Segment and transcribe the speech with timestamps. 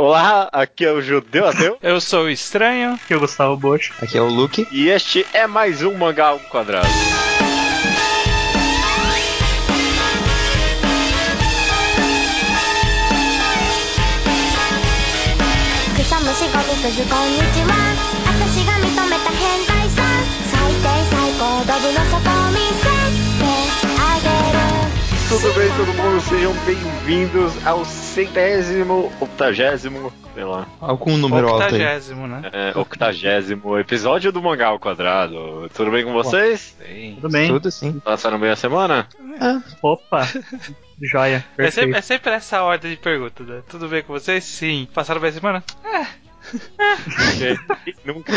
[0.00, 1.76] Olá, aqui é o Judeu Ateu.
[1.82, 2.94] Eu sou o Estranho.
[2.94, 3.90] Aqui é o Gustavo Bosch.
[4.00, 4.64] Aqui é o Luke.
[4.70, 6.86] E este é mais um Mangá ao Quadrado.
[25.28, 26.20] Tudo bem, todo mundo?
[26.22, 30.66] Sejam bem-vindos ao centésimo, octagésimo, sei lá.
[30.80, 31.74] Algum número alto aí.
[31.74, 32.50] Octagésimo, né?
[32.50, 35.68] É, octagésimo episódio do Mangá ao Quadrado.
[35.74, 36.74] Tudo bem com vocês?
[36.78, 37.18] Sim.
[37.20, 37.48] Tudo bem?
[37.48, 38.00] Tudo sim.
[38.00, 39.06] Passaram bem a semana?
[39.82, 40.26] Opa!
[41.02, 41.44] Joia.
[41.58, 43.62] É sempre, é sempre essa ordem de pergunta, né?
[43.68, 44.42] Tudo bem com vocês?
[44.44, 44.88] Sim.
[44.94, 45.64] Passaram bem a semana?
[48.04, 48.32] Nunca.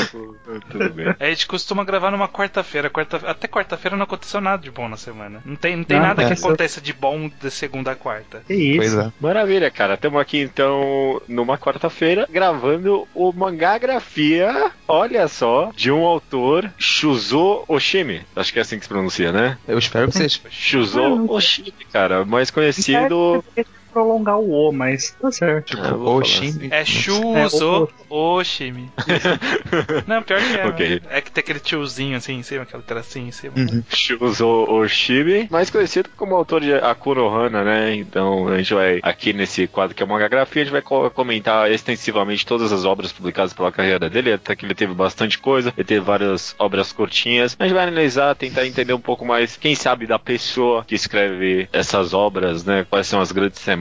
[0.70, 1.16] Tudo bem.
[1.20, 2.90] A gente costuma gravar numa quarta-feira.
[2.90, 3.18] Quarta...
[3.30, 5.42] Até quarta-feira não aconteceu nada de bom na semana.
[5.46, 8.44] Não tem, não tem Não, nada que essa- aconteça de bom de segunda a quarta.
[8.48, 8.78] Que isso?
[8.78, 9.12] Pois é.
[9.20, 9.94] Maravilha, cara.
[9.96, 18.22] Estamos aqui então numa quarta-feira gravando o Mangagrafia, olha só, de um autor, Shuzo Oshimi.
[18.36, 19.58] Acho que é assim que se pronuncia, né?
[19.68, 20.42] Eu espero que vocês.
[20.50, 22.25] Shuzo Oshimi, cara.
[22.25, 23.44] Mais conhecido.
[23.92, 25.78] É prolongar o O, mas tá certo.
[25.78, 26.70] Ah, vou falar Oxi.
[26.72, 28.89] É Shuzo Oshimi.
[30.08, 30.66] Não, pior que é.
[30.66, 30.89] Ok.
[30.89, 31.02] né?
[31.09, 33.53] É que tem aquele tiozinho assim em cima, aquele tracinho em cima.
[33.58, 33.84] Uhum.
[33.89, 37.95] Shuzo Oshimi, mais conhecido como autor de Akuro Hana, né?
[37.95, 41.69] Então a gente vai, aqui nesse quadro que é Mangagrafia, a gente vai co- comentar
[41.72, 45.86] extensivamente todas as obras publicadas pela carreira dele, até que ele teve bastante coisa, ele
[45.88, 47.56] teve várias obras curtinhas.
[47.59, 51.67] A gente vai analisar, tentar entender um pouco mais, quem sabe, da pessoa que escreve
[51.73, 52.86] essas obras, né?
[52.89, 53.81] Quais são as grandes temáticas,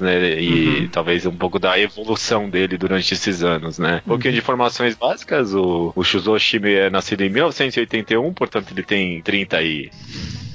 [0.00, 0.40] né?
[0.40, 4.02] E talvez um pouco da evolução dele durante esses anos, né?
[4.06, 9.20] Um pouquinho de informações básicas, o, o Shuzo é nascido em 1981, portanto ele tem
[9.22, 9.90] 30 e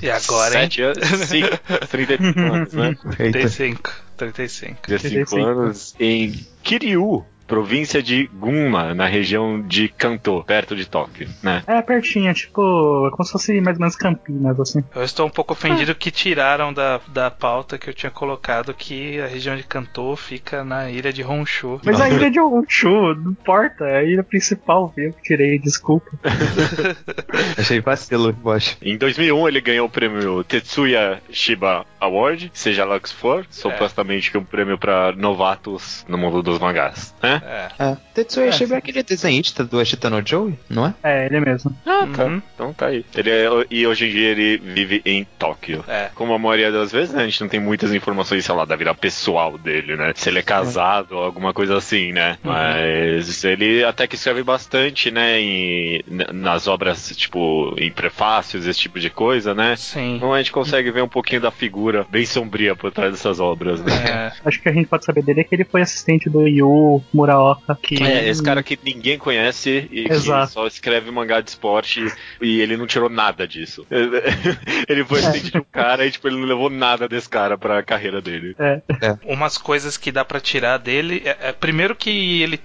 [0.01, 0.61] E agora, hein?
[0.61, 1.43] 7 anos, sim,
[1.89, 2.95] 35 anos, né?
[3.19, 3.39] Eita.
[3.39, 3.91] 35.
[4.17, 4.77] 35.
[4.81, 5.37] 35 35.
[5.37, 11.63] anos em Kiryu, província de Gunma, na região de Kanto, perto de Tóquio, né?
[11.65, 14.83] É pertinho, tipo, é como se fosse mais ou menos Campinas, assim.
[14.95, 19.19] Eu estou um pouco ofendido que tiraram da, da pauta que eu tinha colocado que
[19.19, 21.81] a região de Kanto fica na ilha de Honshu.
[21.83, 25.11] Mas a ilha de Honshu, não importa, é a ilha principal, viu?
[25.23, 26.11] Tirei, desculpa.
[27.57, 28.77] Achei vacilo, Bosch.
[28.79, 34.29] Em 2001 ele ganhou o prêmio Tetsuya Shiba Award, seja lá o que for, supostamente
[34.29, 37.38] que é um prêmio para novatos no mundo dos mangás, né?
[37.43, 37.67] É.
[37.79, 37.97] É.
[38.13, 40.93] Tetsuya É, Shiba é aquele desenhista do Ashita no Joe, não é?
[41.03, 41.75] É, ele mesmo.
[41.85, 42.25] Ah, tá.
[42.25, 42.41] Uhum.
[42.53, 43.05] Então tá aí.
[43.15, 45.83] Ele é, e hoje em dia ele vive em Tóquio.
[45.87, 46.09] É.
[46.15, 48.75] Como a maioria das vezes, né, a gente não tem muitas informações, sei lá, da
[48.75, 50.13] vida pessoal dele, né?
[50.15, 52.37] Se ele é casado ou alguma coisa assim, né?
[52.43, 52.51] Uhum.
[52.51, 55.39] Mas ele até que escreve bastante, né?
[55.39, 59.75] Em, nas obras, tipo, em prefácios, esse tipo de coisa, né?
[59.75, 60.15] Sim.
[60.15, 63.81] Então a gente consegue ver um pouquinho da figura bem sombria por trás dessas obras,
[63.83, 63.93] né?
[64.09, 64.31] É.
[64.45, 67.77] Acho que a gente pode saber dele é que ele foi assistente do Yu Muraoka,
[67.81, 68.01] que...
[68.03, 70.47] É, esse cara que ninguém conhece e Exato.
[70.47, 73.85] que só escreve mangá de esporte e ele não tirou nada disso.
[74.87, 77.83] ele foi assistente de um cara e tipo, ele não levou nada desse cara pra
[77.83, 78.55] carreira dele.
[78.59, 78.81] É,
[79.23, 81.21] Umas coisas que dá pra tirar dele.
[81.25, 82.59] É, é, primeiro que ele.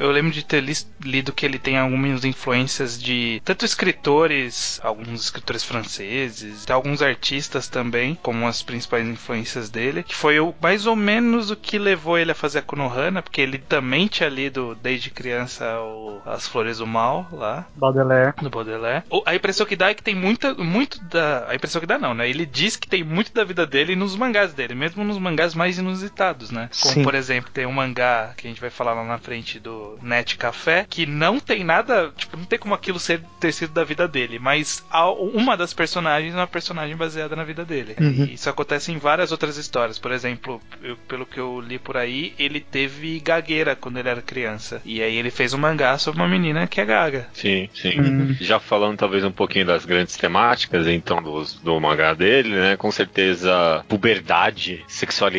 [0.00, 0.64] Eu lembro de ter
[1.02, 7.68] lido que ele tem algumas influências de tanto escritores, alguns escritores franceses, de alguns artistas
[7.68, 10.02] também, como as principais influências dele.
[10.02, 13.40] Que foi o, mais ou menos o que levou ele a fazer a Konohana, porque
[13.40, 18.34] ele também tinha lido desde criança o- As Flores do Mal lá Baudelaire.
[18.42, 19.04] no Baudelaire.
[19.10, 21.48] O- A impressão que dá é que tem muita, muito da.
[21.48, 22.28] A impressão que dá não, né?
[22.28, 25.78] Ele diz que tem muito da vida dele nos mangás dele, mesmo nos mangás mais
[25.78, 26.68] inusitados, né?
[26.80, 27.02] Como, Sim.
[27.02, 30.36] por exemplo, tem um mangá que a gente vai falar lá na frente do Net
[30.36, 34.06] Café, que não tem nada, tipo, não tem como aquilo ser, ter sido da vida
[34.08, 37.94] dele, mas a- uma das personagens é uma personagem baseada na vida dele.
[38.00, 38.24] Uhum.
[38.26, 39.98] E isso acontece em várias outras histórias.
[39.98, 44.22] Por exemplo, eu- pelo que eu li por aí, ele teve gagueira quando ele era
[44.22, 44.80] criança.
[44.84, 47.26] E aí ele fez um mangá sobre uma menina que é gaga.
[47.32, 48.00] Sim, sim.
[48.00, 48.36] Hum.
[48.40, 52.76] Já falando talvez um pouquinho das grandes temáticas, então, dos- do mangá dele, né?
[52.76, 54.84] Com certeza, puberdade,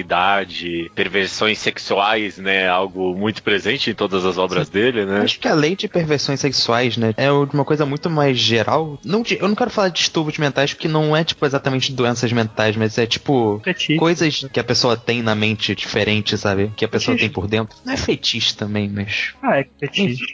[0.02, 2.68] sexualidade, perversões sexuais, né?
[2.68, 5.22] Algo muito presente em todas as obras dele, né?
[5.22, 9.00] Acho que além de perversões sexuais, né, é uma coisa muito mais geral.
[9.04, 12.76] Não eu não quero falar de distúrbios mentais, porque não é, tipo, exatamente doenças mentais,
[12.76, 13.62] mas é, tipo,
[13.98, 16.72] coisas que a pessoa tem na mente diferente, sabe?
[16.76, 17.76] Que a pessoa tem por dentro.
[17.86, 17.98] Não é
[18.38, 19.34] fetiche também, mas...
[19.42, 20.26] Ah, é fetiche.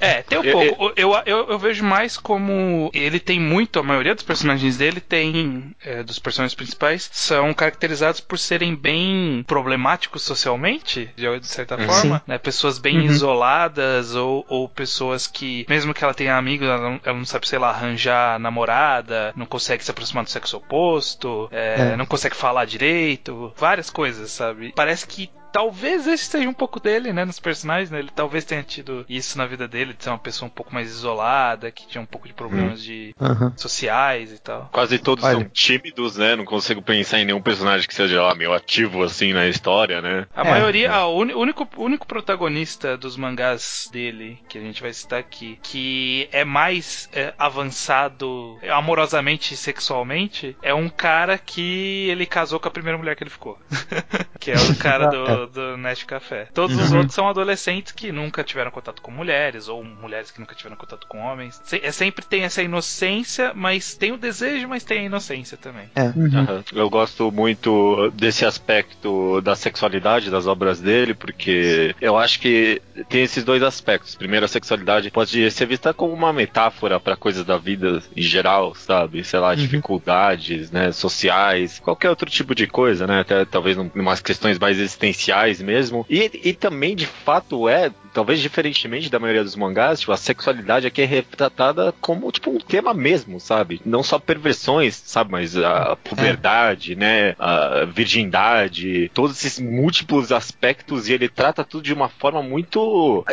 [0.00, 0.92] É, tem um Eu- pouco.
[0.96, 5.74] Eu, eu, eu vejo mais como ele tem muito, a maioria dos personagens dele tem,
[5.84, 12.38] é, dos personagens principais, são caracterizados por serem bem problemáticos socialmente, de, certa forma, né?
[12.38, 13.04] Pessoas bem Uhum.
[13.06, 17.48] isoladas ou, ou pessoas que, mesmo que ela tenha amigos, ela não, ela não sabe,
[17.48, 21.96] sei lá, arranjar namorada, não consegue se aproximar do sexo oposto, é, É.
[21.96, 24.72] não consegue falar direito, várias coisas, sabe?
[24.74, 27.98] Parece que talvez esse seja um pouco dele, né, nos personagens, né?
[27.98, 30.90] Ele talvez tenha tido isso na vida dele, de ser uma pessoa um pouco mais
[30.90, 33.54] isolada, que tinha um pouco de problemas de Aham.
[33.56, 34.68] sociais e tal.
[34.70, 35.32] Quase todos Olha.
[35.32, 36.36] são tímidos, né?
[36.36, 40.26] Não consigo pensar em nenhum personagem que seja lá meio ativo assim na história, né?
[40.36, 40.50] A É.
[40.50, 45.20] maioria, ah, o único, o único protagonista dos mangás dele, que a gente vai citar
[45.20, 52.60] aqui, que é mais é, avançado amorosamente e sexualmente, é um cara que ele casou
[52.60, 53.58] com a primeira mulher que ele ficou.
[54.38, 56.48] que é o cara do, do Nest Café.
[56.54, 56.98] Todos os Uhum.
[56.98, 61.06] outros são adolescentes que nunca tiveram contato com mulheres, ou mulheres que nunca tiveram contato
[61.06, 61.60] com homens.
[61.64, 65.88] Se- É, sempre tem essa inocência, mas tem o desejo, mas tem a inocência também.
[65.96, 66.30] Uhum.
[66.40, 66.64] Aham.
[66.72, 73.22] Eu gosto muito desse aspecto da sexualidade das obras dele, porque eu acho que tem
[73.22, 74.14] esses dois aspectos.
[74.14, 78.74] Primeiro, a sexualidade pode ser vista como uma metáfora para coisas da vida em geral,
[78.74, 79.24] sabe?
[79.24, 83.20] Sei lá, dificuldades, né, sociais, qualquer outro tipo de coisa, né?
[83.20, 86.06] Até talvez umas questões mais existenciais mesmo.
[86.08, 90.86] E, e também, de fato, é talvez diferentemente da maioria dos mangás, tipo, a sexualidade
[90.86, 93.78] aqui é retratada como tipo um tema mesmo, sabe?
[93.84, 101.12] Não só perversões, sabe, mas a puberdade, né, a virgindade, todos esses múltiplos aspectos e
[101.12, 102.80] ele trata tudo de uma forma muito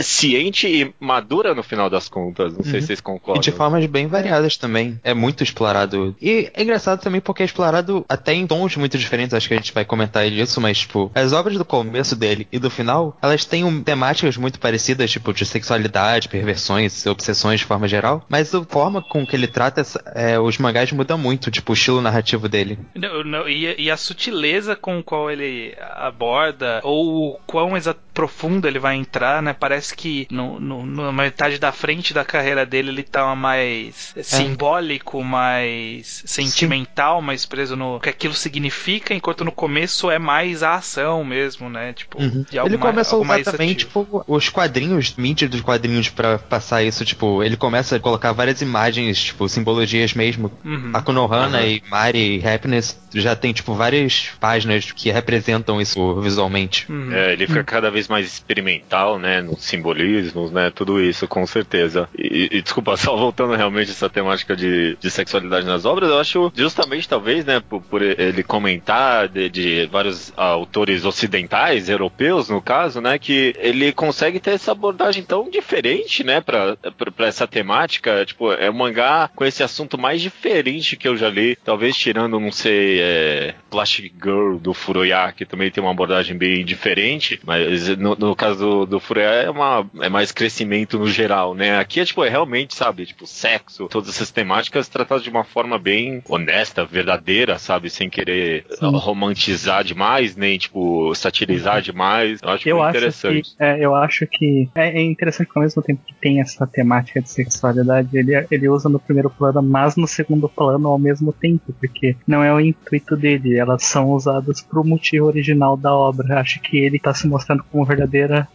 [0.02, 2.54] ciente e madura no final das contas.
[2.56, 2.80] Não sei Uhum.
[2.82, 3.42] se vocês E concordam.
[3.42, 5.00] de formas bem variadas também.
[5.04, 6.16] É muito explorado.
[6.22, 9.34] E é engraçado também porque é explorado até em tons muito diferentes.
[9.34, 12.60] Acho que a gente vai comentar isso, mas, tipo, as obras do começo dele e
[12.60, 17.88] do final, elas têm um- temáticas muito parecidas, tipo, de sexualidade, perversões, obsessões de forma
[17.88, 18.26] geral.
[18.30, 21.76] Mas a forma com que ele trata essa- é, os mangás muda muito, tipo, o
[21.76, 22.80] estilo narrativo dele.
[22.96, 27.74] Não, não, e, a- e a sutileza com qual ele aborda, ou o quão
[28.14, 29.54] profundo ele vai entrar, né?
[29.54, 35.24] Parece que no, no- na metade da frente da carreira dele ele tá mais simbólico,
[35.24, 41.24] mais sentimental, mais preso no que aquilo significa, enquanto no começo é mais a ação
[41.24, 41.94] mesmo, né?
[41.94, 42.46] Tipo, Uhum.
[42.50, 46.38] de algo Ele mais- começa a usar também, tipo, os quadrinhos, mídia dos quadrinhos pra
[46.40, 50.52] passar isso, tipo, ele começa a colocar várias imagens, tipo, simbologias mesmo.
[50.64, 50.92] Uhum.
[50.94, 51.68] A Konohana Aham.
[51.68, 56.92] e Mari e Happiness já tem, tipo, várias páginas que representam isso visualmente.
[56.92, 57.12] Uhum.
[57.14, 62.08] É, ele fica cada vez mais experimental, né, nos simbolismos, né, tudo isso, com certeza.
[62.18, 66.52] E, e, desculpa, só voltando realmente essa temática de, de sexualidade nas obras, eu acho
[66.56, 73.02] justamente, talvez, né, por, por ele comentar de, de vários autores ocidentais, europeus, no caso,
[73.02, 78.26] né, que ele consegue ter essa abordagem tão diferente, né, pra, pra, pra essa temática,
[78.26, 82.40] tipo, é um mangá com esse assunto mais diferente que eu já li, talvez tirando,
[82.40, 87.88] não sei, é, Plastic Girl do Furuya, que também tem uma abordagem bem diferente, mas
[87.98, 91.78] no, no caso do, do Furuya é, uma, é mais crescimento no geral, né?
[91.80, 95.78] Aqui é tipo, é realmente, sabe, tipo, sexo, todas essas temáticas tratadas de uma forma
[95.78, 98.92] bem honesta, verdadeira, sabe, sem querer Sim.
[98.96, 102.40] romantizar demais, nem, tipo, satirizar demais.
[102.42, 103.56] Eu acho Eu acho, que, interessante.
[103.60, 107.22] é, eu acho que é, é interessante que ao mesmo tempo que tem essa temática
[107.22, 111.74] de sexualidade, ele, ele usa no primeiro plano, mas no segundo plano ao mesmo tempo,
[111.80, 116.40] porque não é o intuito dele, elas são usadas pro motivo original da obra.
[116.40, 118.48] Acho que ele tá se mostrando como verdadeira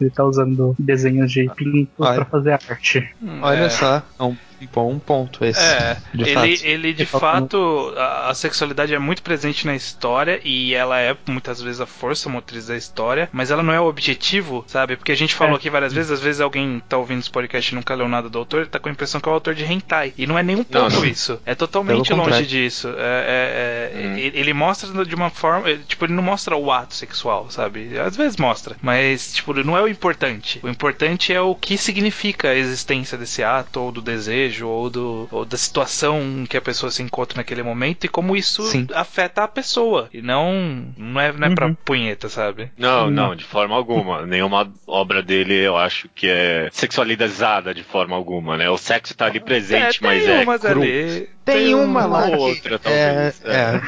[0.00, 2.16] Ele tá usando desenhos de pinto Olha.
[2.16, 3.14] pra fazer arte.
[3.42, 3.70] Olha é.
[3.70, 4.36] só, é um
[4.66, 5.60] bom ponto esse.
[5.60, 6.46] É, de ele, fato.
[6.66, 11.00] ele de Ele fala fato, a, a sexualidade é muito presente na história e ela
[11.00, 14.96] é muitas vezes a força motriz da história, mas ela não é o objetivo, sabe?
[14.96, 15.56] Porque a gente falou É.
[15.56, 18.38] aqui várias vezes, às vezes alguém tá ouvindo esse podcast e nunca leu nada do
[18.38, 20.12] autor, tá com a impressão que é o autor de hentai.
[20.16, 21.04] E não é nem um Não, pouco não.
[21.04, 21.40] isso.
[21.46, 22.46] É totalmente Pelo longe contrário.
[22.46, 22.88] disso.
[22.88, 24.16] É, é- é- Hum.
[24.18, 25.68] ele, mostra de uma forma.
[25.86, 27.98] Tipo, ele não mostra o ato sexual, sabe?
[27.98, 28.76] Às vezes mostra.
[28.82, 30.60] Mas, tipo, não é o importante.
[30.62, 35.28] O importante é o que significa a existência desse ato, ou do desejo, ou, do,
[35.30, 38.86] ou da situação que a pessoa se encontra naquele momento e como isso Sim.
[38.92, 40.08] afeta a pessoa.
[40.12, 40.86] E não.
[40.96, 41.74] Não é, não é pra Uhum.
[41.84, 42.70] punheta, sabe?
[42.76, 43.36] Não, Não.
[43.36, 44.26] de forma alguma.
[44.26, 48.68] Nenhuma obra dele eu acho que é sexualizada de forma alguma, né?
[48.68, 50.82] O sexo tá ali presente, tem mas é cru.
[50.82, 51.28] ali.
[51.44, 53.76] Tem uma lá ou que outra, é, talvez, é.
[53.76, 53.82] é.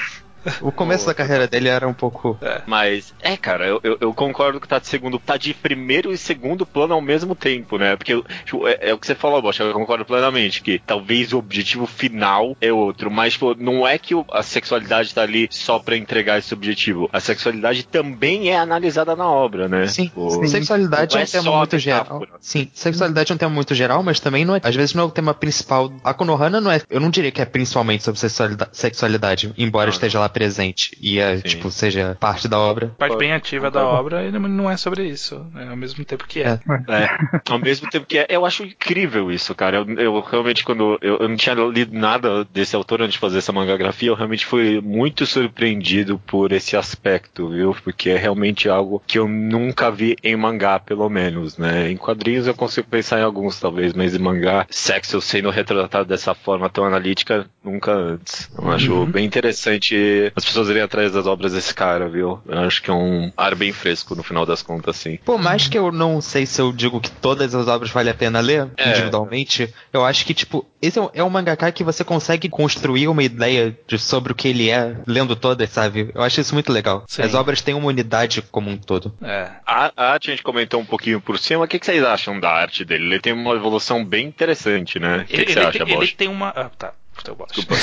[0.60, 2.38] O começo da carreira dele era um pouco.
[2.66, 6.18] Mas, é, cara, eu, eu, eu concordo que tá de segundo, tá de primeiro e
[6.18, 7.96] segundo plano ao mesmo tempo, né?
[7.96, 11.38] Porque tipo, é, é o que você falou, Bosch, eu concordo plenamente, que talvez o
[11.38, 15.78] objetivo final é outro, mas, tipo, não é que o- a sexualidade tá ali só
[15.78, 17.08] pra entregar esse objetivo.
[17.12, 19.86] A sexualidade também é analisada na obra, né?
[19.86, 20.46] Sim, Tipo, sim.
[20.46, 22.22] Sexualidade é é um tema muito geral.
[22.40, 24.60] Sim, sexualidade é um tema muito geral, mas também não é.
[24.62, 25.92] Às vezes não é o tema principal.
[26.04, 26.80] A Konohana não é.
[26.90, 31.18] Eu não diria que é principalmente sobre sexualidade, sexualidade embora Não, esteja lá presente e
[31.18, 32.88] é, tipo, seja parte da obra.
[32.98, 35.68] Parte bem ativa da obra e não é sobre isso, né?
[35.70, 36.58] ao mesmo tempo que é.
[36.88, 37.08] é.
[37.48, 38.26] Ao mesmo tempo que é.
[38.28, 39.78] Eu acho incrível isso, cara.
[39.78, 40.98] Eu, eu realmente, quando.
[41.00, 44.44] Eu, eu, não tinha lido nada desse autor antes de fazer essa mangagrafia, eu realmente
[44.44, 47.76] fui muito surpreendido por esse aspecto, viu?
[47.84, 51.90] Porque é realmente algo que eu nunca vi em mangá, pelo menos, né?
[51.90, 56.34] Em quadrinhos eu consigo pensar em alguns, talvez, mas em mangá, sexo sendo retratado dessa
[56.34, 58.50] forma tão analítica, nunca antes.
[58.56, 59.06] Eu acho uhum.
[59.06, 62.40] bem interessante as pessoas irem atrás das obras desse cara, viu?
[62.46, 65.18] Eu acho que é um ar bem fresco no final das contas, assim.
[65.24, 68.14] Por mais que eu não sei se eu digo que todas as obras vale a
[68.14, 68.90] pena ler é.
[68.90, 73.76] individualmente, eu acho que, tipo, esse é um mangaka que você consegue construir uma ideia
[73.86, 76.10] de, sobre o que ele é lendo todas, sabe?
[76.14, 77.04] Eu acho isso muito legal.
[77.08, 77.22] Sim.
[77.22, 79.14] As obras têm uma unidade como um todo.
[79.22, 79.50] É.
[79.66, 81.64] A, a arte a gente comentou um pouquinho por cima.
[81.64, 83.04] O que, que vocês acham da arte dele?
[83.04, 85.18] Ele tem uma evolução bem interessante, né?
[85.18, 86.48] O que, ele, que você acha, tem, Ele tem uma.
[86.48, 86.92] Ah, tá.
[87.24, 87.74] Teu Desculpa.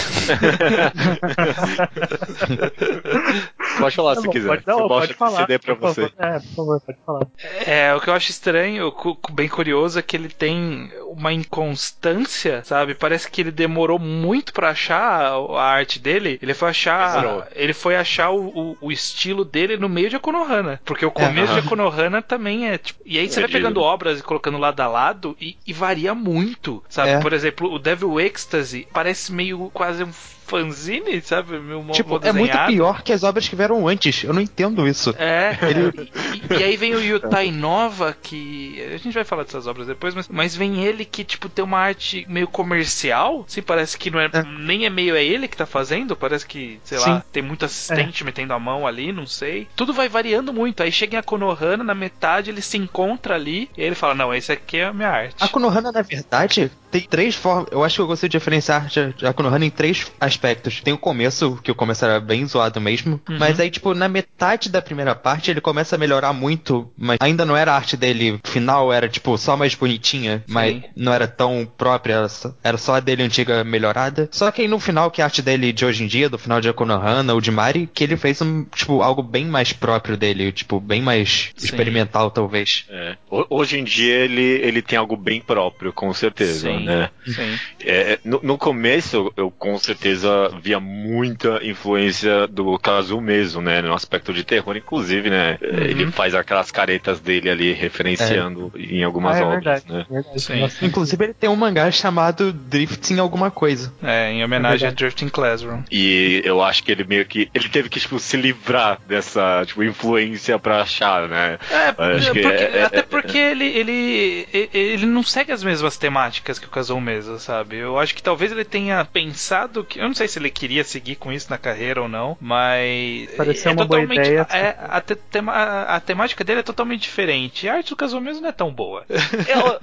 [3.79, 4.47] pode falar tá se bom, quiser.
[4.47, 5.41] Pode, não, pode falar.
[5.41, 6.11] CD pra você.
[6.17, 7.27] É, por favor, pode falar.
[7.65, 8.93] É, o que eu acho estranho,
[9.31, 12.93] bem curioso, é que ele tem uma inconstância, sabe?
[12.93, 16.37] Parece que ele demorou muito para achar a arte dele.
[16.39, 17.21] Ele foi achar.
[17.21, 17.43] Demorou.
[17.55, 20.79] Ele foi achar o, o, o, estilo dele no meio de Konohana.
[20.85, 23.01] Porque o começo é, de Konohana também é tipo.
[23.03, 26.83] E aí você vai pegando obras e colocando lado a lado e, e varia muito,
[26.87, 27.09] sabe?
[27.09, 27.19] É.
[27.19, 30.11] Por exemplo, o Devil Ecstasy parece meio quase um
[30.51, 31.57] fanzine, sabe?
[31.59, 34.25] Meu tipo, é muito pior que as obras que vieram antes.
[34.25, 35.15] Eu não entendo isso.
[35.17, 35.57] É.
[35.61, 36.11] Ele...
[36.49, 38.81] E, e, aí vem o Yutai Nova, que.
[38.93, 41.77] A gente vai falar dessas obras depois, mas, mas vem ele que, tipo, tem uma
[41.77, 43.45] arte meio comercial.
[43.47, 44.43] Sim, parece que não é, é.
[44.43, 46.15] Nem é meio é ele que tá fazendo.
[46.15, 47.09] Parece que, sei Sim.
[47.09, 48.25] lá, tem muito assistente é.
[48.25, 49.67] metendo a mão ali, não sei.
[49.75, 50.83] Tudo vai variando muito.
[50.83, 53.69] Aí chega em Konohana, na metade ele se encontra ali.
[53.77, 55.35] E aí ele fala: Não, esse aqui é a minha arte.
[55.39, 57.67] A Konohana, na verdade, tem três formas.
[57.71, 58.87] Eu acho que eu gostei de diferenciar
[59.23, 60.81] a Konohana em três aspectos.
[60.81, 63.21] Tem o começo, que o começo era bem zoado mesmo.
[63.29, 63.37] Uhum.
[63.37, 66.91] Mas aí, tipo, na metade da primeira parte, ele começa a melhorar muito.
[66.97, 70.43] Mas ainda não era a arte dele final, era, tipo, só mais bonitinha.
[70.45, 70.53] Sim.
[70.53, 72.27] Mas não era tão própria.
[72.63, 74.27] Era só a dele antiga melhorada.
[74.31, 76.59] Só que aí no final, que a arte dele de hoje em dia, do final
[76.59, 80.51] de Konohana ou de Mari, que ele fez um, tipo, algo bem mais próprio dele.
[80.51, 81.65] Tipo, bem mais Sim.
[81.65, 82.85] experimental, talvez.
[82.89, 83.15] É.
[83.29, 86.69] Hoje em dia, ele, ele tem algo bem próprio, com certeza.
[86.69, 87.09] Sim né?
[87.25, 87.59] Sim.
[87.81, 90.30] É, no, no, começo, eu com certeza
[90.61, 93.81] via muita influência do Kazu mesmo, né?
[93.81, 95.57] No aspecto de terror, inclusive, né?
[95.61, 95.79] Uhum.
[95.79, 98.79] Ele faz aquelas caretas dele ali referenciando é.
[98.79, 100.05] em algumas ah, é obras, verdade, né?
[100.09, 100.85] Verdade, Sim.
[100.85, 103.93] Inclusive, ele tem um mangá chamado Drifting alguma coisa.
[104.01, 105.83] É, em homenagem a Drifting Classroom.
[105.91, 107.49] E eu acho que ele meio que.
[107.53, 111.57] Ele teve que, tipo, se livrar dessa, tipo, influência pra achar, né?
[111.69, 116.69] É, porque, é, até porque ele, ele, ele não segue as mesmas temáticas que o
[116.69, 117.77] casou mesmo, sabe?
[117.77, 119.99] Eu acho que talvez ele tenha pensado que.
[119.99, 123.29] Eu não sei se ele queria seguir com isso na carreira ou não, mas.
[123.35, 124.47] Pareceu é uma boa ideia.
[124.49, 127.67] É, a, tema, a, temática dele é totalmente diferente.
[127.67, 129.05] A arte do casou mesmo não é tão boa.
[129.47, 129.79] Eu,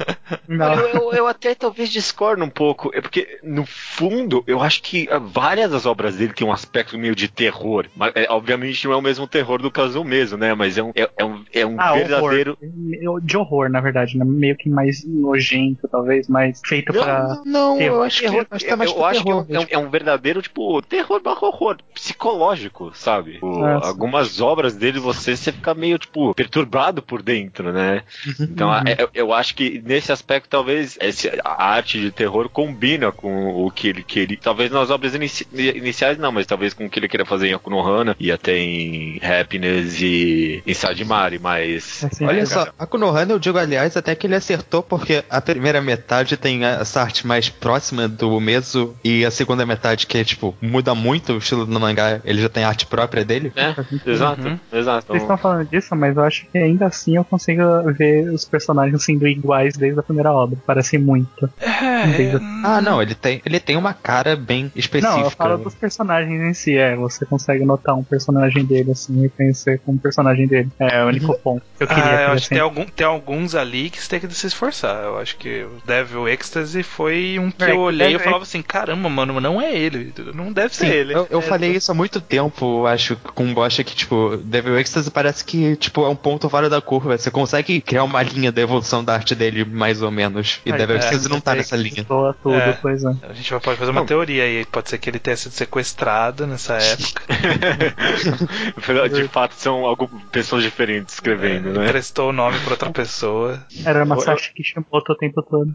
[0.48, 0.74] não.
[0.74, 2.90] Eu, eu, eu, até talvez discordo um pouco.
[2.94, 7.14] É porque, no fundo, eu acho que várias das obras dele têm um aspecto meio
[7.14, 7.86] de terror.
[7.94, 10.54] Mas, é, obviamente, não é o mesmo terror do casou mesmo, né?
[10.54, 12.58] Mas é um, é, é um, é um ah, verdadeiro.
[12.62, 13.20] Horror.
[13.20, 14.24] De horror, na verdade, né?
[14.24, 17.40] Meio que mais nojento, talvez, mais feito feito pra.
[17.44, 20.17] Não, eu acho terror, que, eu, eu acho terror, que é, um, é, um, verdadeiro,
[20.42, 23.34] tipo, terror barro horror psicológico, sabe?
[23.34, 28.02] Tipo, algumas obras dele você, você fica meio, tipo, perturbado por dentro, né?
[28.26, 28.34] Uhum.
[28.40, 28.84] Então, uhum.
[28.98, 33.70] eu, eu, acho que nesse aspecto, talvez esse, a arte de terror combina com o
[33.70, 34.38] que ele queria.
[34.40, 37.54] Talvez nas obras inici, iniciais não, mas talvez com o que ele queria fazer em
[37.54, 42.04] Akunohana e até em Happiness e em Sadimari, mas.
[42.04, 45.80] Assim, Olha só, a Konohana eu digo, aliás, até que ele acertou, porque a primeira
[45.80, 50.94] metade tem essa arte mais próxima do Meso e a segunda metade que, tipo, muda
[50.94, 53.52] muito o estilo do mangá, ele já tem arte própria dele.
[53.54, 53.74] É,
[54.10, 54.58] exato, uhum.
[54.72, 55.08] exato.
[55.08, 57.62] Vocês estão falando disso, mas eu acho que ainda assim eu consigo
[57.92, 60.58] ver os personagens sendo iguais desde a primeira obra.
[60.66, 61.48] Parecem muito.
[61.60, 65.16] É, Ah, não, ele tem, ele tem uma cara bem específica.
[65.16, 66.96] Não, eu falo dos personagens em si, é.
[66.96, 70.70] Você consegue notar um personagem dele, assim, e conhecer como personagem dele.
[70.78, 71.38] É o único uhum.
[71.38, 72.04] ponto que eu queria.
[72.04, 75.04] Ah, eu acho que tem, algum, tem alguns ali que você tem que se esforçar.
[75.04, 78.62] Eu acho que o Devil Ecstasy foi um que é, eu olhei e falava assim,
[78.62, 79.97] caramba, mano, não é ele.
[80.34, 81.14] Não deve Sim, ser ele.
[81.14, 84.78] Eu, eu é, falei isso há muito tempo, acho, com o Bosch, que, tipo, Devil
[84.78, 87.16] Ecstasy parece que, tipo, é um ponto fora da curva.
[87.16, 90.60] Você consegue criar uma linha da evolução da arte dele, mais ou menos.
[90.64, 92.04] E é, Devil Ecstasy não tá nessa linha.
[92.04, 92.72] Tudo, é.
[92.80, 93.14] Pois é.
[93.28, 94.64] A gente pode fazer uma teoria aí.
[94.66, 97.22] Pode ser que ele tenha sido sequestrado nessa época.
[99.08, 101.88] De fato, são algumas pessoas diferentes escrevendo, é, né?
[101.88, 103.62] Prestou o nome pra outra pessoa.
[103.84, 105.72] Era uma Masashi Kishimoto o tempo todo.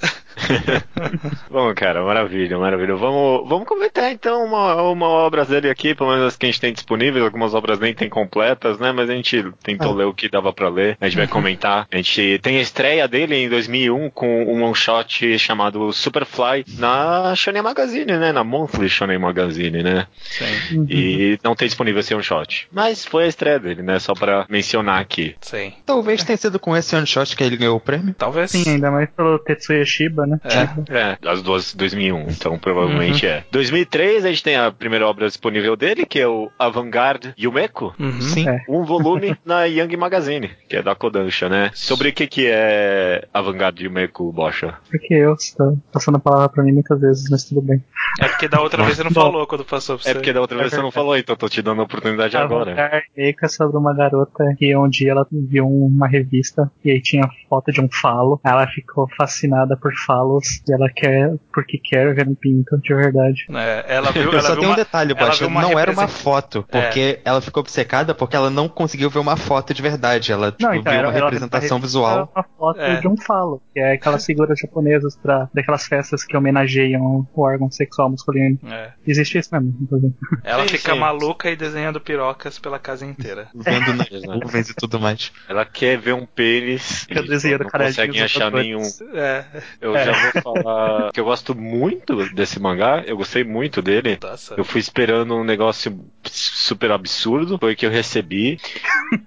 [1.49, 2.95] Bom, cara, maravilha, maravilha.
[2.95, 6.61] Vamos, vamos comentar então uma, uma obra dele aqui, pelo menos as que a gente
[6.61, 8.91] tem disponíveis, algumas obras nem tem completas, né?
[8.91, 9.95] Mas a gente tentou Ah.
[9.95, 10.97] ler o que dava pra ler.
[11.01, 11.87] A gente vai comentar.
[11.91, 17.33] A gente tem a estreia dele em 2001 com um one shot chamado Superfly na
[17.35, 18.31] Shonen Magazine, né?
[18.31, 20.07] Na Monthly Shonen Magazine, né?
[20.21, 20.43] Sim,
[20.77, 20.85] Uhum.
[20.89, 22.67] E não tem disponível esse one shot.
[22.71, 23.99] Mas foi a estreia dele, né?
[23.99, 25.35] Só pra mencionar aqui.
[25.41, 25.73] sim.
[25.85, 28.13] Talvez tenha sido com esse one shot que ele ganhou o prêmio.
[28.17, 28.51] Talvez.
[28.51, 30.39] Sim, ainda mais pelo Tetsuya Shiba, né?
[30.43, 30.97] É.
[30.97, 33.43] É, as duas 2001, então provavelmente é.
[33.51, 37.93] 2003 a gente tem a primeira obra disponível dele, que é o Avant-Garde Yumeko.
[37.99, 38.21] Uhum.
[38.21, 38.47] Sim.
[38.47, 38.63] É.
[38.67, 41.71] Um volume na Young Magazine, que é da Kodansha, né?
[41.73, 44.75] Sobre o que que é Avant-Garde Yumeko, Bocha?
[44.89, 47.83] Porque eu estou passando a palavra pra mim muitas vezes, mas tudo bem.
[48.19, 50.11] É porque da outra vez você não falou quando passou pra você.
[50.11, 52.71] É porque da outra vez você não falou, então tô te dando a oportunidade agora.
[52.71, 57.01] Avatar Meika é sobre uma garota que um dia ela viu uma revista e aí
[57.01, 58.39] tinha foto de um falo.
[58.43, 63.45] Ela ficou fascinada por falos e ela quer, porque quer ver um pinto de verdade.
[63.49, 65.39] É, ela viu, ela Só viu tem um uma, detalhe, Bocha.
[65.39, 69.09] viu uma Não era uma represent- foto, porque ela ficou obcecada porque ela não conseguiu
[69.09, 70.31] ver uma foto de verdade.
[70.31, 72.31] Ela tipo, viu uma representação Era visual.
[72.35, 72.99] uma foto É.
[72.99, 77.69] de um falo, que é aquelas figuras japonesas pra, daquelas festas que homenageiam o órgão
[77.71, 78.57] sexual masculino.
[78.67, 78.91] É.
[79.05, 80.13] Existe isso mesmo, inclusive.
[80.43, 80.99] Ela Sim, fica sim.
[80.99, 83.47] maluca e desenhando pirocas pela casa inteira.
[83.55, 84.39] Vendo nas Exato.
[84.39, 85.31] nuvens e tudo mais.
[85.47, 88.81] Ela quer ver um pênis Fica e desenhando não caradinhos conseguem achar nenhum.
[89.13, 89.43] É,
[89.81, 90.05] Eu É.
[90.05, 94.17] já vou falar que eu gosto muito desse mangá, eu gostei muito dele.
[94.21, 94.55] nossa.
[94.57, 98.57] Eu fui esperando um negócio super absurdo, foi o que eu recebi.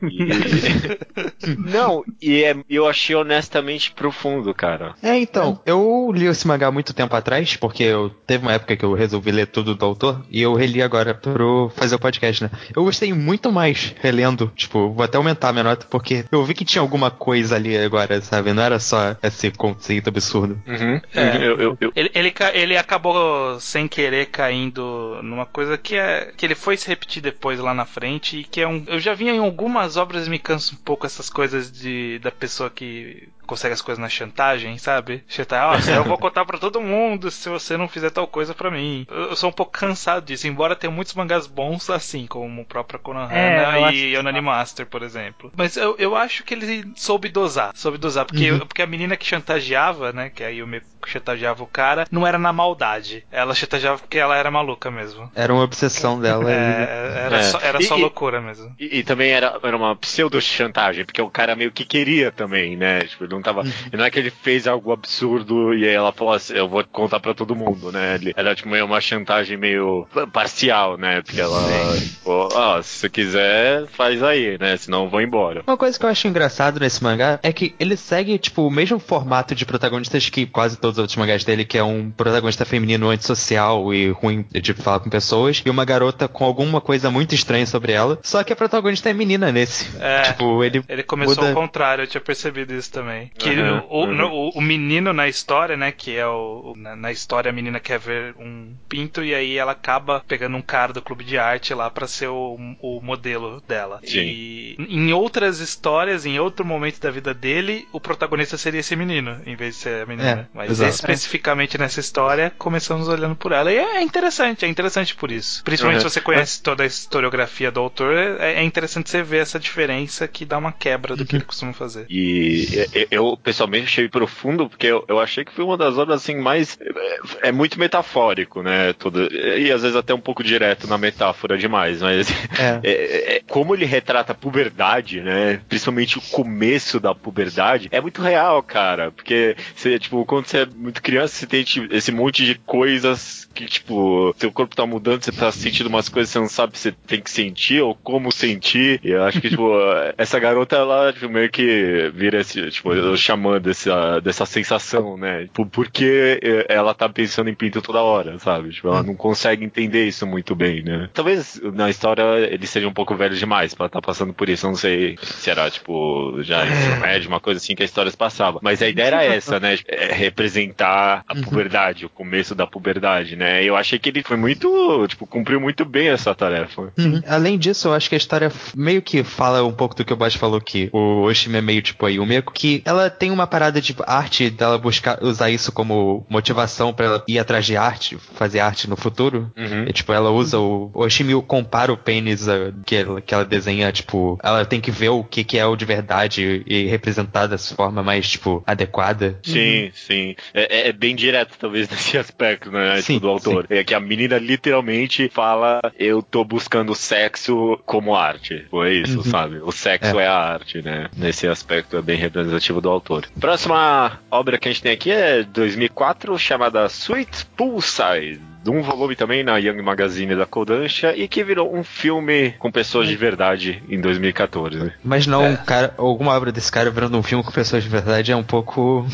[0.03, 1.57] E...
[1.57, 4.95] Não, e é- eu achei honestamente profundo, cara.
[5.03, 8.77] É, então, eu li esse mangá há muito tempo atrás, porque eu teve uma época
[8.77, 12.43] que eu resolvi ler tudo do autor, e eu reli agora pro fazer o podcast,
[12.45, 12.51] né?
[12.75, 16.55] Eu gostei muito mais relendo, tipo, vou até aumentar a minha nota, porque eu vi
[16.55, 18.53] que tinha alguma coisa ali agora, sabe?
[18.53, 20.61] Não era só esse conceito absurdo.
[20.67, 21.01] Uhum.
[21.15, 21.37] É.
[21.37, 26.45] Eu, eu- eu- Ele, ele, ele acabou sem querer caindo numa coisa que é que
[26.45, 29.31] ele foi se repetir depois lá na frente e que é um eu já vi
[29.31, 33.83] em algumas obras me canso um pouco essas coisas de da pessoa que consegue as
[33.83, 35.25] coisas na chantagem, sabe?
[35.29, 38.71] Chantagem, ah, eu vou contar pra todo mundo se você não fizer tal coisa pra
[38.71, 39.07] mim.
[39.11, 42.65] Eu, eu sou um pouco cansado disso, embora tenha muitos mangás bons assim, como o
[42.65, 45.53] próprio Konohana É, eu e que- Yonani Master, por exemplo.
[45.57, 48.59] Mas eu, eu acho que ele soube dosar, soube dosar, porque, Uhum.
[48.61, 52.39] porque a menina que chantageava, né, que aí o Meiko chantageava o cara, não era
[52.39, 53.25] na maldade.
[53.30, 55.30] Ela chantageava porque ela era maluca mesmo.
[55.35, 56.50] Era uma obsessão dela.
[56.50, 57.43] e- É, era É.
[57.43, 58.75] só, era E- só e- loucura mesmo.
[58.78, 63.00] E, e também era, era uma pseudo-chantagem, porque o cara meio que queria também, né?
[63.00, 63.63] Tipo, não tava.
[63.93, 67.21] Não é que ele fez algo absurdo e aí ela falou assim, eu vou contar
[67.21, 68.15] pra todo mundo, né?
[68.17, 71.23] Ele, era tipo meio uma chantagem meio parcial, né?
[71.23, 71.61] Porque ela,
[71.99, 74.77] tipo, ó, se você quiser, faz aí, né?
[74.77, 75.63] Senão eu vou embora.
[75.67, 78.99] Uma coisa que eu acho engraçado nesse mangá é que ele segue, tipo, o mesmo
[78.99, 83.09] formato de protagonistas que quase todos os outros mangás dele, que é um protagonista feminino
[83.11, 87.67] antissocial e ruim de falar com pessoas, e uma garota com alguma coisa muito estranha
[87.67, 88.19] sobre ela.
[88.23, 89.87] Só que a protagonista é menina nesse.
[90.01, 90.23] É.
[90.23, 90.83] Tipo, ele.
[90.89, 93.25] Ele começou muda- ao contrário, eu tinha percebido isso também.
[93.39, 94.15] Que Uhum, o, o- uhum.
[94.15, 95.93] no- o- o menino na história, né?
[95.93, 96.73] Que é o.
[96.75, 100.56] o- na, na história a menina quer ver um pinto e aí ela acaba pegando
[100.56, 104.00] um cara do clube de arte lá pra ser o, o modelo dela.
[104.04, 104.21] Sim.
[104.21, 109.41] E em outras histórias, em outro momento da vida dele, o protagonista seria esse menino,
[109.47, 110.49] em vez de ser a menina.
[110.52, 110.91] É, Mas exato.
[110.91, 113.73] especificamente nessa história, começamos olhando por ela.
[113.73, 115.62] E é interessante, é interessante por isso.
[115.65, 116.08] Principalmente Uhum.
[116.08, 120.26] se você conhece toda a historiografia do autor, é, é interessante você ver essa diferença
[120.28, 122.06] que dá uma quebra do que ele costuma fazer.
[122.10, 126.23] E e- eu, pessoalmente, achei profundo, porque eu, eu achei que foi uma das obras,
[126.23, 126.79] assim, mais.
[126.81, 128.93] É, é muito metafórico, né?
[128.93, 132.29] Tudo, e às vezes até um pouco direto na metáfora demais, mas.
[132.59, 132.81] É.
[132.83, 135.61] É, é, como ele retrata a puberdade, né?
[135.69, 139.11] Principalmente o começo da puberdade, é muito real, cara.
[139.11, 143.47] Porque, você, tipo, quando você é muito criança, você tem tipo, esse monte de coisas
[143.55, 146.79] que, tipo, seu corpo tá mudando, você tá sentindo umas coisas que você não sabe
[146.79, 149.00] se você tem que sentir ou como sentir.
[149.02, 149.71] E eu acho que, tipo,
[150.17, 155.45] essa garota, ela, tipo, meio que vira esse, tipo, eu chamando dessa, dessa sensação, né?
[155.45, 158.71] Tipo, porque ela tá pensando em pinto toda hora, sabe?
[158.71, 161.08] Tipo, ela não consegue entender isso muito bem, né?
[161.12, 164.66] Talvez na história ele seja um pouco velho demais pra estar passando por isso.
[164.66, 168.10] Eu não sei se era, tipo, já ensino médio, uma coisa assim que a história
[168.10, 168.58] se passava.
[168.62, 169.78] Mas a ideia era essa, né?
[169.86, 173.62] É representar a puberdade, o começo da puberdade, né?
[173.62, 176.92] E eu achei que ele foi muito, tipo, cumpriu muito bem essa tarefa.
[176.99, 177.23] Uhum.
[177.26, 180.16] Além disso, eu acho que a história meio que fala um pouco do que o
[180.16, 183.30] Bosch falou que o Oshimi é meio tipo aí o Meco, que ela ela tem
[183.30, 187.76] uma parada de arte dela buscar usar isso como motivação para ela ir atrás de
[187.76, 189.50] arte, fazer arte no futuro.
[189.56, 189.85] Uhum.
[189.89, 190.91] E, tipo, ela usa o.
[190.95, 194.91] O Oshimi compara o pênis uh, que, ela, que ela desenha, tipo, ela tem que
[194.91, 199.39] ver o que, que é o de verdade e representar dessa forma mais, tipo, adequada.
[199.43, 200.35] Sim, sim.
[200.54, 202.97] É, é- é bem direto, talvez, nesse aspecto, né?
[203.02, 203.67] Sim, tipo, do autor.
[203.71, 208.65] É que a menina literalmente fala: Eu tô buscando sexo como arte.
[208.71, 209.25] Foi isso, Uhum.
[209.25, 209.56] sabe?
[209.63, 210.26] O sexo é.
[210.26, 211.09] a arte, né?
[211.17, 213.27] Nesse aspecto é bem representativo do autor.
[213.41, 218.41] Próxima obra que a gente tem aqui é 2004, chamada Sweet Poolside.
[218.69, 223.09] Um volume também na Young Magazine da Kodansha e que virou um filme com pessoas
[223.09, 224.93] de verdade em 2014.
[225.05, 225.50] Mas não, É.
[225.50, 228.43] um cara, alguma obra desse cara virando um filme com pessoas de verdade é um
[228.45, 229.07] pouco.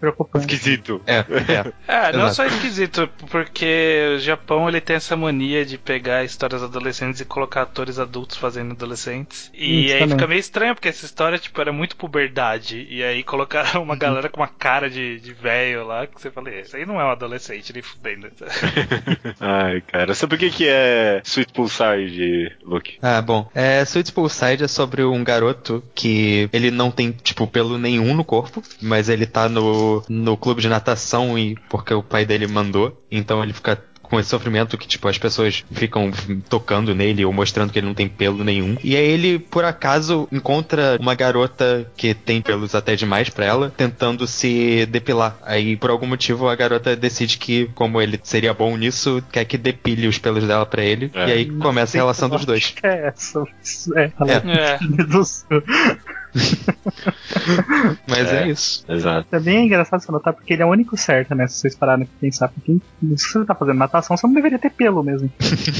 [0.00, 0.46] Preocupante.
[0.46, 1.00] Esquisito.
[1.06, 1.72] É, é.
[1.86, 2.34] É, não Exato.
[2.34, 7.62] só esquisito, porque o Japão ele tem essa mania de pegar histórias adolescentes e colocar
[7.62, 9.50] atores adultos fazendo adolescentes.
[9.54, 10.16] E Isso aí também.
[10.16, 12.86] fica meio estranho, porque essa história, tipo, era muito puberdade.
[12.88, 16.50] E aí colocaram uma galera com uma cara de, de velho lá, que você fala,
[16.50, 18.30] isso aí não é um adolescente, nem fudendo.
[19.40, 20.14] Ai, cara.
[20.14, 22.98] Sabe o que, que é Sweet Poolside, Luke?
[23.02, 23.48] Ah, bom.
[23.54, 28.24] É, Sweet Poolside é sobre um garoto que ele não tem, tipo, pelo nenhum no
[28.24, 33.00] corpo, mas ele tá no, no clube de natação e porque o pai dele mandou,
[33.10, 36.10] então ele fica com esse sofrimento que, tipo, as pessoas ficam
[36.48, 38.76] tocando nele ou mostrando que ele não tem pelo nenhum.
[38.82, 43.72] E aí ele, por acaso, encontra uma garota que tem pelos até demais pra ela,
[43.74, 45.38] tentando se depilar.
[45.42, 49.56] Aí, por algum motivo, a garota decide que, como ele seria bom nisso, quer que
[49.56, 51.10] depile os pelos dela pra ele.
[51.14, 51.28] É.
[51.28, 52.74] E aí começa a relação dos dois.
[52.82, 53.44] É essa.
[53.62, 54.78] Isso É, ela É.
[58.06, 58.48] Mas é, É.
[58.48, 58.84] isso.
[58.88, 59.26] Exato.
[59.34, 61.46] É bem engraçado você notar, porque ele é o único certo, né?
[61.46, 62.48] Se vocês pararem pra pensar.
[62.48, 62.78] Porque
[63.16, 65.30] se você tá fazendo natação, você não deveria ter pelo mesmo.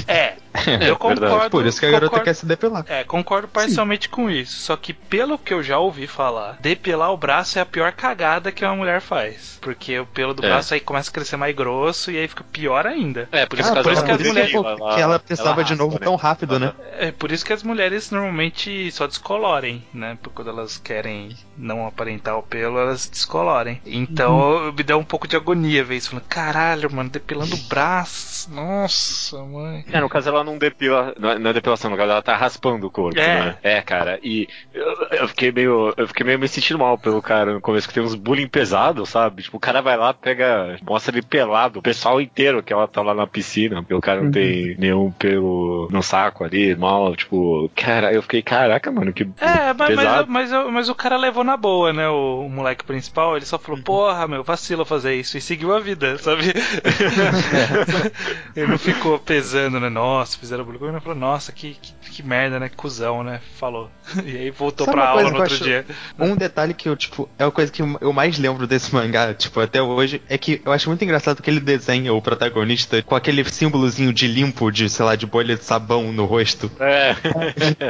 [0.07, 0.35] É,
[0.67, 0.97] eu verdade.
[0.99, 1.51] concordo.
[1.51, 2.85] Por isso que a garota concordo- quer se depilar.
[2.89, 4.61] É, concordo parcialmente com isso.
[4.61, 8.53] Só que pelo que eu já ouvi falar, depilar o braço é a pior cagada
[8.53, 9.59] que uma mulher faz.
[9.61, 10.49] Porque o pelo do É.
[10.49, 13.29] braço aí começa a crescer mais grosso e aí fica pior ainda.
[13.33, 14.51] É, por Ah, isso que, por isso ela que as mulheres-
[14.95, 16.01] que ela precisava de novo né?
[16.03, 16.73] tão rápido, né?
[16.99, 20.17] É por isso que as mulheres normalmente só descolorem, né?
[20.23, 23.81] Porque quando elas querem não aparentar o pelo, elas descolorem.
[23.87, 26.11] Então me dá um pouco de agonia ver isso.
[26.11, 28.51] Falando, caralho, mano, depilando o braço.
[28.53, 29.85] Nossa, mãe.
[29.93, 32.37] É, no caso ela não depila, não é, não é depilação, no caso ela tá
[32.37, 33.41] raspando o corpo, É.
[33.41, 33.59] né?
[33.63, 37.53] É, cara, e eu, eu fiquei meio, eu fiquei meio me sentindo mal pelo cara
[37.55, 39.43] no começo, que tem uns bullying pesados, sabe?
[39.43, 43.03] Tipo, o cara vai lá, pega, mostra ele pelado, o pessoal inteiro que ela tá
[43.03, 44.33] lá na piscina, porque o cara não Uhum.
[44.33, 49.73] tem nenhum pelo no saco ali, mal, tipo, cara, eu fiquei, caraca, mano, que É,
[49.73, 50.27] mas, mas, pesado.
[50.31, 52.09] mas, mas o cara levou na boa, né?
[52.09, 55.81] O, o moleque principal, ele só falou, porra, meu, vacila fazer isso e seguiu a
[55.81, 56.45] vida, sabe?
[58.57, 59.89] ele não ficou pesando, né?
[59.89, 60.89] Nossa, fizeram bullying.
[60.89, 62.69] Ele falou, nossa, que, que, que merda, né?
[62.69, 63.41] Cusão, né?
[63.57, 63.91] Falou.
[64.25, 65.87] E aí voltou Sabe pra aula no que outro acho- dia.
[66.19, 69.61] Um detalhe que eu, tipo, é a coisa que eu mais lembro desse mangá, tipo,
[69.61, 73.45] até hoje, é que eu acho muito engraçado que ele desenha o protagonista com aquele
[73.45, 76.71] símbolozinho de limpo, de, sei lá, de bolha de sabão no rosto.
[76.81, 77.15] É.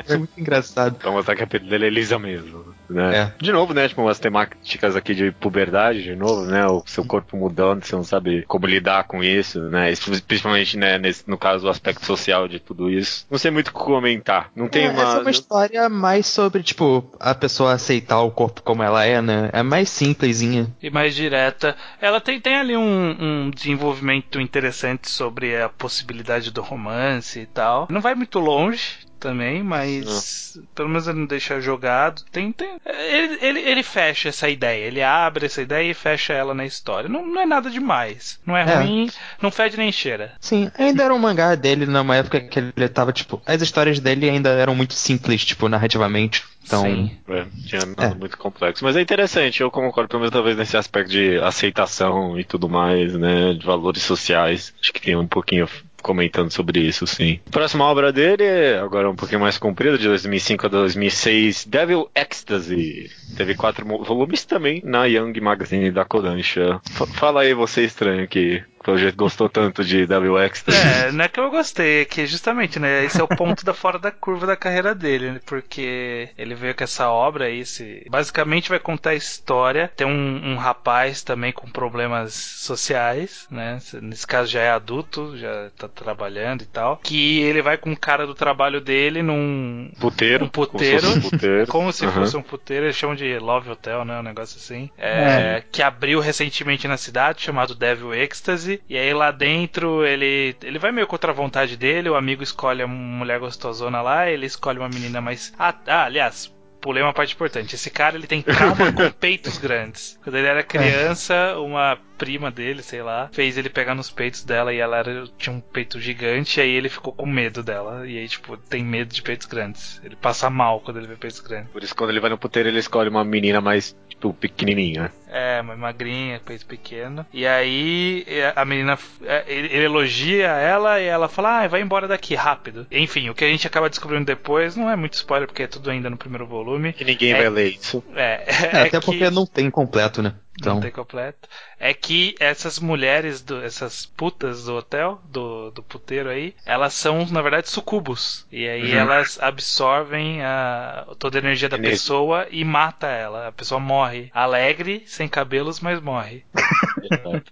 [0.06, 0.96] É muito engraçado.
[0.96, 3.16] Pra mostrar que a pele dele é lisa mesmo, né?
[3.16, 3.32] É.
[3.42, 3.88] De novo, né?
[3.88, 6.66] Tipo, umas temáticas aqui de puberdade, de novo, né?
[6.66, 9.90] O seu corpo mudando, você não sabe como lidar com isso, né?
[9.90, 13.26] Isso, Principalmente, né, nesse, no caso, o aspecto social de tudo isso.
[13.30, 14.50] Não sei muito o que comentar.
[14.54, 15.02] Não tem É, uma...
[15.02, 19.20] Essa é uma história mais sobre, tipo, a pessoa aceitar o corpo como ela é,
[19.20, 19.50] né?
[19.52, 20.66] É mais simplesinha.
[20.82, 21.76] E mais direta.
[22.00, 27.86] Ela tem, tem ali um, um desenvolvimento interessante sobre a possibilidade do romance e tal.
[27.90, 32.22] Não vai muito longe também, mas pelo menos ele não deixa jogado.
[32.32, 36.54] Tem, tem, ele, ele, ele fecha essa ideia, ele abre essa ideia e fecha ela
[36.54, 37.08] na história.
[37.08, 38.40] Não, não é nada demais.
[38.46, 38.74] Não é, É.
[38.76, 40.32] ruim, não fede nem cheira.
[40.40, 44.28] Sim, ainda era um mangá dele numa época que ele tava, tipo, as histórias dele
[44.28, 46.42] ainda eram muito simples, tipo, narrativamente.
[46.64, 47.10] Então, Sim.
[47.28, 48.14] É, tinha nada É.
[48.14, 48.84] muito complexo.
[48.84, 53.12] Mas é interessante, eu concordo, pelo menos talvez nesse aspecto de aceitação e tudo mais,
[53.14, 53.54] né?
[53.54, 54.72] De valores sociais.
[54.80, 55.66] Acho que tem um pouquinho
[56.00, 57.38] comentando sobre isso, sim.
[57.50, 58.44] Próxima obra dele,
[58.82, 63.10] agora um pouquinho mais comprida, de 2005 a 2006, Devil Ecstasy.
[63.36, 66.80] Teve quatro volumes também na Young Magazine da Kodansha.
[66.90, 70.78] F- fala aí, você estranho que pelo jeito gostou tanto de Devil Ecstasy.
[70.78, 73.04] É, não é que eu gostei, é que justamente, né?
[73.04, 76.74] Esse é o ponto da fora da curva da carreira dele, né, porque ele veio
[76.74, 79.90] com essa obra aí, esse, basicamente vai contar a história.
[79.96, 83.78] Tem um, um rapaz também com problemas sociais, né?
[84.00, 86.96] Nesse caso já é adulto, já tá trabalhando e tal.
[86.98, 89.90] Que ele vai com o cara do trabalho dele num.
[90.00, 90.44] Puteiro.
[90.44, 91.00] Um puteiro.
[91.02, 91.66] Como se fosse um puteiro.
[91.70, 92.12] Como se Aham.
[92.14, 94.18] fosse um puteiro, eles chamam de Love Hotel, né?
[94.18, 94.90] Um negócio assim.
[94.98, 98.69] É, Que abriu recentemente na cidade, chamado Devil Ecstasy.
[98.88, 102.10] E aí lá dentro ele, ele vai meio contra a vontade dele.
[102.10, 105.52] O amigo escolhe uma mulher gostosona lá, ele escolhe uma menina mais.
[105.58, 106.52] Ah, ah, aliás.
[106.80, 107.74] pulei uma parte importante.
[107.74, 110.18] Esse cara ele tem trauma com peitos grandes.
[110.22, 114.72] Quando ele era criança, uma prima dele, sei lá, fez ele pegar nos peitos dela
[114.74, 118.06] e ela era, tinha um peito gigante, e aí ele ficou com medo dela.
[118.06, 120.00] E aí, tipo, tem medo de peitos grandes.
[120.04, 121.70] Ele passa mal quando ele vê peitos grandes.
[121.70, 125.12] Por isso, quando ele vai no puteiro, ele escolhe uma menina mais, tipo, pequenininha.
[125.32, 127.24] É, mais magrinha, peito pequeno.
[127.32, 132.34] E aí a menina, é, ele, elogia ela e ela fala, ah, vai embora daqui,
[132.34, 132.86] rápido.
[132.90, 135.90] Enfim, o que a gente acaba descobrindo depois não é muito spoiler, porque é tudo
[135.90, 136.92] ainda no primeiro volume.
[136.92, 138.02] Que ninguém É- vai ler isso.
[138.14, 140.34] É, É, é até que- porque não tem completo, né?
[140.62, 141.48] Não Então, tem completo.
[141.78, 147.24] É que essas mulheres, do, essas putas do hotel, do, do puteiro aí, elas são,
[147.30, 148.46] na verdade, sucubos.
[148.52, 148.98] E aí Uhum.
[148.98, 151.92] elas absorvem a, toda a energia da Energia.
[151.96, 153.48] pessoa e mata ela.
[153.48, 154.30] A pessoa morre.
[154.34, 156.44] Alegre, sem cabelos, mas morre.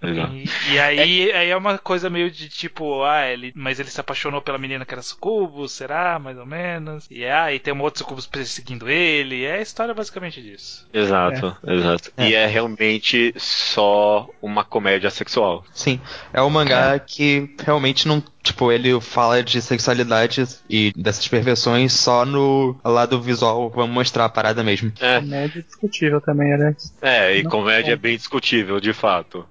[0.02, 4.00] E, e aí, aí é uma coisa meio de tipo, ah, ele, mas ele se
[4.00, 6.18] apaixonou pela menina que era sucubo, será?
[6.18, 7.06] Mais ou menos.
[7.10, 9.44] E aí tem um outro sucubo perseguindo ele.
[9.44, 10.88] É a história basicamente disso.
[10.94, 12.10] Exato, exato.
[12.16, 12.28] É.
[12.28, 15.62] E é realmente só uma comédia sexual.
[15.74, 16.00] sim.
[16.32, 18.22] É um mangá que realmente não.
[18.48, 23.70] Tipo, ele fala de sexualidade e dessas perversões só no lado visual.
[23.70, 24.92] Vamos mostrar a parada mesmo.
[25.00, 26.74] É, Comédia discutível também, era.
[27.02, 29.44] é e Não, comédia é bem discutível, de fato.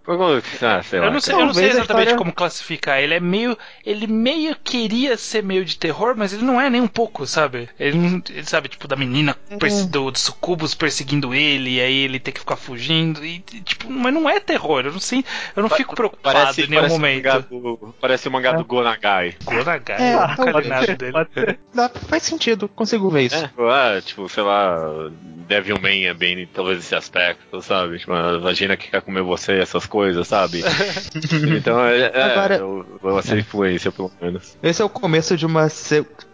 [0.62, 1.06] Ah, sei lá.
[1.08, 3.00] Eu não sei, eu não sei exatamente história- como classificar.
[3.00, 3.58] Ele é meio.
[3.86, 7.70] Ele meio queria ser meio de terror, mas ele não é nem um pouco, sabe?
[7.80, 11.98] Ele, não- ele sabe, tipo, da menina perse- do, do sucubus perseguindo ele, e aí
[12.00, 13.24] ele tem que ficar fugindo.
[13.26, 14.86] E, tipo, mas não é terror.
[14.86, 15.24] Eu não sei.
[15.56, 17.18] Eu não fico preocupado Parece, em nenhum parece, momento.
[17.26, 19.36] Mangá do, parece o mangá do Gonagai.
[19.44, 21.12] Gonagai, É, eu ser, dele.
[21.12, 21.60] pode ser.
[21.74, 23.36] Dá- faz sentido, consigo ver isso.
[23.36, 25.10] É, ah, tipo, sei lá,
[25.48, 28.00] Devilman é bem, talvez esse aspecto, sabe?
[28.00, 30.64] Tipo, a vagina que quer comer você, essas coisas, sabe?
[31.58, 34.58] então, é, é Agora- eu, eu essa influência, pelo menos.
[34.64, 35.68] Esse é o começo de uma.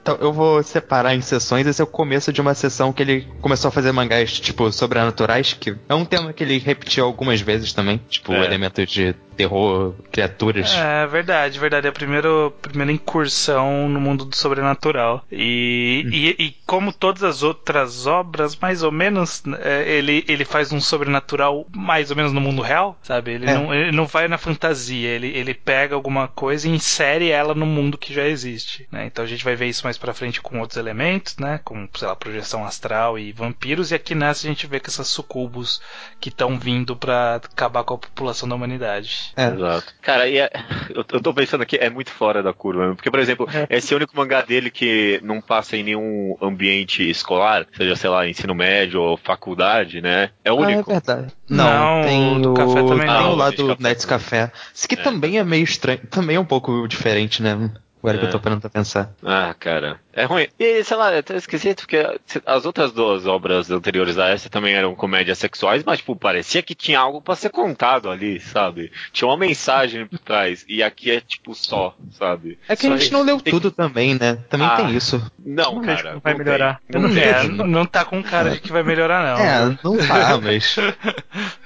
[0.04, 1.66] Então, Eu vou separar em sessões.
[1.66, 5.54] Esse é o começo de uma sessão que ele começou a fazer mangás, tipo, sobrenaturais,
[5.54, 8.02] que é um tema que ele repetiu algumas vezes também.
[8.10, 8.44] Tipo, É.
[8.44, 10.72] elementos de terror, criaturas.
[10.76, 11.88] É verdade, verdade.
[11.88, 12.28] É a primeira,
[12.62, 15.26] primeira incursão no mundo do sobrenatural.
[15.32, 20.72] E, e, e como todas as outras obras, mais ou menos, é, ele, ele faz
[20.72, 23.32] um sobrenatural mais ou menos no mundo real, sabe?
[23.32, 23.54] Ele, É.
[23.56, 27.66] não, ele não vai na fantasia, ele, ele pega alguma coisa e insere ela no
[27.66, 28.88] mundo que já existe.
[28.92, 29.06] Né?
[29.08, 31.60] Então a gente vai ver isso mais pra frente com outros elementos, né?
[31.63, 33.91] Com, sei lá, projeção astral e vampiros.
[33.91, 35.82] E aqui nessa a gente vê com essas sucubos
[36.19, 39.32] que estão vindo pra acabar com a população da humanidade.
[39.36, 39.47] É.
[39.47, 39.93] Exato.
[40.01, 40.49] Cara, e é-
[40.93, 42.89] eu, eu tô pensando aqui, é muito fora da curva.
[42.89, 42.95] né?
[42.95, 47.08] Porque, por exemplo, esse é o único mangá dele que não passa em nenhum ambiente
[47.10, 50.29] escolar, seja, sei lá, ensino médio ou faculdade, né?
[50.43, 50.91] É o Ah, é único.
[50.91, 51.34] verdade.
[51.49, 51.63] Não,
[52.01, 53.34] Não, tem o do o, café também tem não.
[53.34, 54.51] o lá Ah, o do Nets Nets Café.
[54.73, 54.97] Isso que É.
[55.03, 55.99] também é meio estranho.
[56.10, 57.69] Também é um pouco diferente, né?
[58.04, 58.42] Agora que eu tô É.
[58.42, 59.12] parando pra pensar.
[59.24, 59.98] Ah, cara.
[60.12, 60.46] É ruim.
[60.60, 62.06] E, sei lá, é até esquisito, porque
[62.46, 66.76] as outras duas obras anteriores a essa também eram comédias sexuais, mas, tipo, parecia que
[66.76, 68.92] tinha algo pra ser contado ali, sabe?
[69.13, 70.66] Tinha uma mensagem por trás.
[70.68, 72.60] E aqui é, tipo, só, sabe?
[72.68, 73.13] É que a Só gente isso.
[73.13, 74.38] não leu Tem tudo também, né?
[74.50, 74.76] Também Ah.
[74.76, 75.26] tem isso.
[75.39, 76.10] Não, Não cara.
[76.10, 76.82] como vai não melhorar.
[76.92, 77.02] tem.
[77.02, 79.44] Não Não É, não tá com cara de que vai melhorar, não.
[79.46, 80.76] É, não tá, mas.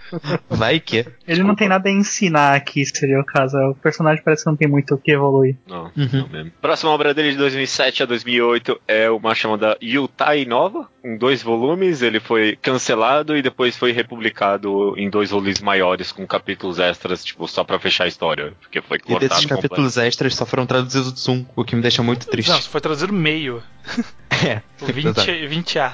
[0.49, 1.05] Vai que.
[1.27, 3.57] Ele não tem nada a ensinar aqui, seria o caso.
[3.71, 5.55] O personagem parece que não tem muito o que evoluir.
[5.67, 6.09] Não, Uhum.
[6.13, 6.51] não mesmo.
[6.61, 12.01] Próxima obra dele de 2007 a 2008 é uma chamada Yutai Nova, com dois volumes.
[12.01, 17.47] Ele foi cancelado e depois foi republicado em dois volumes maiores com capítulos extras, tipo,
[17.47, 19.61] só pra fechar a história, porque foi E cortado desses completo.
[19.61, 22.49] capítulos extras só foram traduzidos um, o que me deixa muito triste.
[22.49, 23.61] Não, foi traduzido meio.
[24.45, 25.15] É, O 20,
[25.47, 25.93] 20A.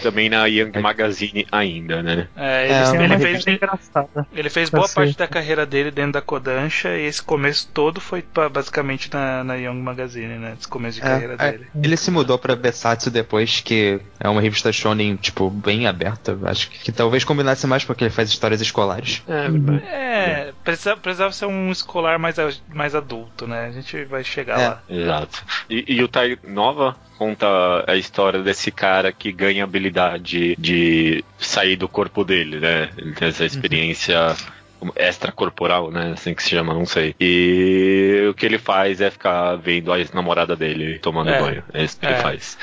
[0.00, 2.28] Também na Young Magazine ainda, né?
[2.36, 3.44] É, É, ele, Tem ele fez,
[4.32, 4.94] ele fez boa sei.
[4.94, 9.42] parte da carreira dele dentro da Kodansha e esse começo todo foi pra- basicamente na,
[9.42, 10.54] na Young Magazine, né?
[10.56, 11.66] Esse começo de carreira É, é, dele.
[11.82, 16.38] ele se mudou pra Besatsu depois, que é uma revista shonen, tipo, bem aberta.
[16.44, 19.22] Acho que, que talvez combinasse mais porque ele faz histórias escolares.
[19.28, 19.82] É, verdade.
[19.86, 22.36] É, precisava, precisava ser um escolar mais,
[22.72, 23.66] mais adulto, né?
[23.66, 24.68] A gente vai chegar É.
[24.68, 24.82] lá.
[24.88, 25.44] Exato.
[25.68, 27.46] E, e o Tai Nova conta
[27.86, 32.90] a história desse cara que ganha habilidade de sair do corpo dele, né?
[32.98, 34.34] Ele tem essa experiência
[34.96, 36.12] extracorporal, né?
[36.14, 37.14] Assim que se chama, não sei.
[37.20, 41.40] E o que ele faz é ficar vendo a ex-namorada dele tomando É.
[41.40, 41.62] banho.
[41.72, 42.10] É isso que É.
[42.10, 42.58] ele faz.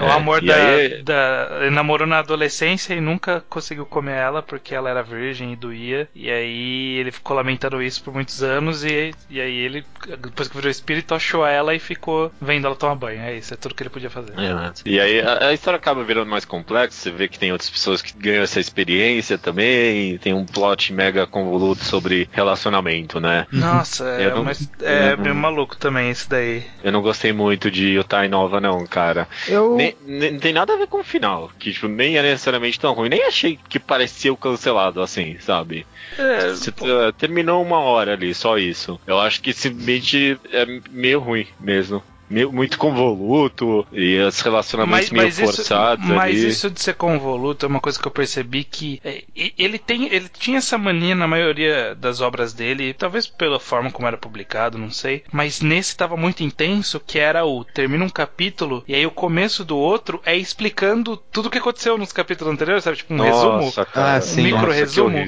[0.00, 1.58] O amor da, aí- da.
[1.62, 6.08] Ele namorou na adolescência e nunca conseguiu comer ela porque ela era virgem e doía.
[6.14, 8.84] E aí ele ficou lamentando isso por muitos anos.
[8.84, 9.84] E, e aí ele,
[10.20, 13.20] depois que virou espírito, achou ela e ficou vendo ela tomar banho.
[13.20, 14.32] É isso, é tudo que ele podia fazer.
[14.38, 14.82] Exato.
[14.86, 18.00] E aí a, a história acaba virando mais complexa, você vê que tem outras pessoas
[18.02, 23.46] que ganham essa experiência também, tem um plot mega convoluto sobre relacionamento, né?
[23.52, 26.64] Nossa, é, não- mas é não- meio maluco também esse daí.
[26.82, 29.26] Eu não gostei muito de Yotai Nova não, cara.
[29.46, 29.76] Eu.
[29.76, 32.78] Nem nem, nem- tem nada a ver com o final, que tipo, nem é necessariamente
[32.80, 33.08] tão ruim.
[33.08, 35.86] Nem achei que parecia o cancelado assim, sabe?
[36.18, 36.84] É, Você t-
[37.18, 39.00] terminou uma hora ali, só isso.
[39.06, 42.02] Eu acho que simplesmente é meio ruim mesmo.
[42.30, 46.48] Muito convoluto e os relacionamentos meio forçados isso, mas ali.
[46.48, 49.22] isso de ser convoluto é uma coisa que eu percebi que é,
[49.56, 54.06] ele tem ele tinha essa mania na maioria das obras dele, talvez pela forma como
[54.06, 58.84] era publicado, não sei, mas nesse estava muito intenso, que era o termina um capítulo
[58.86, 62.84] e aí o começo do outro é explicando tudo o que aconteceu nos capítulos anteriores,
[62.84, 63.60] sabe, tipo um resumo.
[63.60, 64.16] Nossa, cara.
[64.16, 64.40] Ah, sim.
[64.40, 65.18] Um micro Nossa, resumo.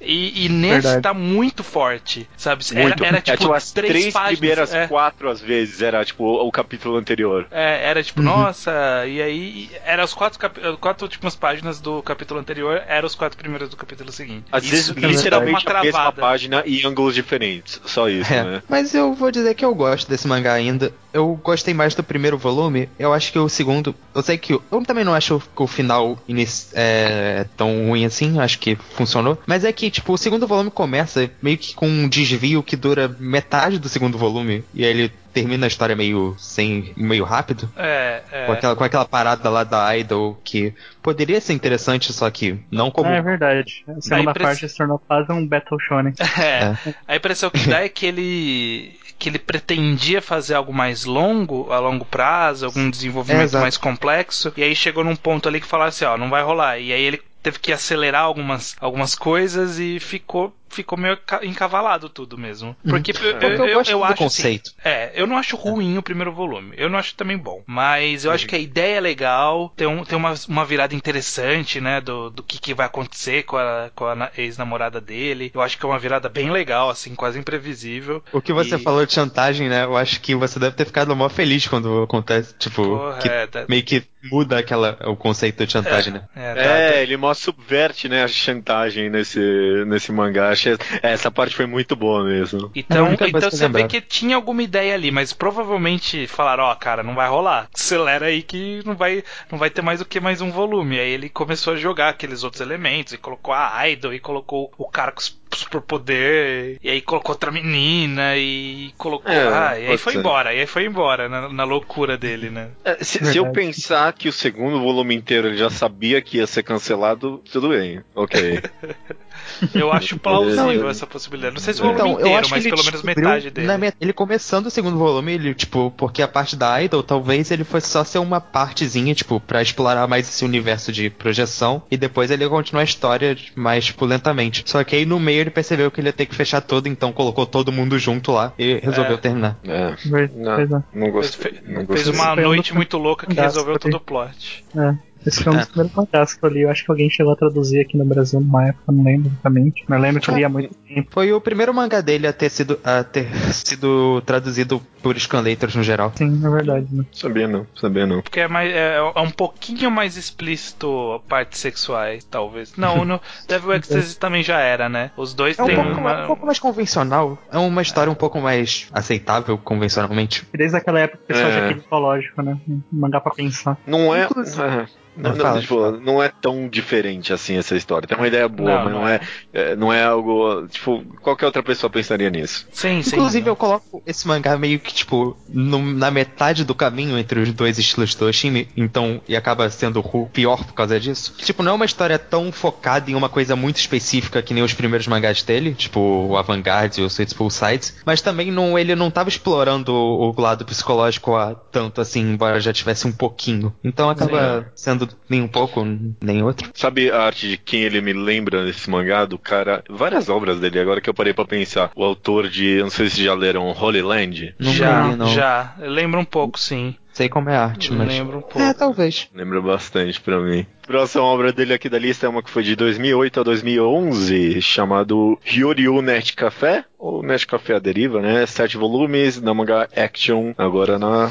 [0.00, 1.02] E, e nesse Verdade.
[1.02, 2.64] tá muito forte, sabe?
[2.72, 3.04] Muito.
[3.04, 4.38] Era, era É, tipo, as três, três páginas.
[4.38, 4.86] primeiras é.
[4.86, 7.46] quatro, às vezes, era tipo o, capítulo anterior.
[7.50, 8.70] É, era tipo, nossa,
[9.06, 13.36] e aí era as quatro, capi- quatro últimas páginas do capítulo anterior, eram os quatro
[13.38, 14.44] primeiros do capítulo seguinte.
[14.50, 16.20] Às Isso vezes, literalmente literalmente uma a mesma travada.
[16.20, 17.80] página em ângulos diferentes.
[17.86, 18.62] Só isso, É, né?
[18.68, 20.92] mas eu vou dizer que eu gosto desse mangá ainda.
[21.12, 22.88] Eu gostei mais do primeiro volume.
[22.96, 23.92] Eu acho que o segundo.
[24.14, 24.52] Eu sei que.
[24.52, 28.38] Eu também não acho que o final inici- é tão ruim assim.
[28.38, 29.36] Acho que funcionou.
[29.44, 33.08] Mas é que, tipo, o segundo volume começa meio que com um desvio que dura
[33.18, 34.62] metade do segundo volume.
[34.72, 36.92] E aí ele termina a história meio sem.
[36.96, 37.70] meio rápido.
[37.76, 38.46] É, é.
[38.46, 42.90] Com, aquela, com aquela parada lá da Idol que poderia ser interessante, só que não
[42.90, 43.08] como.
[43.08, 43.84] Ah, é verdade.
[43.88, 46.14] A segunda impress- parte se tornou quase um Battle Shonen.
[46.40, 46.94] É.
[47.06, 51.78] A impressão que dá é que ele que ele pretendia fazer algo mais longo, a
[51.78, 55.90] longo prazo, algum É, desenvolvimento mais complexo, e aí chegou num ponto ali que falaram
[55.90, 56.78] assim, ó, não vai rolar.
[56.78, 62.08] E aí ele teve que acelerar algumas, algumas coisas e ficou ficou meio ca- encavalado
[62.08, 62.74] tudo mesmo.
[62.88, 64.70] Porque, eu, Porque eu, gosto do acho assim, conceito.
[64.84, 66.74] é, eu não acho ruim o primeiro volume.
[66.76, 67.62] Eu não acho também bom.
[67.66, 69.72] Mas eu acho que a ideia é legal.
[69.76, 72.00] Tem, um, tem uma, uma virada interessante, né?
[72.00, 75.50] Do, do que, que vai acontecer com a, com a na- ex-namorada dele.
[75.54, 78.22] Eu acho que é uma virada bem legal, assim, quase imprevisível.
[78.32, 79.84] O que você E- falou de chantagem, né?
[79.84, 83.46] Eu acho que você deve ter ficado mó feliz quando acontece, tipo, Porra, que é,
[83.46, 86.22] da- meio que muda aquela, o conceito de chantagem, né?
[86.36, 89.38] É, tá- É, ele mó subverte, né, a chantagem nesse,
[89.86, 90.54] nesse mangá.
[90.60, 92.70] Achei- Essa parte foi muito boa mesmo.
[92.74, 93.88] Então, então você vê lembrava.
[93.88, 97.68] que tinha alguma ideia ali, mas provavelmente falaram, ó, cara, não vai rolar.
[97.74, 100.98] Acelera aí que não vai, não vai ter mais o que mais um volume.
[100.98, 104.88] Aí ele começou a jogar aqueles outros elementos e colocou a Idol e colocou o
[104.90, 109.32] cara com os superpoder, e aí colocou outra menina e colocou.
[109.32, 110.18] É, ah, e aí foi ser.
[110.20, 112.70] embora, e aí foi embora na, na loucura dele, né?
[112.84, 116.46] É, se, se eu pensar que o segundo volume inteiro ele já sabia que ia
[116.46, 118.60] ser cancelado, tudo bem, ok.
[119.74, 121.54] Eu acho plausível Não, essa possibilidade.
[121.54, 123.66] Não sei se o volume Então, eu inteiro, acho que mas pelo menos metade dele.
[123.66, 127.50] na met- ele começando o segundo volume, ele, tipo, porque a parte da Idol, talvez
[127.50, 131.96] ele fosse só ser uma partezinha, tipo, pra explorar mais esse universo de projeção, e
[131.96, 134.62] depois ele ia continuar a história mais, tipo, lentamente.
[134.66, 137.12] Só que aí no meio ele percebeu que ele ia ter que fechar tudo, então
[137.12, 139.18] colocou todo mundo junto lá e resolveu É.
[139.18, 139.58] terminar.
[139.64, 139.90] É,
[140.36, 140.84] Não.
[140.94, 141.60] Não Fez, gostei.
[141.66, 142.12] Não fez gostei.
[142.12, 144.64] uma Foi um noite muito louca que resolveu todo o plot.
[144.76, 144.94] É.
[145.26, 145.70] Esse foi um dos É.
[145.70, 146.60] primeiros mangás que eu li.
[146.62, 149.84] Eu acho que alguém chegou a traduzir aqui no Brasil numa época, não lembro exatamente.
[149.86, 150.74] Mas eu lembro que eu li há muito
[151.10, 155.82] Foi o primeiro mangá dele a ter sido, a ter sido traduzido por scanlators no
[155.82, 156.12] geral.
[156.16, 156.86] Sim, é verdade.
[156.90, 157.04] Né?
[157.12, 158.20] Sabia não, sabia não.
[158.22, 162.74] Porque é, mais, é, é um pouquinho mais explícito partes sexuais, talvez.
[162.76, 165.10] Não, no Devil Ecstasy também já era, né?
[165.16, 166.24] Os dois É um têm pouco, uma.
[166.24, 170.46] um pouco mais convencional, é uma história um pouco mais aceitável convencionalmente.
[170.52, 171.52] Desde aquela época o pessoal É.
[171.52, 172.58] já queria psicológico, né?
[172.68, 173.78] Um mangá pra pensar.
[173.86, 174.24] Não é.
[174.24, 178.06] Inclusive- é, Não, Não, não, tipo, é tão diferente assim essa história.
[178.06, 179.20] Tem uma ideia boa, Não, mas não não é,
[179.52, 180.66] é, não é algo.
[180.80, 182.66] Tipo, qualquer outra pessoa pensaria nisso.
[182.72, 183.16] Sim, sim.
[183.16, 183.52] Inclusive, não.
[183.52, 187.78] eu coloco esse mangá meio que, tipo, no- na metade do caminho entre os dois
[187.78, 191.34] estilos do Oshimi, então, e acaba sendo o pior por causa disso.
[191.38, 194.72] Tipo, não é uma história tão focada em uma coisa muito específica que nem os
[194.72, 199.10] primeiros mangás dele, tipo o Avantgarde e o Suitful Sides, mas também não, ele não
[199.10, 203.74] tava explorando o, o lado psicológico a tanto assim, embora já tivesse um pouquinho.
[203.84, 205.84] Então acaba sendo nem um pouco,
[206.22, 206.70] nem outro.
[206.74, 209.26] Sabe a arte de quem ele me lembra nesse mangá?
[209.26, 209.84] Do cara.
[209.90, 211.90] Várias obras dele, agora que eu parei pra pensar.
[211.94, 212.80] O autor de.
[212.80, 214.54] Não sei se já leram Holy Land.
[214.58, 215.26] Não já, não.
[215.28, 215.74] já.
[215.78, 216.94] Lembra um pouco, sim.
[217.12, 218.08] Sei como é a arte, mas.
[218.08, 218.60] Lembra um pouco.
[218.60, 219.28] É, talvez.
[219.34, 220.64] Lembra bastante pra mim.
[220.86, 225.38] Próxima obra dele aqui da lista é uma que foi de 2008 a 2011, chamado
[225.44, 228.44] Hyoryu Net Café, ou Net Café a Deriva, né?
[228.46, 231.30] Sete volumes, na manga Action, agora na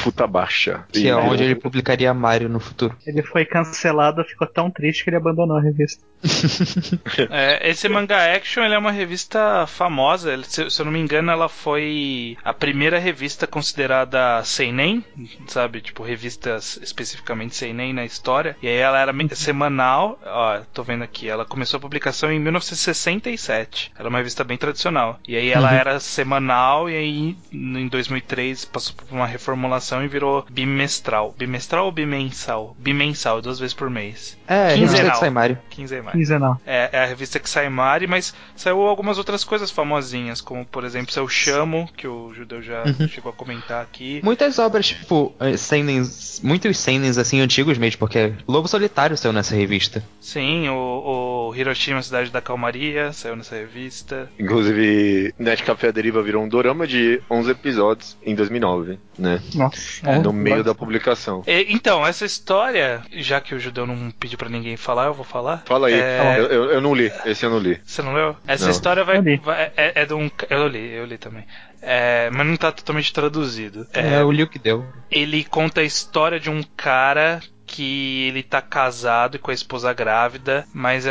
[0.00, 0.84] Futabasha.
[0.92, 2.96] Que é onde ele publicaria Mario no futuro.
[3.06, 6.02] Ele foi cancelado, ficou tão triste que ele abandonou a revista.
[7.30, 10.32] É, esse manga Action ele é uma revista famosa.
[10.32, 15.04] ele- Se, se eu não me engano, ela foi a primeira revista considerada seinen
[15.46, 15.80] sabe?
[15.80, 18.56] Tipo, revistas especificamente sem nem na história.
[18.62, 23.92] E aí ela era semanal, ó, tô vendo aqui, ela começou a publicação em 1967.
[23.98, 25.18] Era uma revista bem tradicional.
[25.26, 25.76] E aí ela uhum.
[25.76, 31.34] era semanal e aí em 2003 passou por uma reformulação e virou bimestral.
[31.36, 32.76] Bimestral ou bimensal?
[32.78, 34.36] Bimensal, duas vezes por mês.
[34.46, 35.12] É, Quinzenal.
[35.12, 35.58] que sai Mari.
[35.70, 36.12] Quinzenal.
[36.12, 36.60] Quinzenal.
[36.66, 40.84] É, é a revista que sai Mari, mas saiu algumas outras coisas famosinhas, como por
[40.84, 43.08] exemplo Seu Chamo, que o Judeu já uhum.
[43.08, 44.20] chegou a comentar aqui.
[44.22, 49.54] Muitas obras, tipo, eh, seinens, muitos seinens assim antigos mesmo, porque Lobo Solitário saiu nessa
[49.54, 50.02] revista.
[50.20, 54.28] Sim, o, o Hiroshima Cidade da Calmaria saiu nessa revista.
[54.38, 59.40] Inclusive, Net Café Deriva virou um dorama de 11 episódios em 2009, né?
[59.54, 59.78] Nossa.
[60.04, 61.42] É, no meio da publicação.
[61.46, 65.24] E, então, essa história, já que o Judeu não pediu para ninguém falar, eu vou
[65.24, 65.62] falar.
[65.66, 65.94] Fala aí.
[65.94, 66.36] É...
[66.38, 67.80] Eu, eu, eu, não li, esse eu não li.
[67.84, 68.36] Você não leu?
[68.46, 68.72] Essa não.
[68.72, 70.28] história vai, vai é, é de um.
[70.50, 71.44] Eu li, eu li também.
[71.80, 73.86] É, mas não tá totalmente traduzido.
[73.92, 74.84] É, é o li o que deu.
[75.10, 79.92] Ele conta a história de um cara que ele tá casado e com a esposa
[79.92, 81.04] grávida, mas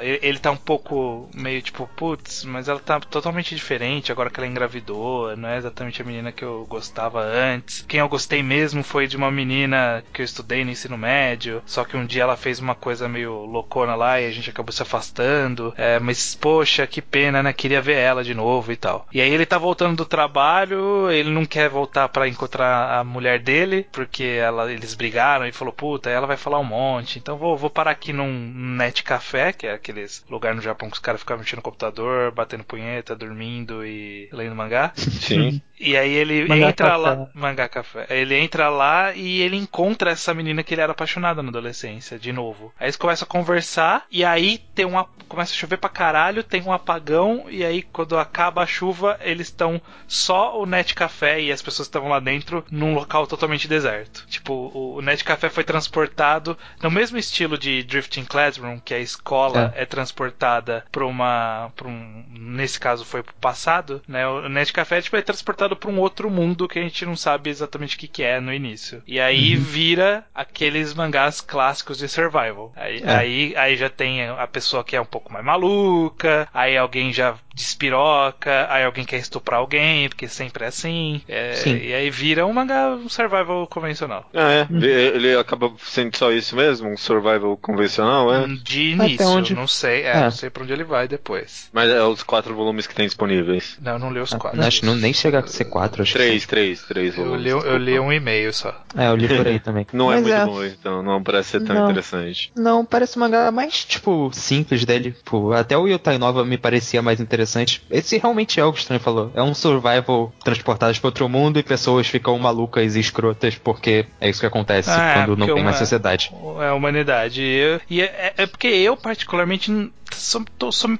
[0.00, 4.46] ele tá um pouco meio tipo, putz, mas ela tá totalmente diferente agora que ela
[4.46, 7.84] engravidou, não é exatamente a menina que eu gostava antes.
[7.88, 11.84] Quem eu gostei mesmo foi de uma menina que eu estudei no ensino médio, só
[11.84, 14.82] que um dia ela fez uma coisa meio loucona lá e a gente acabou se
[14.82, 15.72] afastando.
[15.76, 17.52] É, mas poxa, que pena, né?
[17.52, 19.06] Queria ver ela de novo e tal.
[19.12, 23.38] E aí ele tá voltando do trabalho, ele não quer voltar para encontrar a mulher
[23.38, 27.18] dele, porque ela, eles brigaram e falou, putz, puta, ela vai falar um monte.
[27.18, 28.32] Então vou, vou parar aqui num
[28.76, 32.32] net café, que é aqueles lugar no Japão que os caras ficam mexendo no computador,
[32.32, 34.92] batendo punheta, dormindo e lendo mangá.
[34.96, 35.60] Sim.
[35.82, 36.96] E aí ele mangá entra café.
[36.96, 38.06] lá, mangá café.
[38.08, 42.32] Ele entra lá e ele encontra essa menina que ele era apaixonado na adolescência, de
[42.32, 42.72] novo.
[42.78, 46.62] Aí eles começam a conversar e aí tem uma começa a chover pra caralho, tem
[46.62, 51.50] um apagão e aí quando acaba a chuva, eles estão só o net café e
[51.50, 54.24] as pessoas estavam lá dentro num local totalmente deserto.
[54.28, 59.72] Tipo, o net café foi transportado no mesmo estilo de Drifting Classroom, que a escola
[59.74, 64.26] é, é transportada para uma pra um, nesse caso foi pro passado, né?
[64.28, 67.50] O net café tipo, é transportado para um outro mundo que a gente não sabe
[67.50, 69.02] exatamente o que, que é no início.
[69.06, 69.62] E aí uhum.
[69.62, 72.72] vira aqueles mangás clássicos de survival.
[72.76, 73.14] Aí, é.
[73.14, 77.36] aí, aí já tem a pessoa que é um pouco mais maluca, aí alguém já
[77.54, 81.20] despiroca, aí alguém quer estuprar alguém, porque sempre é assim.
[81.28, 84.28] É, e aí vira um mangá um survival convencional.
[84.34, 84.66] Ah, é.
[84.70, 84.82] Uhum.
[84.82, 86.88] Ele acaba sendo só isso mesmo?
[86.88, 88.46] Um survival convencional, é?
[88.62, 89.54] De início, onde...
[89.54, 90.02] não sei.
[90.02, 91.68] É, é, não sei pra onde ele vai depois.
[91.72, 93.76] Mas é os quatro volumes que tem disponíveis.
[93.80, 94.62] Não, não li os quatro.
[94.62, 97.46] Acho que não nem chega a ser quatro, acho Três, três, três volumes.
[97.46, 98.74] Eu li, eu li um e-mail só.
[98.96, 99.86] É, eu li por aí também.
[99.92, 100.54] não é Mas é muito é...
[100.54, 101.84] bom, então não parece ser tão não.
[101.84, 102.52] interessante.
[102.56, 105.14] Não, parece um mangá mais, tipo, simples dele.
[105.24, 107.41] Pô, até o Yotai Nova me parecia mais interessante.
[107.90, 109.30] Esse realmente é o que o Estranho falou.
[109.34, 114.28] É um survival transportado para outro mundo e pessoas ficam malucas e escrotas porque é
[114.28, 116.32] isso que acontece ah, quando não tem uma, mais sociedade.
[116.60, 117.42] É a humanidade.
[117.88, 120.90] E é, é, porque eu, particularmente, sou, tô, sou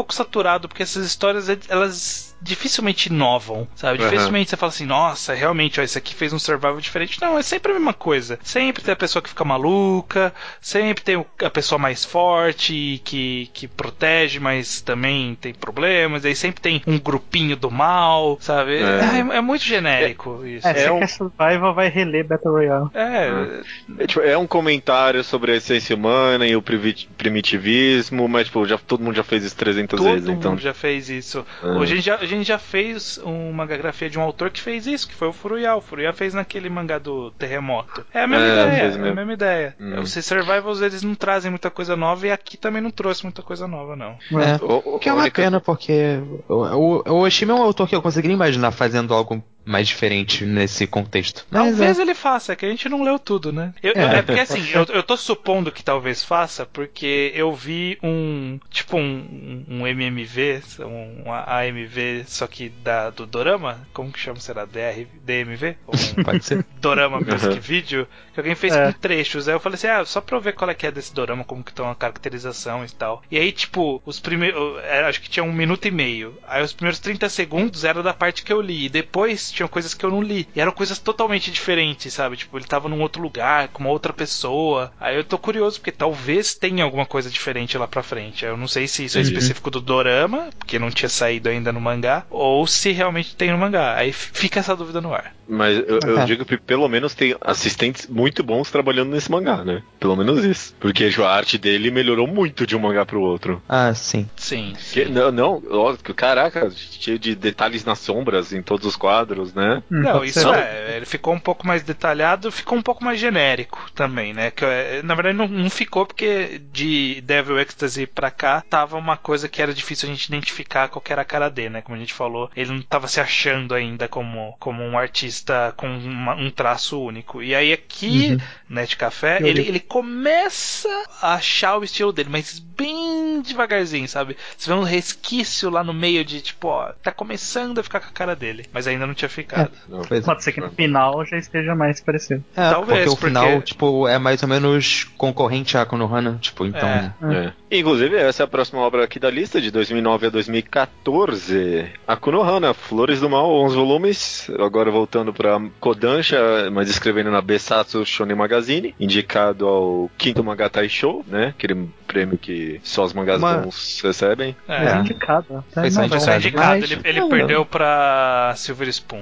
[0.00, 4.02] pouco saturado, porque essas histórias, elas dificilmente inovam, sabe?
[4.02, 4.08] Uhum.
[4.08, 7.20] Dificilmente você fala assim, nossa, realmente, ó, esse aqui fez um survival diferente.
[7.20, 8.38] Não, é sempre a mesma coisa.
[8.42, 13.68] Sempre tem a pessoa que fica maluca, sempre tem a pessoa mais forte que, que
[13.68, 16.24] protege, mas também tem problemas.
[16.24, 18.78] Aí sempre tem um grupinho do mal, sabe?
[18.78, 20.66] É, é, é muito genérico é, isso.
[20.66, 21.06] É, é um...
[21.06, 22.88] survival vai reler Battle Royale.
[22.94, 23.60] É.
[23.98, 28.78] É, tipo, é um comentário sobre a essência humana e o primitivismo, mas tipo, já,
[28.78, 30.22] todo mundo já fez isso 300 todo vezes.
[30.22, 30.40] Então...
[30.40, 31.44] Todo mundo já fez isso.
[31.62, 35.08] Hoje a gente já, gente já fez uma grafia de um autor que fez isso,
[35.08, 35.74] que foi o Furuya.
[35.74, 38.04] O Furuya fez naquele mangá do terremoto.
[38.12, 39.76] É a mesma é, ideia, é a mesma ideia.
[39.80, 40.00] Hum.
[40.00, 43.66] Os survivals eles não trazem muita coisa nova e aqui também não trouxe muita coisa
[43.66, 44.16] nova, não.
[44.40, 47.88] É, o, o, que é uma pena, porque o, o, o Oshima é um autor
[47.88, 51.46] que eu conseguiria imaginar fazendo algo mais diferente nesse contexto.
[51.50, 52.02] Mas talvez é...
[52.02, 53.72] ele faça, é que a gente não leu tudo, né?
[53.82, 54.18] Eu, é.
[54.18, 54.22] é.
[54.22, 58.58] porque assim, eu, eu tô supondo que talvez faça, porque eu vi um.
[58.70, 64.40] Tipo um, um MMV, um AMV, só que da, do Dorama, como que chama?
[64.40, 64.64] Será?
[64.64, 65.76] DR, DMV?
[66.18, 66.64] Um Pode ser.
[66.80, 67.60] Dorama Music uhum.
[67.60, 68.86] Video, que alguém fez é.
[68.86, 69.48] com trechos.
[69.48, 71.44] Aí eu falei assim, ah, só pra eu ver qual é que é desse Dorama,
[71.44, 73.22] como que estão a caracterização e tal.
[73.30, 74.60] E aí, tipo, os primeiros.
[75.06, 76.36] Acho que tinha um minuto e meio.
[76.46, 78.86] Aí os primeiros 30 segundos era da parte que eu li.
[78.86, 80.48] E depois tinham coisas que eu não li.
[80.54, 82.36] E eram coisas totalmente diferentes, sabe?
[82.36, 84.92] Tipo, ele tava num outro lugar, com uma outra pessoa.
[85.00, 88.44] Aí eu tô curioso, porque talvez tenha alguma coisa diferente lá pra frente.
[88.44, 89.26] Eu não sei se isso é uhum.
[89.26, 93.58] específico do Dorama, porque não tinha saído ainda no mangá, ou se realmente tem no
[93.58, 93.96] mangá.
[93.96, 95.34] Aí fica essa dúvida no ar.
[95.48, 99.82] Mas eu, eu digo pelo menos tem assistentes muito bons trabalhando nesse mangá, né?
[99.98, 100.74] Pelo menos isso.
[100.78, 103.60] Porque a arte dele melhorou muito de um mangá pro outro.
[103.68, 104.28] Ah, sim.
[104.36, 104.74] Sim.
[104.92, 109.82] Que- não, não, ó, caraca, cheio de detalhes nas sombras em todos os quadros, né?
[109.90, 110.54] Hum, Não, isso ser.
[110.54, 110.96] é.
[110.96, 114.50] Ele ficou um pouco mais detalhado, ficou um pouco mais genérico também, né?
[114.50, 119.16] Que, é, na verdade, não, não ficou porque de Devil Ecstasy pra cá tava uma
[119.16, 121.82] coisa que era difícil a gente identificar qual que era a cara dele, né?
[121.82, 125.86] Como a gente falou, ele não tava se achando ainda como, como um artista com
[125.88, 127.42] uma- um traço único.
[127.42, 128.36] E aí aqui,
[128.68, 129.68] né, de café, Eu ele, li.
[129.68, 130.88] ele começa
[131.22, 134.36] a achar o estilo dele, mas bem devagarzinho, sabe?
[134.56, 138.08] Você vê um resquício lá no meio de tipo, ó, tá começando a ficar com
[138.08, 139.70] a cara dele, mas ainda não tinha ficado.
[139.88, 140.02] Não.
[140.02, 140.24] Pois é.
[140.26, 142.44] Pode ser que no final já esteja mais parecido.
[142.56, 146.64] É, Talvez, porque o porque- final, tipo, é mais ou menos concorrente a Konohana, tipo,
[146.66, 146.88] então...
[146.88, 147.12] É.
[147.22, 147.52] É.
[147.72, 151.86] Inclusive, essa é a próxima obra aqui da lista, de 2009 a 2014.
[152.06, 154.50] A Konohana, Flores do Mal, 11 volumes.
[154.58, 156.38] Agora voltando pra Kodansha,
[156.72, 158.94] mas escrevendo na Besatsu Shonen Magazine.
[158.98, 161.48] Indicado ao quinto Magatai Show, né?
[161.56, 164.56] Aquele prêmio que só os mangás Uma- bons recebem.
[164.66, 164.84] É.
[164.84, 165.64] Mas indicado.
[165.72, 165.80] Tá?
[165.82, 166.84] Foi só Foi indicado.
[166.84, 169.19] Ele, ele perdeu pra Silver Spoon.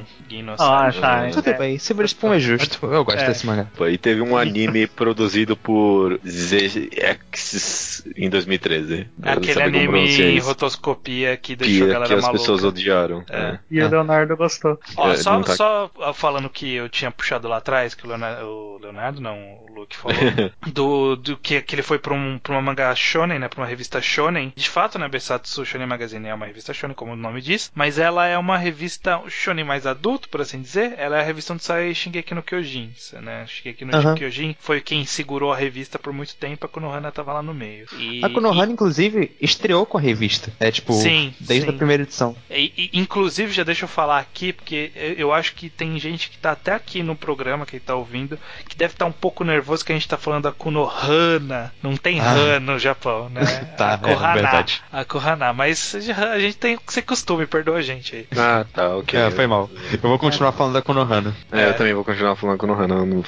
[0.59, 1.31] Ah, tá.
[1.31, 1.53] Tudo é.
[1.55, 2.85] bem, Silver Spoon é justo.
[2.87, 3.27] Eu gosto É.
[3.29, 3.67] desse mangá.
[3.91, 9.09] E teve um anime produzido por ZX em 2013.
[9.23, 12.39] Eu Aquele anime em rotoscopia que deixou a Que, galera que as maluca.
[12.41, 13.25] pessoas odiaram.
[13.31, 13.39] É.
[13.39, 13.59] É.
[13.71, 14.79] E o Leonardo gostou.
[14.97, 18.45] Ó, É, só, tá- só falando que eu tinha puxado lá atrás, que o Leonardo,
[18.47, 20.17] o Leonardo não, o Luke falou,
[20.73, 23.67] do, do que, que ele foi pra, um, pra uma manga shonen, né, pra uma
[23.67, 24.53] revista shonen.
[24.57, 27.99] De fato, né, Besatsu Shonen Magazine é uma revista shonen, como o nome diz, mas
[27.99, 30.95] ela é uma revista shonen mais adulto, por assim dizer.
[30.99, 32.91] Ela é a revista onde sai Shingeki no Kyojin,
[33.23, 33.45] né?
[33.47, 34.15] Shingeki no Aham.
[34.15, 37.87] Kyojin foi quem segurou a revista por muito tempo, a Konohana tava lá no meio.
[37.99, 40.53] E, A Konohana, inclusive, estreou com a revista.
[40.61, 41.71] É, tipo, Sim, desde sim.
[41.75, 42.37] a primeira edição.
[42.51, 46.31] E- e, inclusive, já deixa eu falar aqui, porque eu- eu acho que tem gente
[46.31, 49.85] que tá até aqui no programa, que tá ouvindo, que deve estar um pouco nervoso
[49.85, 51.73] que a gente tá falando da Konohana.
[51.83, 52.33] Não tem Ah.
[52.33, 53.41] Han no Japão, né?
[53.79, 54.35] Tá, a é Kohana.
[54.35, 54.83] verdade.
[54.93, 55.53] a Kohana.
[55.53, 58.27] Mas a gente tem que ser costume, perdoa a gente aí.
[58.37, 59.19] Ah, tá, ok.
[59.19, 59.71] É, foi mal.
[59.93, 61.35] Eu vou continuar falando da Konohana.
[61.53, 61.69] É, É.
[61.71, 63.05] eu também vou continuar falando com o Nohana.
[63.05, 63.23] não-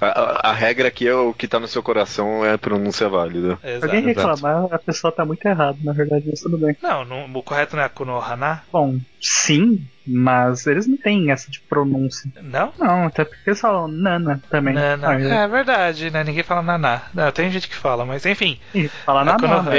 [0.00, 3.58] A, a- a regra aqui é o que tá no seu coração é pronúncia válida.
[3.62, 3.84] Exato.
[3.86, 4.28] Alguém exato.
[4.28, 6.76] reclamar, a pessoa tá muito errada, na verdade, mas tudo bem.
[6.82, 8.62] Não, não, o correto não é a Konohana?
[8.72, 12.30] Bom, sim, mas eles não têm essa de pronúncia.
[12.42, 12.72] Não?
[12.78, 14.74] Não, até porque eles falam Nana também.
[14.74, 15.08] Nana.
[15.08, 16.22] Ah, É verdade, né?
[16.24, 17.02] Ninguém fala naná.
[17.14, 18.58] Não, tem gente que fala, mas enfim.
[18.74, 19.22] e Fala.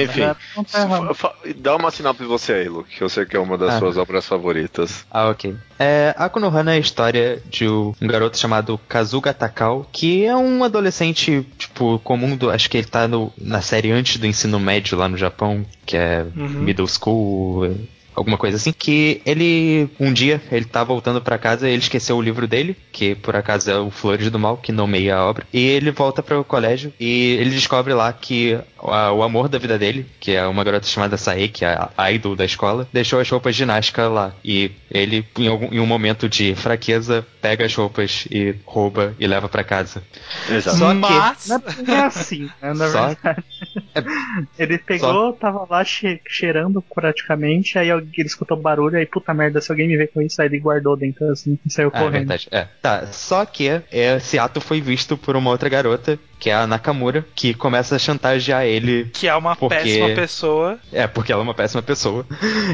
[0.03, 0.21] Enfim.
[0.21, 0.36] né?
[0.55, 3.75] Não tá Dá uma sinopse você aí, Luke, que eu sei que é uma das
[3.75, 3.80] Ah.
[3.80, 5.05] suas obras favoritas.
[5.11, 5.55] Ah, ok.
[5.80, 10.63] É, a Konohana é a história de um garoto chamado Kazuga Takao, que é um
[10.63, 14.97] adolescente, tipo, comum, do, acho que ele tá no, na série antes do ensino médio
[14.97, 16.47] lá no Japão, que é Uhum.
[16.47, 17.71] middle school, é,
[18.18, 22.18] alguma coisa assim, que ele, um dia, ele tá voltando pra casa e ele esqueceu
[22.18, 25.45] o livro dele, que por acaso é o Flores do Mal, que nomeia a obra,
[25.53, 29.78] e ele volta pro colégio e ele descobre lá que a- o amor da vida
[29.78, 33.30] dele, que é uma garota chamada Sae, que é a idol da escola, deixou as
[33.30, 34.34] roupas de ginástica lá.
[34.43, 39.28] E ele, em, algum, em um momento de fraqueza, pega as roupas e rouba e
[39.28, 40.01] leva pra casa.
[40.49, 40.78] Exato.
[40.78, 41.47] Só que- mas...
[41.86, 43.43] Não é assim, né, na Só- verdade.
[43.93, 44.03] É-
[44.63, 49.60] Ele pegou, tava lá che- cheirando praticamente, aí alguém- ele escutou barulho, aí puta merda,
[49.62, 52.01] se alguém me ver com isso, aí ele guardou dentro assim e saiu Ah, é
[52.03, 52.18] correndo.
[52.20, 52.47] verdade.
[52.51, 52.68] É.
[52.82, 57.26] Tá, só que esse ato foi visto por uma outra garota, que é a Nakamura,
[57.36, 59.05] que começa a chantagear ele.
[59.14, 60.80] Que é uma Porque- péssima pessoa.
[60.93, 62.26] É, porque ela é uma péssima pessoa.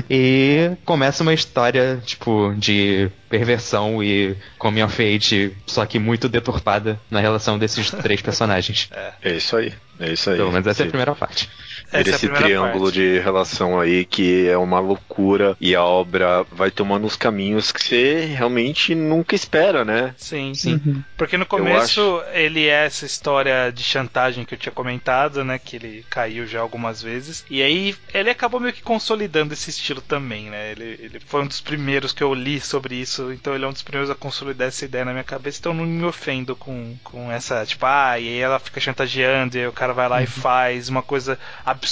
[0.09, 6.99] E começa uma história, tipo, de perversão e coming of age, só que muito deturpada
[7.09, 8.89] na relação desses três personagens.
[9.21, 9.73] É isso aí.
[9.99, 10.37] É isso aí.
[10.37, 11.49] Pelo menos essa é a primeira parte.
[11.93, 12.95] Essa é esse primeira triângulo parte.
[12.95, 17.83] de relação aí que é uma loucura e a obra vai tomando uns caminhos que
[17.83, 20.13] você realmente nunca espera, né?
[20.17, 20.81] Sim, Sim.
[20.85, 21.03] Uhum.
[21.17, 25.59] Porque no começo ele é essa história de chantagem que eu tinha comentado, né?
[25.59, 27.45] Que ele caiu já algumas vezes.
[27.49, 30.71] E aí ele acabou meio que consolidando esse estilo também, né?
[30.71, 33.73] Ele, ele foi um dos primeiros que eu li sobre isso, então ele é um
[33.73, 36.95] dos primeiros a consolidar essa ideia na minha cabeça, então eu não me ofendo com,
[37.03, 40.21] com essa, tipo, ah, e aí ela fica chantageando, e aí o cara vai lá
[40.21, 41.82] e faz uma coisa absurda,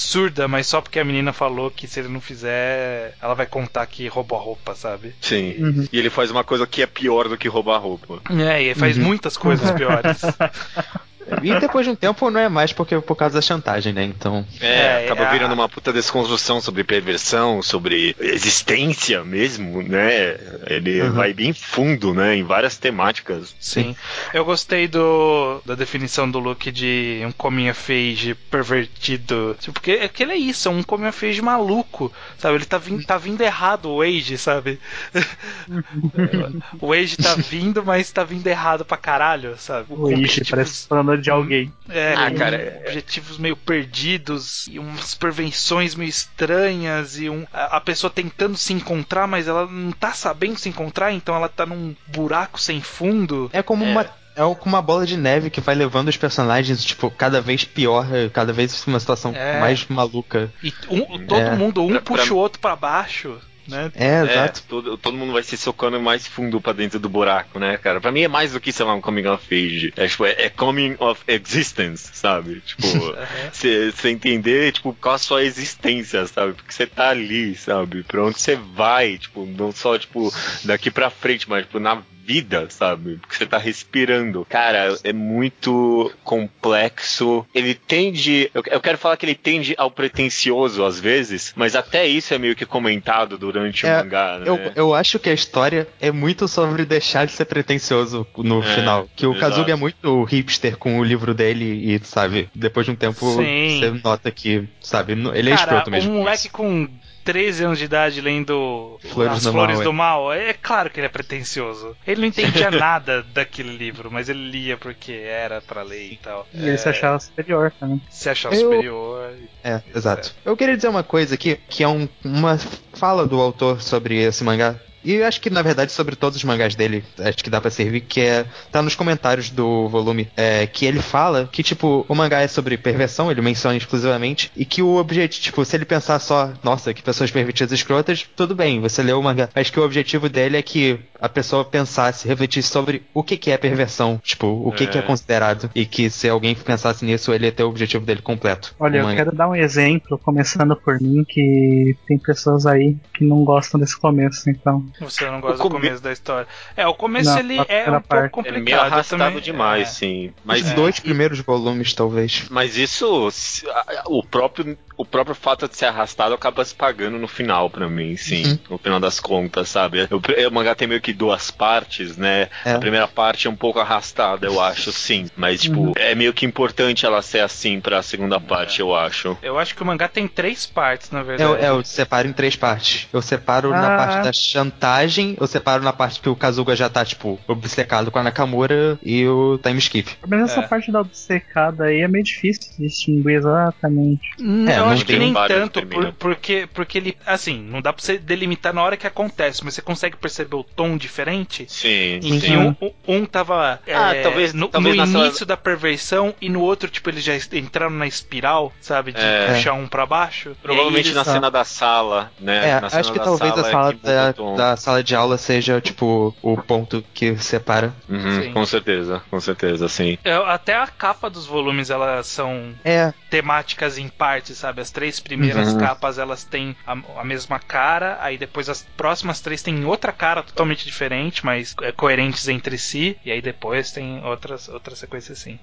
[0.48, 4.08] mas só porque a menina falou que se ele não fizer, ela vai contar que
[4.08, 5.14] roubou a roupa, sabe?
[5.22, 5.56] Sim.
[5.60, 5.88] Uhum.
[5.92, 8.22] E ele faz uma coisa que é pior do que roubar roupa.
[8.30, 10.22] É, e ele faz muitas coisas piores.
[11.44, 14.04] E depois de um tempo não é mais porque por causa da chantagem, né?
[14.04, 14.46] Então.
[14.60, 20.38] É, É, acaba a- virando uma puta desconstrução sobre perversão, sobre existência mesmo, né?
[20.68, 21.12] Ele Uhum.
[21.14, 22.36] vai bem fundo, né?
[22.36, 23.56] Em várias temáticas.
[23.60, 23.96] Sim.
[24.34, 29.56] Eu gostei do da definição do Luke de um coming of age pervertido.
[29.60, 32.56] Tipo, Porque é que ele é isso, é um coming of age maluco, sabe?
[32.56, 34.80] Ele tá vindo, tá vindo errado o age, sabe?
[36.80, 39.88] o age tá vindo, mas tá vindo errado pra caralho, sabe?
[39.90, 41.72] O Ishi objetivos- parece falando de alguém.
[41.90, 47.82] É, Ah, cara, objetivos meio perdidos e umas prevenções meio estranhas e um, a, a
[47.82, 51.96] pessoa tentando se encontrar, mas ela não tá sabendo se encontrar, então ela tá num
[52.08, 53.50] buraco sem fundo.
[53.54, 54.06] É como uma.
[54.34, 58.08] É como uma bola de neve que vai levando os personagens, tipo, cada vez pior,
[58.32, 59.60] cada vez uma situação É.
[59.60, 60.50] mais maluca.
[60.64, 61.54] E um- todo É.
[61.54, 63.38] mundo, um Pra- puxa pra- o outro pra baixo,
[63.68, 63.92] né?
[63.96, 64.64] É, É, exato.
[64.68, 68.00] todo, todo mundo vai se socando mais fundo pra dentro do buraco, né, cara?
[68.02, 69.94] Pra mim é mais do que, sei lá, um coming of age.
[69.96, 72.62] É, tipo, é, é coming of existence, sabe?
[72.66, 72.82] Tipo,
[73.52, 76.54] você entender, tipo, qual a sua existência, sabe?
[76.54, 78.04] Porque você tá ali, sabe?
[78.04, 80.34] Pra onde você vai, tipo, não só, tipo,
[80.64, 83.18] daqui pra frente, mas, tipo, na vida, sabe?
[83.18, 84.46] Porque você tá respirando.
[84.48, 87.46] Cara, é muito complexo.
[87.54, 88.50] Ele tende.
[88.54, 92.38] Eu, eu quero falar que ele tende ao pretencioso às vezes, mas até isso é
[92.38, 94.46] meio que comentado durante É, o mangá, né?
[94.48, 98.76] Eu, eu acho que a história é muito sobre deixar de ser pretencioso no É,
[98.76, 99.08] final.
[99.16, 99.52] Que o exato.
[99.52, 103.80] Kazuga é muito hipster com o livro dele e, sabe, depois de um tempo Sim.
[103.80, 106.12] você nota que, sabe, ele é Cara, escroto um mesmo.
[106.12, 106.88] com moleque com
[107.24, 109.84] 13 anos de idade lendo Flores As do Flores Mal, é.
[109.86, 111.96] do Mal, é claro que ele é pretencioso.
[112.06, 116.48] Ele não entendia nada daquele livro, mas ele lia porque era pra ler e tal.
[116.54, 118.02] E ele se achava superior também.
[118.10, 119.34] Se achava Eu- superior.
[119.64, 120.34] É, exato.
[120.44, 122.58] Eu queria dizer uma coisa aqui, que é um- uma
[122.94, 124.76] fala do autor sobre esse mangá.
[125.04, 127.72] E eu acho que, na verdade, sobre todos os mangás dele, acho que dá pra
[127.72, 128.46] servir, que é.
[128.72, 130.28] Tá nos comentários do volume.
[130.36, 134.66] É, que ele fala que, tipo, o mangá é sobre perversão, ele menciona exclusivamente, e
[134.66, 138.80] que o objetivo, tipo, se ele pensar só, nossa, que pessoas pervertidas escrotas, tudo bem,
[138.80, 139.50] você leu o mangá.
[139.56, 143.52] Mas que o objetivo dele é que a pessoa pensasse, refletisse sobre o que, que
[143.52, 144.88] é perversão, tipo, o que, É.
[144.88, 145.70] que é considerado.
[145.76, 148.76] E que se alguém pensasse nisso, ele ia ter o objetivo dele completo.
[148.80, 153.44] Olha, eu quero dar um exemplo, começando por mim, que tem pessoas aí que não
[153.44, 154.86] gostam desse começo, então.
[155.00, 156.48] Você não gosta O do come- começo da história.
[156.76, 158.08] É, o começo Não, ele a é um parte.
[158.08, 158.64] pouco É complicado.
[158.64, 159.92] meio arrastado também, demais, é.
[159.92, 160.28] sim.
[160.28, 162.46] Os Mas, dois primeiros volumes, talvez.
[162.50, 167.18] mas isso, se- a- o próprio, o próprio fato de ser arrastado acaba se pagando
[167.18, 168.44] no final pra mim, sim.
[168.46, 168.60] Uhum.
[168.72, 170.08] No final das contas, sabe?
[170.12, 172.50] O, o mangá tem meio que duas partes, né?
[172.66, 172.74] É.
[172.74, 175.28] A primeira parte é um pouco arrastada, eu acho, sim.
[175.36, 175.94] Mas, tipo, Uhum.
[175.96, 179.38] é meio que importante ela ser assim pra segunda parte, eu acho.
[179.42, 181.66] Eu acho que o mangá tem três partes, na É, verdade.
[181.66, 183.08] é, eu separo em três partes.
[183.12, 183.98] Eu separo na Ah.
[183.98, 184.34] parte da
[184.82, 188.98] chantagem, eu separo na parte que o Kazuga já tá, tipo, obcecado com a Nakamura
[189.04, 190.10] e o time skip.
[190.28, 190.68] Mas essa É.
[190.68, 194.22] parte da obcecada aí é meio difícil de distinguir exatamente.
[194.40, 197.94] Hum, É, eu não acho que nem tanto, por- porque, porque ele, assim, não dá
[197.94, 201.66] pra você delimitar na hora que acontece, mas você consegue perceber o tom diferente?
[201.70, 202.58] Sim, Em que sim.
[202.58, 202.76] um,
[203.08, 206.62] um tava Ah, é, talvez- no, talvez no na sala- início da perversão e no
[206.62, 209.12] outro, tipo, eles já entraram na espiral, sabe?
[209.12, 209.54] De É.
[209.54, 210.56] puxar um pra baixo.
[210.62, 212.70] Provavelmente na cena da sala, né?
[212.72, 215.04] É, Na cena acho que da talvez a é sala que muda da, da sala
[215.04, 217.94] de aula seja, tipo, o ponto que separa.
[218.10, 218.54] Uhum, Sim.
[218.54, 220.18] com certeza, com certeza, sim.
[220.24, 224.82] É, Até a capa dos volumes, elas são É, temáticas em partes, sabe?
[224.82, 225.80] As três primeiras Uhum.
[225.80, 230.44] capas, elas têm a, a mesma cara, aí depois as próximas três têm outra cara
[230.44, 235.58] totalmente diferente, mas é, coerentes entre si, e aí depois tem outras, outras sequências assim.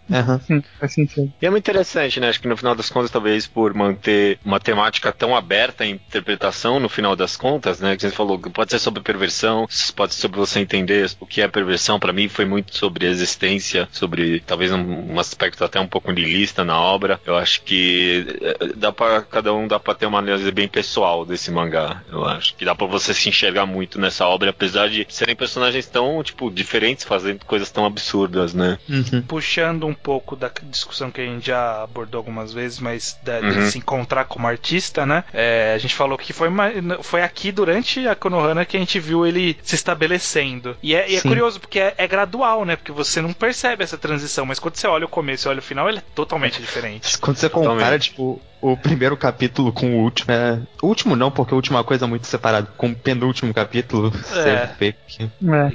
[0.46, 1.32] Sim, faz sentido.
[1.40, 2.28] E é muito interessante, né?
[2.28, 6.80] Acho que no final das contas, talvez por manter uma temática tão aberta em interpretação,
[6.80, 7.96] no final das contas, né?
[7.96, 11.40] Que você falou, que pode ser sobre perversão, pode ser sobre você entender o que
[11.40, 11.98] é perversão.
[11.98, 16.64] Pra mim, foi muito sobre existência, sobre talvez um, um aspecto até um pouco niilista
[16.64, 17.20] na obra.
[17.26, 21.24] Eu acho que eh, dá para cada um dá pra ter uma análise bem pessoal
[21.24, 22.02] desse mangá.
[22.10, 25.86] Eu acho que dá pra você se enxergar muito nessa obra, apesar de serem personagens
[25.86, 28.78] tão, tipo, diferentes, fazendo coisas tão absurdas, né?
[28.88, 29.22] Uhum.
[29.22, 33.66] Puxando um pouco da discussão que a gente já abordou algumas vezes, mas da, Uhum.
[33.70, 35.24] se encontrar como artista, né?
[35.32, 36.70] É, a gente falou que foi, uma-
[37.02, 40.76] foi aqui durante a Konohana que a gente viu ele se estabelecendo.
[40.80, 42.76] E é, e é curioso, porque é, é gradual, né?
[42.76, 45.62] Porque você não percebe essa transição, mas quando você olha o começo e olha o
[45.62, 47.18] final, ele é totalmente diferente.
[47.18, 48.10] Quando você compara, Totalmente.
[48.10, 50.32] tipo, o primeiro capítulo com o último.
[50.32, 52.68] É, o último não, porque o último é uma coisa muito separada.
[52.76, 54.66] Com o penúltimo capítulo, É.
[54.66, 55.22] você vê que.
[55.24, 55.28] É.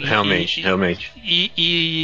[0.07, 1.11] Realmente, e- realmente.
[1.23, 1.51] E,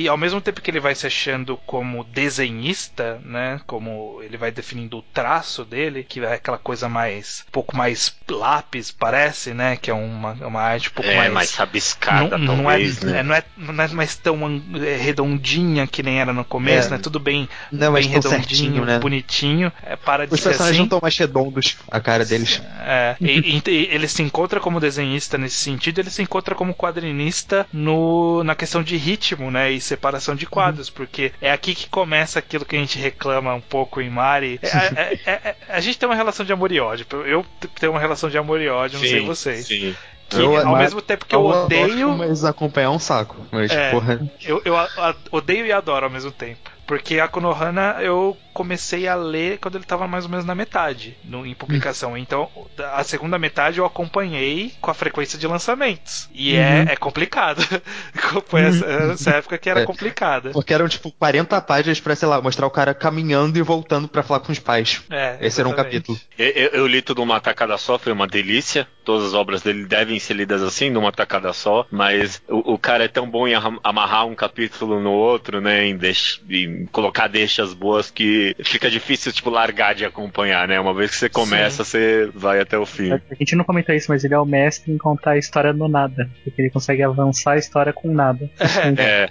[0.03, 3.59] e ao mesmo tempo que ele vai se achando como desenhista, né?
[3.67, 7.43] Como ele vai definindo o traço dele, que é aquela coisa mais.
[7.47, 9.75] um pouco mais lápis, parece, né?
[9.75, 11.33] Que é uma, uma arte um pouco É, mais.
[11.33, 13.19] mais rabiscada, não, não é, talvez, né?
[13.19, 16.91] é, não, é, não é mais tão é, redondinha que nem era no começo, É.
[16.91, 16.97] né?
[16.97, 18.99] Tudo bem, Não, bem tão redondinho, certinho, né?
[18.99, 19.71] bonitinho.
[19.83, 20.77] É, para de ser personagens assim.
[20.79, 22.61] não estão mais redondos, a cara deles.
[22.81, 26.73] É, e- e- e ele se encontra como desenhista nesse sentido, ele se encontra como
[26.73, 29.71] quadrinista no, na questão de ritmo, né?
[29.71, 33.61] E separação de quadros, porque é aqui que começa aquilo que a gente reclama um
[33.61, 34.59] pouco em Mari.
[34.61, 37.05] É, é- é- é- a gente tem uma relação de amor e ódio.
[37.25, 37.45] Eu
[37.79, 39.65] tenho uma relação de amor e ódio, não sei vocês.
[39.67, 39.95] Sim.
[40.29, 43.35] Que Eu- ao mas- mesmo tempo que eu odeio, Mas acompanhar é um saco.
[43.51, 43.89] Mas, É.
[43.89, 44.21] porra.
[44.43, 46.69] eu, eu a- a- odeio e adoro ao mesmo tempo.
[46.85, 51.17] Porque a Konohana eu comecei a ler quando ele estava mais ou menos na metade
[51.23, 52.17] no, em publicação.
[52.17, 52.49] Então,
[52.93, 56.29] a segunda metade eu acompanhei com a frequência de lançamentos.
[56.33, 57.61] E é, é complicado.
[58.47, 59.85] Foi essa, essa época que era É.
[59.85, 60.51] complicada.
[60.51, 64.23] Porque eram tipo 40 páginas pra, sei lá, mostrar o cara caminhando e voltando pra
[64.23, 65.01] falar com os pais.
[65.09, 65.93] É, Esse era um exatamente.
[66.07, 66.19] capítulo.
[66.37, 66.47] Eu,
[66.81, 68.87] eu- li tudo numa tacada só, foi uma delícia.
[69.05, 71.85] Todas as obras dele devem ser lidas assim, numa tacada só.
[71.91, 75.85] Mas o, o cara é tão bom em amarrar um capítulo no outro, né?
[75.85, 80.79] Em, deix- em colocar deixas boas que fica difícil, tipo, largar de acompanhar, né?
[80.79, 83.11] Uma vez que você começa, você vai até o fim.
[83.13, 85.87] A gente não comentou isso, mas ele é o mestre em contar a história no
[85.87, 86.29] nada.
[86.43, 88.49] Porque ele consegue avançar a história com nada.
[88.97, 89.29] É,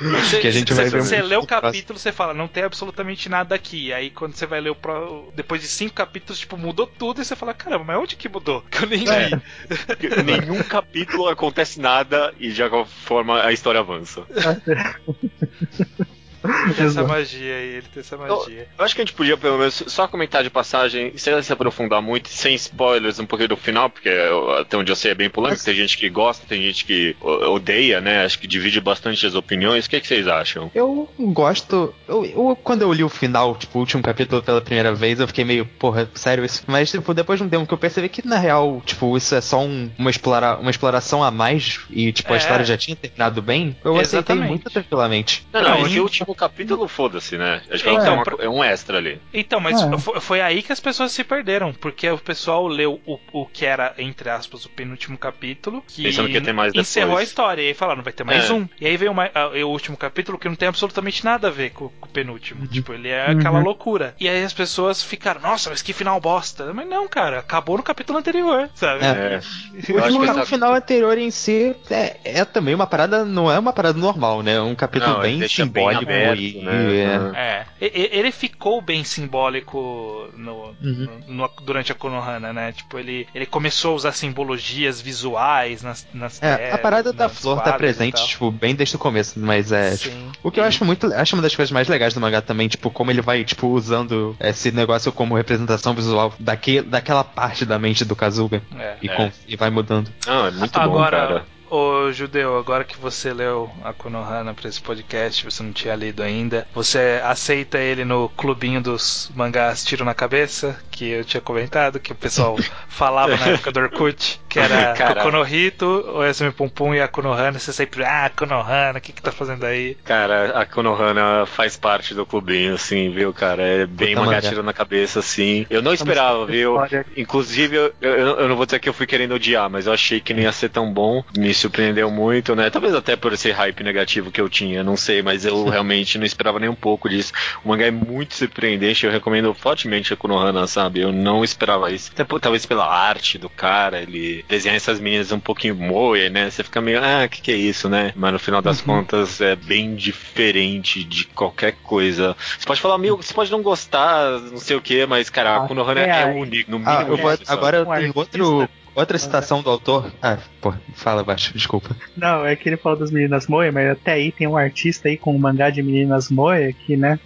[0.00, 3.28] Você, Que a gente vai ver você lê o capítulo, você fala, não tem absolutamente
[3.28, 3.92] nada aqui.
[3.92, 5.32] Aí quando você vai ler o pro...
[5.34, 8.62] depois de cinco capítulos, tipo, mudou tudo e você fala, caramba, mas onde que mudou?
[8.70, 9.28] Que eu nem É.
[9.28, 10.22] li.
[10.24, 14.22] nenhum capítulo acontece nada e de alguma forma a história avança.
[16.42, 17.08] Ele tem essa Exato.
[17.08, 18.66] magia aí, ele tem essa magia.
[18.78, 22.00] Eu acho que a gente podia, pelo menos, só comentar de passagem, sem se aprofundar
[22.00, 25.28] muito, sem spoilers, um pouquinho do final, porque eu- até onde eu sei é bem
[25.28, 25.62] polêmico.
[25.64, 28.24] Tem gente que gosta, tem gente que o- odeia, né?
[28.24, 29.86] Acho que divide bastante as opiniões.
[29.86, 30.70] O que, que vocês acham?
[30.74, 31.94] Eu gosto.
[32.08, 35.26] Eu, eu- quando eu li o final, tipo, o último capítulo pela primeira vez, eu
[35.26, 36.62] fiquei meio, porra, sério isso?
[36.66, 39.40] Mas, tipo, depois de um tempo que eu percebi que, na real, tipo, isso é
[39.40, 42.38] só um- uma, explora, uma exploração a mais e, tipo, a É.
[42.38, 44.48] história já tinha terminado bem, eu aceitei Exatamente.
[44.48, 45.46] muito tranquilamente.
[45.52, 46.00] Não, não, Não, esse e-
[46.30, 47.62] último capítulo, foda-se, né?
[47.70, 49.20] Acho que Então, é, uma pra- co- é um extra ali.
[49.32, 50.20] Então, mas É.
[50.20, 53.94] foi, aí que as pessoas se perderam, porque o pessoal leu o, o que era,
[53.98, 57.28] entre aspas, o penúltimo capítulo, que Pensando que ia ter mais encerrou depois.
[57.28, 58.52] a história, e aí falaram, vai ter mais É.
[58.52, 58.68] um.
[58.80, 61.70] E aí veio mais- a- o último capítulo que não tem absolutamente nada a ver
[61.70, 62.66] com, com o penúltimo.
[62.66, 63.64] Tipo, ele é aquela Uhum.
[63.64, 64.14] loucura.
[64.20, 66.72] E aí as pessoas ficaram, nossa, mas que final bosta.
[66.72, 69.04] Mas não, cara, acabou no capítulo anterior, sabe?
[69.04, 69.40] É.
[69.78, 73.58] O, que o essa- final anterior em si é, é também uma parada, não é
[73.58, 74.54] uma parada normal, né?
[74.54, 77.32] É um capítulo Não, bem deixa bem simbólico aberto, e, né?
[77.80, 77.86] é-.
[77.86, 81.08] É, ele ficou bem simbólico no, Uhum.
[81.26, 82.72] no- no- durante a Konohana, né?
[82.72, 87.28] Tipo, ele, ele começou a usar simbologias visuais nas, nas É, telas, a parada da
[87.28, 89.96] flor tá presente, tipo, bem desde o começo, mas é.
[89.96, 90.32] tipo, Sim.
[90.42, 91.06] o que eu acho muito.
[91.12, 94.36] Acho uma das coisas mais legais do mangá também, tipo, como ele vai, tipo, usando
[94.40, 98.62] esse negócio como representação visual daque, daquela parte da mente do Kazuga.
[98.78, 98.96] É.
[99.02, 99.14] E, É.
[99.16, 100.10] com- e vai mudando.
[100.26, 101.44] Não, é muito bom, Agora, cara.
[101.70, 106.22] Ô Judeu, agora que você leu a Konohana pra esse podcast, você não tinha lido
[106.22, 112.00] ainda, você aceita ele no clubinho dos mangás Tiro na Cabeça, que eu tinha comentado,
[112.00, 112.56] que o pessoal
[112.88, 115.22] falava na época do Orkut, que era Caralho.
[115.22, 119.22] Konohito, o Yasumi Pum Pum e a Konohana, você sempre, ah, Konohana, o que que
[119.22, 119.96] tá fazendo aí?
[120.04, 123.62] Cara, a Konohana faz parte do clubinho, assim, viu, cara?
[123.62, 124.40] É bem Puta mangá.
[124.40, 125.66] gatira na cabeça, assim.
[125.70, 126.76] Eu não esperava, viu?
[127.16, 130.20] Inclusive, eu, eu, eu não vou dizer que eu fui querendo odiar, mas eu achei
[130.20, 131.22] que não ia ser tão bom.
[131.36, 132.70] Me surpreendeu muito, né?
[132.70, 136.24] Talvez até por esse hype negativo que eu tinha, não sei, mas eu realmente não
[136.26, 137.32] esperava nem um pouco disso.
[137.64, 141.00] O mangá é muito surpreendente, eu recomendo fortemente a Konohana, sabe?
[141.00, 142.10] Eu não esperava isso.
[142.12, 146.50] Até por- talvez pela arte do cara, ele desenhar essas meninas um pouquinho moia, né?
[146.50, 148.12] Você fica meio, ah, o que, que é isso, né?
[148.16, 152.36] Mas no final das contas é bem diferente de qualquer coisa.
[152.58, 155.64] Você pode falar, meu, você pode não gostar, não sei o que, mas, cara, a
[155.64, 156.34] Ah, Konohana é é aí.
[156.34, 156.96] único, no mínimo.
[156.98, 160.12] Ah, eu vou, agora eu Um tenho outro, outra citação do autor.
[160.22, 161.96] Ah, pô, fala baixo, desculpa.
[162.16, 165.16] Não, é que ele falou das meninas Moe, mas até aí tem um artista aí
[165.16, 167.18] com um mangá de meninas Moe que, né?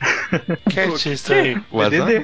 [0.71, 1.35] Que artista?
[1.35, 1.59] Quem?
[1.71, 1.79] O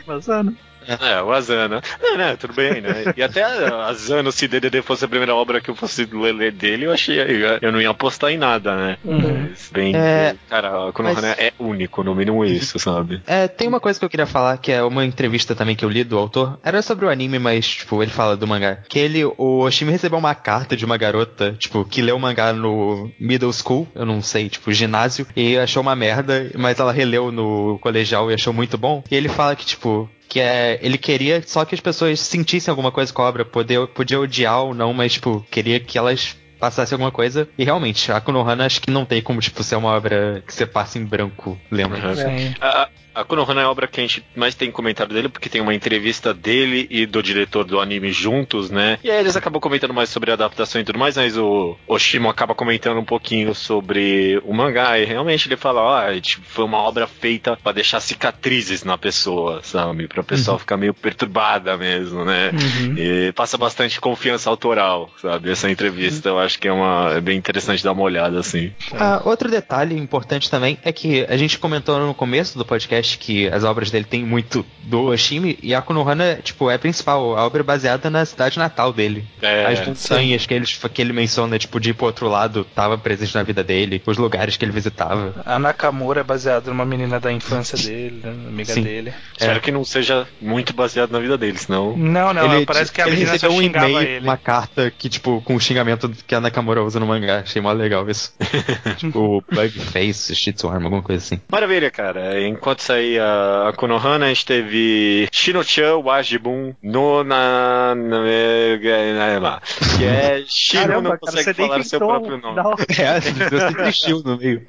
[0.06, 0.56] Vazando.
[1.00, 1.82] É, o Azana.
[2.02, 3.12] É, né, tudo bem, né?
[3.16, 6.86] E até a Azana, se DDD fosse a primeira obra que eu fosse ler dele,
[6.86, 7.18] eu achei.
[7.60, 8.96] Eu não ia apostar em nada, né?
[9.04, 9.94] Mas, bem.
[9.94, 13.22] É, cara, Konohana mas- é único, no mínimo isso, sabe?
[13.26, 15.88] É, tem uma coisa que eu queria falar, que é uma entrevista também que eu
[15.90, 16.58] li do autor.
[16.62, 18.78] Era sobre o anime, mas, tipo, ele fala do mangá.
[18.88, 22.52] Que ele, o Oshimi recebeu uma carta de uma garota, tipo, que leu o mangá
[22.52, 27.30] no middle school, eu não sei, tipo, ginásio, e achou uma merda, mas ela releu
[27.30, 29.02] no colegial e achou muito bom.
[29.10, 32.92] E ele fala que, tipo, que é ele queria só que as pessoas sentissem alguma
[32.92, 36.94] coisa com a obra, poder, podia odiar ou não, mas tipo, queria que elas passasse
[36.94, 37.48] alguma coisa.
[37.58, 40.66] E realmente, a Konohana acho que não tem como, tipo, ser uma obra que você
[40.66, 42.10] passa em branco, lembra?
[42.10, 42.54] Uhum.
[42.60, 42.88] A,
[43.20, 45.74] a Konohana é a obra que a gente mais tem comentário dele, porque tem uma
[45.74, 48.98] entrevista dele e do diretor do anime juntos, né?
[49.04, 52.28] E aí eles acabam comentando mais sobre a adaptação e tudo mais, mas o Oshimo
[52.28, 56.64] acaba comentando um pouquinho sobre o mangá, e realmente ele fala, ó, ah, tipo, foi
[56.64, 60.08] uma obra feita pra deixar cicatrizes na pessoa, sabe?
[60.08, 62.50] Pra pessoa ficar meio perturbada mesmo, né?
[62.50, 62.94] Uhum.
[62.96, 65.50] E passa bastante confiança autoral, sabe?
[65.50, 68.72] Essa entrevista eu acho que é, uma, é bem interessante dar uma olhada, assim.
[68.92, 73.48] Ah, outro detalhe importante também é que a gente comentou no começo do podcast que
[73.48, 77.36] as obras dele têm muito do Oshimi e a Konohana, tipo, é a principal.
[77.36, 79.24] A obra é baseada na cidade natal dele.
[79.40, 82.98] É, as montanhas que ele, que ele menciona, tipo, de ir pro outro lado, tava
[82.98, 85.34] presente na vida dele, os lugares que ele visitava.
[85.44, 88.82] A Nakamura é baseada numa menina da infância dele, né, amiga Sim.
[88.82, 89.12] dele.
[89.38, 91.96] Espero que não seja muito baseado na vida dele, senão.
[91.96, 94.26] Não, não, ele, parece que a ele menina só recebeu um xingava e-mail, ele.
[94.26, 97.40] uma carta que, tipo, com o xingamento que a Nakamura usa no mangá.
[97.40, 98.34] Achei mó legal isso.
[98.98, 101.40] tipo, Bugface, Shitswarm, alguma coisa assim.
[101.50, 102.40] Maravilha, cara.
[102.46, 109.60] Enquanto saía a Konohana, a gente teve Shino-chan Wajibun no na, na, na, na
[109.98, 112.56] que é Shino Caramba, não cara, consegue nem falar seu tentou próprio nome.
[112.56, 114.62] dar o- É, você tristiu no meio.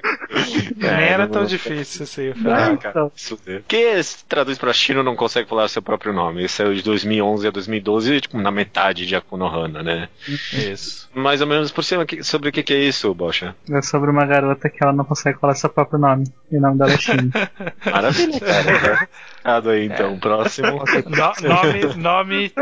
[0.76, 2.26] Nem É, era não tão difícil isso aí.
[2.28, 2.76] eu Ah, falei.
[2.78, 3.60] cara, isso deu.
[3.68, 6.44] que se traduz pra Shino não consegue falar seu próprio nome.
[6.44, 10.08] Esse é o de 2011 a 2012, tipo, na metade de Akunohana, né?
[10.52, 11.08] Isso.
[11.14, 13.54] Mais ou menos por cima, sobre o que, que é isso, Bocha?
[13.70, 16.24] É sobre uma garota que ela não consegue falar seu próprio nome.
[16.50, 17.30] E o nome dela é Shin.
[17.90, 19.08] Maravilha, cara.
[19.44, 20.18] Errado aí, então.
[20.18, 20.84] Próximo.
[21.06, 22.52] No- nome, nome.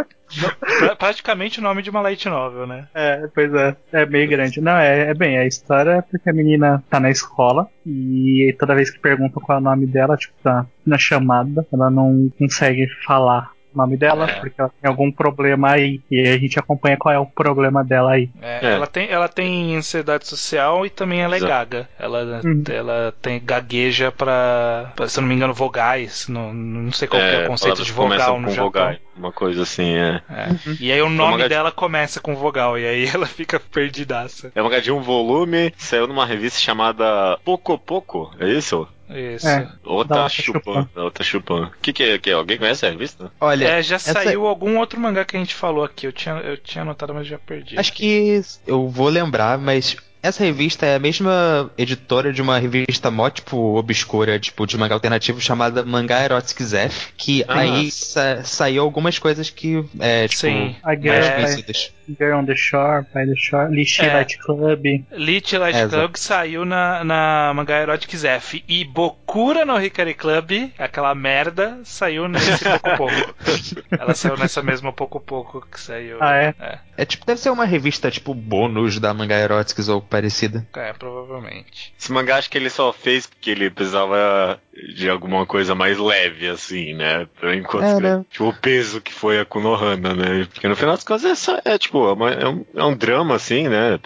[0.40, 2.88] no- pra- praticamente o nome de uma light novel, né?
[2.94, 3.76] É, pois é.
[3.92, 4.60] É meio grande.
[4.60, 8.74] Não, é, é bem, a história é porque a menina tá na escola e toda
[8.74, 12.86] vez que perguntam qual é o nome dela, tipo, tá na chamada, ela não consegue
[13.04, 14.34] falar nome dela, É.
[14.40, 16.00] porque ela tem algum problema aí.
[16.10, 18.30] E a gente acompanha qual é o problema dela aí.
[18.40, 18.72] É, É.
[18.74, 21.50] Ela, tem, ela tem ansiedade social e também ela é Exato.
[21.52, 21.88] gaga.
[21.98, 22.62] Ela, Uhum.
[22.68, 26.28] ela tem gagueja pra, pra, se eu não me engano, vogais.
[26.28, 28.64] Não, não sei qual que é o conceito palavras de vogal no com Japão.
[28.66, 30.22] vogal, Uma coisa assim, é.
[30.30, 30.48] É.
[30.80, 34.50] E aí o nome dela começa com vogal, e aí ela fica perdidaça.
[34.54, 38.86] É uma de um volume, saiu numa revista chamada Poco Poco, é isso?
[39.10, 39.48] Isso.
[39.48, 39.68] É.
[39.84, 40.88] Ota Da Ota Chupan.
[40.96, 41.62] Ota Chupan.
[41.66, 42.18] O que, que é?
[42.18, 42.32] Que é?
[42.34, 43.30] Alguém conhece a revista?
[43.40, 46.06] Olha, É, já essa- saiu algum outro mangá que a gente falou aqui.
[46.06, 47.78] Eu tinha, eu tinha anotado, mas já perdi.
[47.78, 53.10] Acho que eu vou lembrar, mas essa revista é a mesma editora de uma revista
[53.10, 57.60] mó, tipo, obscura, tipo, de mangá alternativo chamada Mangá Erotic Zef, que Ah.
[57.60, 60.76] aí sa- saiu algumas coisas que, é, tipo, Sim.
[60.84, 61.30] Mais É.
[61.32, 61.92] conhecidas.
[62.18, 64.12] Girl on the Shore, By the Shore, Lishi É.
[64.14, 64.82] Light Club.
[65.12, 68.62] Lit Light É, Club saiu na, na mangá Erotic Zef.
[68.68, 73.34] E Bokura no Hikari Club, aquela merda, saiu nesse pouco pouco.
[73.98, 76.18] Ela saiu nessa mesma pouco pouco que saiu.
[76.20, 76.54] Ah, é?
[76.60, 80.66] É, É tipo, deve ser uma revista, tipo, bônus da Mangá Erotics ou parecida.
[80.74, 81.94] é, provavelmente.
[81.98, 84.60] Esse mangá acho que ele só fez porque ele precisava
[84.94, 87.26] de alguma coisa mais leve, assim, né?
[87.38, 88.24] Pra enquanto É, né?
[88.30, 90.46] Tipo, o peso que foi a Konohana, né?
[90.52, 92.96] Porque no final das contas é, só, é tipo, é, uma- é um, é um
[92.96, 93.98] drama, assim, né?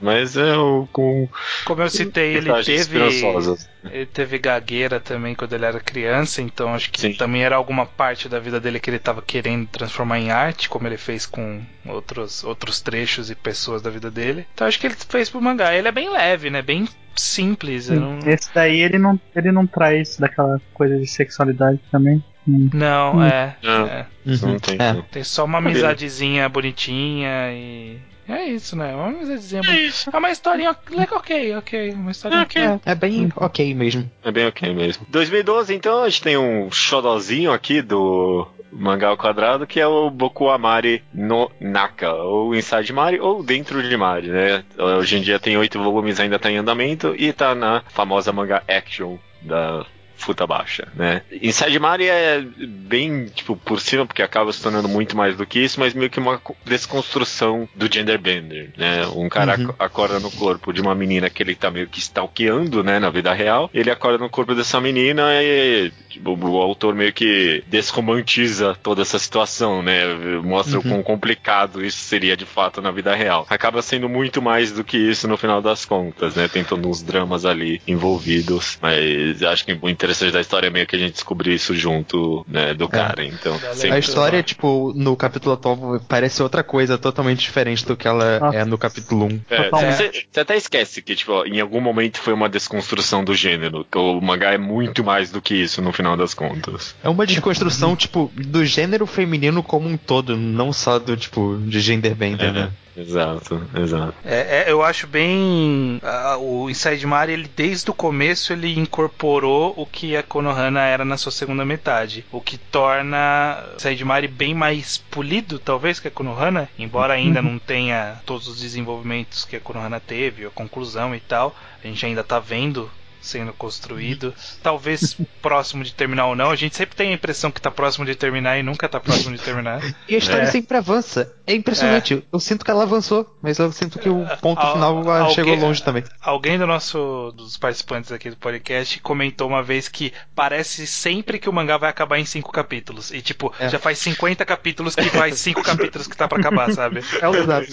[0.00, 1.28] Mas é o, com
[1.66, 3.68] Como eu citei, ele teve, esperançosas.
[3.92, 7.12] Ele teve gagueira também quando ele era criança, então acho que Sim.
[7.14, 10.86] também era alguma parte da vida dele que ele estava querendo transformar em arte, como
[10.86, 14.46] ele fez com outros, outros trechos e pessoas da vida dele.
[14.54, 15.74] Então acho que ele fez pro mangá.
[15.74, 16.62] Ele é bem leve, né?
[16.62, 16.86] Bem
[17.16, 17.88] simples.
[17.88, 22.22] não- Esse daí ele não, ele não traz daquela coisa de sexualidade também.
[22.46, 22.70] Hum.
[22.72, 23.22] Não, Hum.
[23.24, 23.86] é, Não.
[23.86, 24.06] é.
[24.24, 24.76] Não tem.
[24.80, 25.02] É.
[25.10, 27.98] Tem só uma amizadezinha bonitinha e.
[28.28, 28.94] É isso, né?
[28.94, 30.12] Uma amizadezinha bonitinha.
[30.12, 31.90] É uma historinha legal, ok, ok.
[31.92, 32.62] Uma historinha ok.
[32.62, 34.10] É, é bem ok mesmo.
[34.22, 35.06] É bem ok mesmo.
[35.08, 40.10] 2012, então, a gente tem um xodozinho aqui do mangá ao quadrado, que é o
[40.10, 44.62] Boku Amari no Naka, ou Inside Mari, ou Dentro de Mari, né?
[44.78, 48.62] Hoje em dia tem oito volumes, ainda tá em andamento, e tá na famosa manga
[48.68, 49.86] Action da
[50.18, 51.22] Futabasha, né?
[51.42, 55.60] Inside Mari é bem, tipo, por cima, porque acaba se tornando muito mais do que
[55.60, 59.06] isso, mas meio que uma co- desconstrução do gender bender, né?
[59.14, 59.70] Um cara Uhum.
[59.70, 63.10] ac- acorda no corpo de uma menina que ele tá meio que stalkeando, né, na
[63.10, 63.70] vida real.
[63.72, 69.18] Ele acorda no corpo dessa menina e tipo, o autor meio que desromantiza toda essa
[69.18, 70.04] situação, né?
[70.42, 70.88] Mostra o Uhum.
[70.88, 73.46] quão complicado isso seria de fato na vida real.
[73.48, 76.48] Acaba sendo muito mais do que isso no final das contas, né?
[76.48, 80.86] Tem todos uns dramas ali envolvidos, mas acho que o interessante da história é meio
[80.86, 83.24] que a gente descobrir isso junto, né, do cara.
[83.24, 83.58] Então,
[83.90, 88.56] A história, tipo, no capítulo atual parece outra coisa totalmente diferente do que ela Nossa.
[88.56, 89.40] é no capítulo 1.
[89.50, 93.86] É, você, você até esquece que, tipo, em algum momento foi uma desconstrução do gênero.
[93.90, 96.94] Que o mangá é muito mais do que isso no final das contas.
[97.02, 101.80] É uma desconstrução, tipo, do gênero feminino como um todo, não só do, tipo, de
[101.80, 102.70] genderbender, né?
[102.98, 104.14] Exato, exato.
[104.24, 106.00] É, é, eu acho bem.
[106.02, 111.04] ah, o Inside Mario, ele desde o começo, ele incorporou o que a Konohana era
[111.04, 112.24] na sua segunda metade.
[112.30, 116.68] O que torna Inside Mario bem mais polido, talvez, que a Konohana.
[116.78, 121.56] Embora ainda não tenha todos os desenvolvimentos que a Konohana teve, a conclusão e tal.
[121.82, 122.90] A gente ainda tá vendo
[123.20, 124.34] sendo construído.
[124.62, 126.50] Talvez próximo de terminar ou não.
[126.50, 129.36] A gente sempre tem a impressão que tá próximo de terminar e nunca tá próximo
[129.36, 129.80] de terminar.
[130.08, 130.46] E a história É.
[130.46, 131.32] sempre avança.
[131.46, 132.22] É impressionante.
[132.32, 135.34] Eu sinto que ela avançou, mas eu sinto que o ponto Al- final ah, alguém-
[135.34, 136.04] chegou longe também.
[136.20, 141.48] Alguém do nosso dos participantes aqui do podcast comentou uma vez que parece sempre que
[141.48, 143.10] o mangá vai acabar em cinco capítulos.
[143.10, 143.68] E tipo, É.
[143.68, 147.02] já faz 50 capítulos que faz cinco capítulos que tá pra acabar, sabe?
[147.20, 147.68] É o Exato.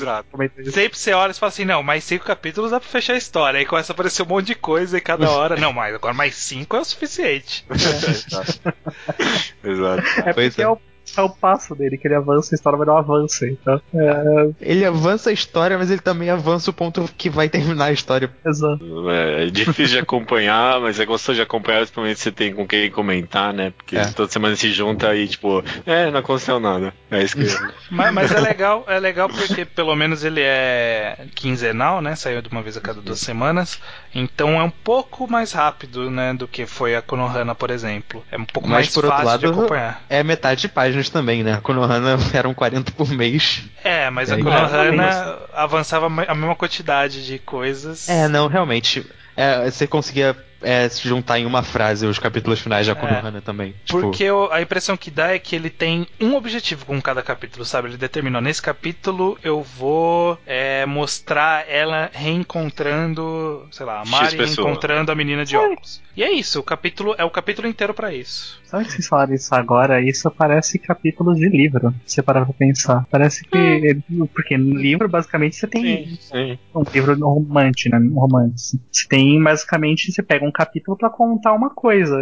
[0.59, 0.71] Isso.
[0.71, 3.59] Sempre você olha e fala assim, não, mais cinco capítulos dá pra fechar a história.
[3.59, 5.34] Aí começa a aparecer um monte de coisa e cada hora.
[5.59, 7.65] Não, mas agora mais cinco é o suficiente.
[9.63, 10.03] Exato.
[10.25, 10.65] É Pois porque é.
[10.65, 10.67] é.
[10.67, 10.79] o,
[11.19, 13.45] é o passo dele, que ele avança, a história dar um avanço.
[13.45, 17.85] Então, é, Ele avança a história, mas ele também avança o ponto que vai terminar
[17.85, 18.29] a história.
[18.45, 19.09] exato.
[19.09, 22.67] É, é difícil de acompanhar, mas é gostoso de acompanhar, principalmente se você tem com
[22.67, 23.71] quem comentar, né?
[23.75, 24.05] Porque É.
[24.07, 26.93] toda semana se junta e, tipo, é, não aconteceu nada.
[27.09, 27.45] É isso que.
[27.89, 32.15] Mas, mas é legal, é legal porque pelo menos ele é quinzenal, né?
[32.15, 33.79] Saiu de uma vez a cada duas semanas.
[34.13, 36.33] Então é um pouco mais rápido, né?
[36.33, 38.23] Do que foi a Konohana, por exemplo.
[38.31, 40.03] É um pouco Mas, mais por outro fácil de lado, acompanhar.
[40.09, 40.69] É metade de
[41.05, 41.53] páginas também, né?
[41.53, 43.63] A Konohana eram 40 por mês.
[43.83, 48.09] É, mas a É, Konohana avançava a mesma quantidade de coisas.
[48.09, 49.05] É, não, realmente.
[49.35, 53.73] É, você conseguia é, se juntar em uma frase os capítulos finais da Konohana também.
[53.85, 57.21] Tipo, Porque eu- a impressão que dá é que ele tem um objetivo com cada
[57.21, 57.89] capítulo, sabe?
[57.89, 65.11] Ele determinou, nesse capítulo eu vou é, mostrar ela reencontrando, sei lá, a Mari reencontrando
[65.11, 66.01] a menina de óculos.
[66.15, 68.59] E é isso, o capítulo é o capítulo inteiro pra isso.
[68.63, 70.01] Sabe que vocês falaram isso agora?
[70.01, 73.05] Isso parece capítulos de livro, se você parar pra pensar.
[73.11, 73.57] Parece que.
[73.57, 74.01] ele-
[74.33, 76.59] Porque no livro, basicamente, você tem Sim, sim.
[76.73, 77.97] um livro romance, né?
[77.99, 78.79] Um romance.
[78.91, 82.17] Você tem, basicamente, você pega um capítulo pra contar uma coisa,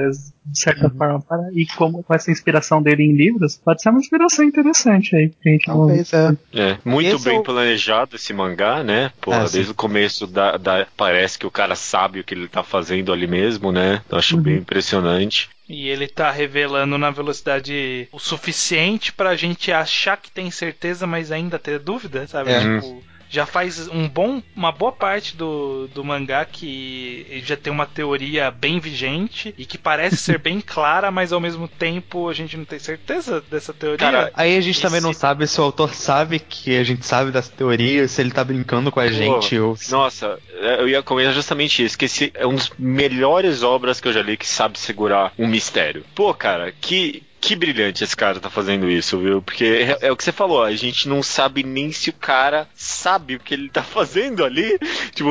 [0.45, 1.21] de certa forma.
[1.21, 5.29] Para, e como com essa inspiração dele em livros, pode ser uma inspiração interessante aí.
[5.41, 6.35] Que a gente não- talvez é.
[6.53, 9.11] É, muito Esse bem é o- planejado esse mangá, né?
[9.21, 9.53] Pô, Ah, sim.
[9.53, 13.13] desde o começo da, da- parece que o cara sabe o que ele tá fazendo
[13.13, 14.01] ali mesmo, né?
[14.09, 15.49] Eu acho bem impressionante.
[15.69, 21.31] E ele tá revelando na velocidade o suficiente pra gente achar que tem certeza, mas
[21.31, 22.51] ainda ter dúvida, sabe?
[22.51, 22.59] É.
[22.59, 23.01] Tipo,
[23.33, 27.87] já faz um bom, uma boa parte do, do mangá que ele já tem uma
[27.87, 32.55] teoria bem vigente e que parece ser bem clara, mas ao mesmo tempo a gente
[32.55, 33.97] não tem certeza dessa teoria.
[33.97, 37.31] Cara, Aí a gente também não sabe se o autor sabe que a gente sabe
[37.31, 39.75] dessa teoria, se ele tá brincando com a gente ou.
[39.89, 44.07] Nossa, é, eu ia comentar justamente isso, que esse é um dos melhores obras que
[44.07, 46.05] eu já li que sabe segurar um mistério.
[46.13, 47.23] Pô, cara, que.
[47.45, 49.41] Que brilhante esse cara tá fazendo isso, viu?
[49.41, 52.65] Porque é, é o que você falou, a gente não sabe nem se o cara
[52.73, 54.79] sabe o que ele tá fazendo ali.
[55.13, 55.29] Tipo,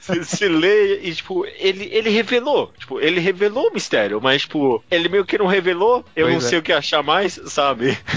[0.00, 2.72] você você lê e, tipo, ele, ele revelou.
[2.78, 6.46] Tipo, ele revelou o mistério, mas, tipo, ele meio que não revelou, eu Pois não
[6.46, 6.48] é.
[6.48, 7.98] sei o que achar mais, sabe?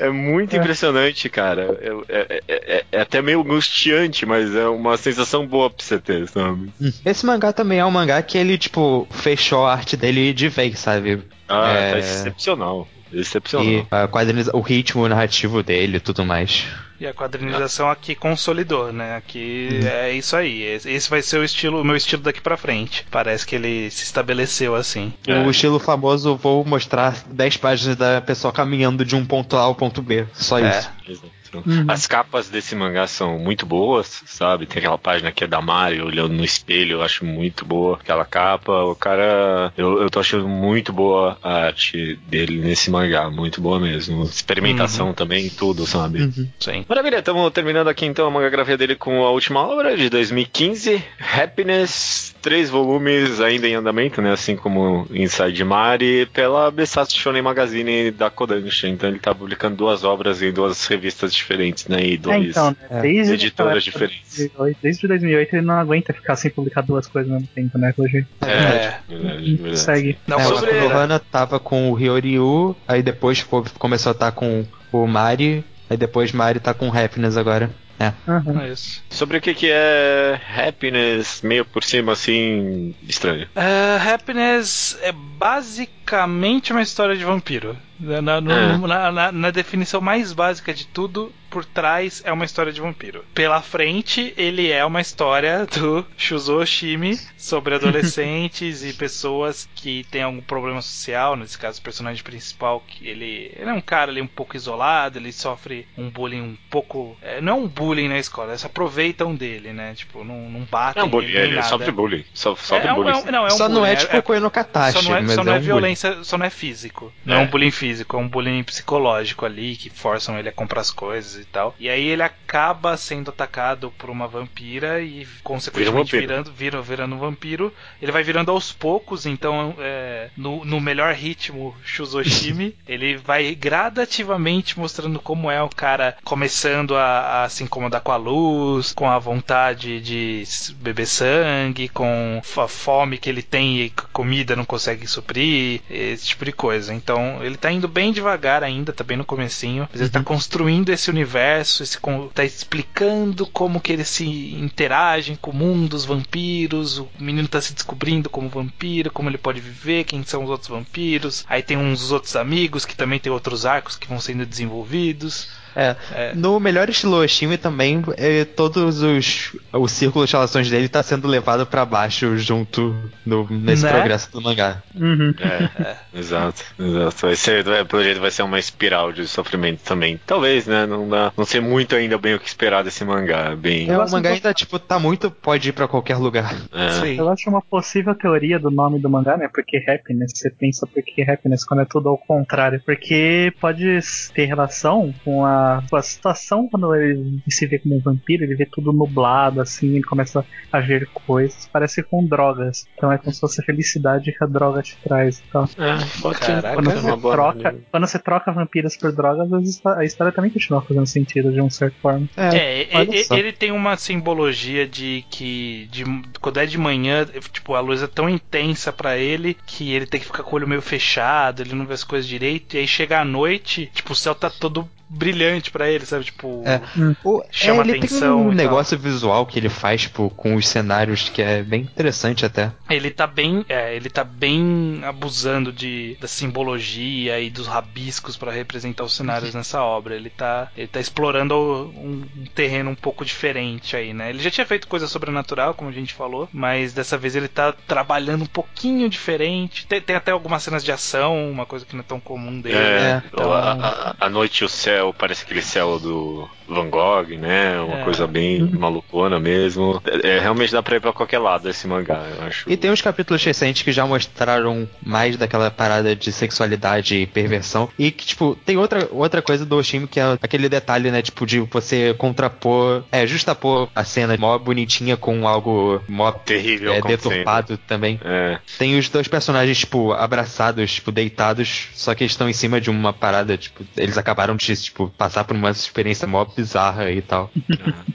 [0.00, 0.58] É muito É.
[0.58, 1.78] impressionante, cara.
[2.08, 6.26] É, é- é- é até meio angustiante, mas é uma sensação boa pra você ter,
[6.28, 6.70] sabe?
[7.04, 10.78] Esse mangá também é um mangá que ele, tipo, fechou a arte dele de vez,
[10.78, 11.22] sabe?
[11.50, 11.92] Ah, É.
[11.92, 12.88] tá excepcional.
[13.12, 13.66] Excepcional.
[13.66, 16.64] E a quadriniza- o ritmo narrativo dele e tudo mais.
[17.00, 19.16] E a quadrinização aqui consolidou, né?
[19.16, 20.62] Aqui é isso aí.
[20.62, 23.04] Esse vai ser o estilo, o meu estilo daqui pra frente.
[23.10, 25.12] Parece que ele se estabeleceu assim.
[25.26, 25.38] É.
[25.40, 29.74] O estilo famoso, vou mostrar 10 páginas da pessoa caminhando de um ponto A ao
[29.74, 30.26] ponto B.
[30.34, 30.78] Só É.
[31.08, 31.22] isso.
[31.50, 31.62] Exato.
[31.68, 31.84] Uhum.
[31.88, 34.66] As capas desse mangá são muito boas, sabe?
[34.66, 38.24] Tem aquela página que é da Mario olhando no espelho, eu acho muito boa aquela
[38.24, 38.72] capa.
[38.84, 43.80] O cara, eu, eu tô achando muito boa a arte dele nesse mangá, muito boa
[43.80, 44.22] mesmo.
[44.24, 46.22] Experimentação também, tudo, sabe?
[46.22, 46.48] Uhum.
[46.58, 46.84] Sim.
[46.88, 52.34] Maravilha, estamos terminando aqui então a mangagrafia dele com a última obra de 2015, Happiness,
[52.40, 54.32] três volumes ainda em andamento, né?
[54.32, 58.88] Assim como Inside Mari, pela Besatsu Shonen Magazine da Kodansha.
[58.88, 61.98] Então ele tá publicando duas obras em duas revistas diferentes, né?
[62.02, 62.76] E É, dois então, né?
[62.90, 63.00] É.
[63.02, 64.30] Desde editoras diferentes.
[64.36, 67.76] de 2008, Desde 2008 ele não aguenta ficar sem publicar duas coisas ao mesmo tempo,
[67.78, 67.92] né?
[67.98, 68.98] Hoje É, É.
[69.08, 69.78] verdade, verdade.
[69.78, 70.18] segue.
[70.26, 73.42] Não, É, foi o sobre- Konohana tava com o Ryoryu, aí depois
[73.78, 77.70] começou a estar com o Mari, aí depois Mari tá com o Happiness agora.
[78.00, 78.12] É.
[78.26, 78.62] Aham.
[78.62, 79.02] É isso.
[79.10, 83.46] sobre o que, que é happiness, meio por cima, assim, estranho.
[83.54, 87.76] Uh, happiness é basicamente uma história de vampiro.
[87.98, 88.78] Na, no, É.
[88.78, 93.24] na, na- na definição mais básica de tudo, por trás é uma história de vampiro.
[93.34, 100.22] Pela frente, ele é uma história do Shuzo Oshimi sobre adolescentes e pessoas que têm
[100.22, 101.36] algum problema social.
[101.36, 105.18] Nesse caso, o personagem principal, que ele, ele é um cara ali um pouco isolado,
[105.18, 107.16] ele sofre um bullying um pouco.
[107.22, 109.94] é, não é um bullying na escola, eles aproveitam dele, né?
[109.94, 112.24] Tipo, não, não batem É um bullying, ele sofre bullying.
[112.32, 113.10] So- Sofre É um- bullying.
[113.10, 115.16] é um- não, é um só não bullying, é tipo Koe no Katashi, só não
[115.16, 115.66] é, mas só não é um bullying.
[115.66, 117.12] violência, só não é físico.
[117.24, 117.40] Não é.
[117.40, 117.42] É.
[117.42, 121.39] um bullying físico, é um bullying psicológico ali, que forçam ele a comprar as coisas
[121.40, 121.74] e tal.
[121.78, 126.20] E aí ele acaba sendo atacado por uma vampira e, consequentemente, vampiro.
[126.20, 127.72] virando, vira, virando um vampiro.
[128.00, 134.78] Ele vai virando aos poucos, então, é, no, no melhor ritmo Shuzoshimi, ele vai gradativamente
[134.78, 139.18] mostrando como é o cara começando a, a se incomodar com a luz, com a
[139.18, 140.44] vontade de
[140.76, 146.44] beber sangue, com a fome que ele tem e comida não consegue suprir, esse tipo
[146.44, 146.94] de coisa.
[146.94, 150.90] Então ele tá indo bem devagar ainda, tá bem no comecinho, mas ele tá construindo
[150.90, 154.24] esse universo, esse, con- tá explicando como que eles se
[154.54, 159.38] interagem com o mundo dos vampiros, o menino tá se descobrindo como vampiro, como ele
[159.38, 161.44] pode viver, quem são os outros vampiros.
[161.48, 165.48] Aí tem uns outros amigos que também tem outros arcos que vão sendo desenvolvidos.
[165.76, 165.96] É.
[166.14, 166.34] É.
[166.34, 171.28] No melhor estilo Oshimi também, é, todos os o círculo de relações dele tá sendo
[171.28, 172.94] levado pra baixo junto
[173.24, 173.92] no- nesse Né?
[173.92, 174.82] progresso do mangá.
[174.94, 175.32] Uhum.
[175.40, 177.16] É, exato, exato.
[177.26, 180.18] Vai ser, vai- pelo jeito vai ser uma espiral de sofrimento também.
[180.26, 180.86] Talvez, né?
[180.86, 183.54] Não dá, não sei muito ainda bem o que esperar desse mangá.
[183.56, 185.30] Bem, É, o mangá ainda, tipo, tá muito.
[185.30, 186.54] pode ir pra qualquer lugar.
[186.72, 186.88] é.
[187.00, 187.16] Sim.
[187.18, 189.48] Eu acho uma possível teoria do nome do mangá, né?
[189.52, 192.80] Porque happiness, você pensa por que happiness quando é tudo ao contrário.
[192.84, 193.98] Porque pode
[194.34, 198.66] ter relação com a, a situação quando ele se vê como um vampiro, ele vê
[198.66, 202.86] tudo nublado, assim, ele começa a ver coisas, parece com drogas.
[202.96, 205.68] Então é como se fosse a felicidade que a droga te traz e tal.
[205.78, 206.62] É, pode ser.
[206.62, 210.50] Caraca, Quando ser você, boa troca, quando você troca vampiros por drogas, a história também
[210.50, 212.28] continua fazendo sentido de uma certa forma.
[212.36, 212.86] É,
[213.24, 213.36] só.
[213.36, 216.04] ele tem uma simbologia de que de,
[216.40, 220.20] quando é de manhã, tipo, a luz é tão intensa pra ele que ele tem
[220.20, 222.86] que ficar com o olho meio fechado, ele não vê as coisas direito, e aí
[222.86, 226.24] chega à noite, tipo, o céu tá todo brilhante pra ele, sabe?
[226.24, 226.80] Tipo, É.
[227.24, 228.64] O- Chama é, ele atenção tem um e tal.
[228.64, 232.70] negócio visual que ele faz, tipo, com os cenários que é bem interessante até.
[232.88, 238.52] ele tá bem, é, ele tá bem abusando de da simbologia e dos rabiscos pra
[238.52, 240.14] representar os cenários nessa obra.
[240.14, 244.30] Ele tá, ele tá explorando um, um terreno um pouco diferente aí, né?
[244.30, 247.72] Ele já tinha feito coisa sobrenatural, como a gente falou, mas dessa vez ele tá
[247.86, 249.86] trabalhando um pouquinho diferente.
[249.86, 252.76] Tem, tem até algumas cenas de ação, uma coisa que não é tão comum dele.
[252.76, 257.36] É, Então- a, a- a noite e o céu, parece aquele céu do Van Gogh,
[257.38, 257.80] né?
[257.80, 258.04] Uma É.
[258.04, 260.00] coisa bem malucona mesmo.
[260.22, 262.70] É, realmente dá pra ir pra qualquer lado esse mangá, eu acho.
[262.70, 267.88] E tem uns capítulos recentes que já mostraram mais daquela parada de sexualidade e perversão.
[267.98, 271.22] E que, tipo, tem outra, outra coisa do Oshimi que é aquele detalhe, né?
[271.22, 277.00] Tipo, de você contrapor, é, justapor a cena mó bonitinha com algo mó terrível é,
[277.00, 278.20] deturpado também.
[278.24, 282.80] É, Tem os dois personagens, tipo, abraçados, tipo, deitados, só que eles estão em cima
[282.80, 287.22] de uma parada, tipo, eles acabaram de, tipo, passar por uma experiência mó bizarra e
[287.22, 287.50] tal.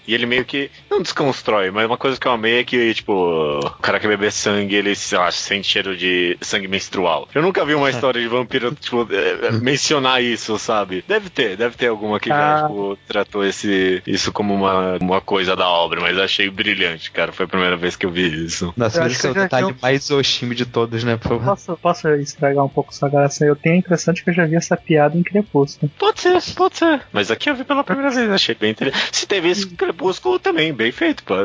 [0.07, 3.11] E ele meio que não desconstrói, mas uma coisa que eu amei é que, tipo,
[3.13, 7.27] o cara que bebe sangue, ele sei lá, sente cheiro de sangue menstrual.
[7.33, 11.03] Eu nunca vi uma história de vampiro, tipo, é, é, mencionar isso, sabe?
[11.07, 12.65] Deve ter, deve ter alguma que Ah.
[12.67, 17.31] tipo, tratou esse, isso como uma, uma coisa da obra, mas achei brilhante, cara.
[17.31, 18.73] Foi a primeira vez que eu vi isso.
[18.77, 21.17] Nossa, Eu esse é o eu detalhe um- mais Oshimi de todos, né?
[21.17, 21.41] Por.
[21.41, 23.43] Posso, posso estragar um pouco sua graça?
[23.43, 25.91] Eu tenho a impressão de que eu já vi essa piada em Crepúsculo.
[25.97, 27.01] Pode ser, pode ser.
[27.11, 29.09] Mas aqui eu vi pela primeira vez, achei bem interessante.
[29.11, 31.35] Se teve esse crepúsculo também, bem feito, pô.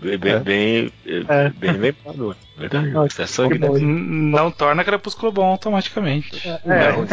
[0.00, 0.38] Bem, bem, É.
[0.40, 0.92] bem,
[1.28, 1.48] É.
[1.50, 2.36] bem lembrado.
[2.56, 2.90] Verdade.
[2.90, 3.72] Nossa, É sangue que bom.
[3.72, 3.88] mesmo.
[3.88, 6.46] N- Não torna Crepúsculo bom automaticamente.
[6.46, 6.60] É,
[6.92, 7.06] Não,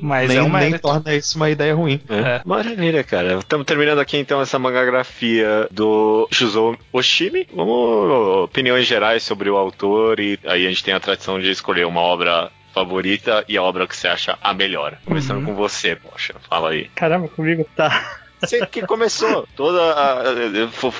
[0.00, 2.00] Mas nem, é uma nem torna isso uma ideia ruim.
[2.08, 2.14] É.
[2.36, 2.42] É.
[2.44, 3.34] Maravilha, cara.
[3.38, 7.46] Estamos terminando aqui então essa mangagrafia do Shuzo Oshimi.
[7.54, 11.86] Vamos opiniões gerais sobre o autor e aí a gente tem a tradição de escolher
[11.86, 14.98] uma obra favorita e a obra que você acha a melhor.
[15.04, 15.46] Começando Uhum.
[15.46, 16.34] com você, poxa.
[16.48, 16.88] Fala aí.
[16.94, 18.18] Caramba, comigo tá.
[18.40, 19.46] Você que começou.
[19.56, 20.92] Toda a, foi,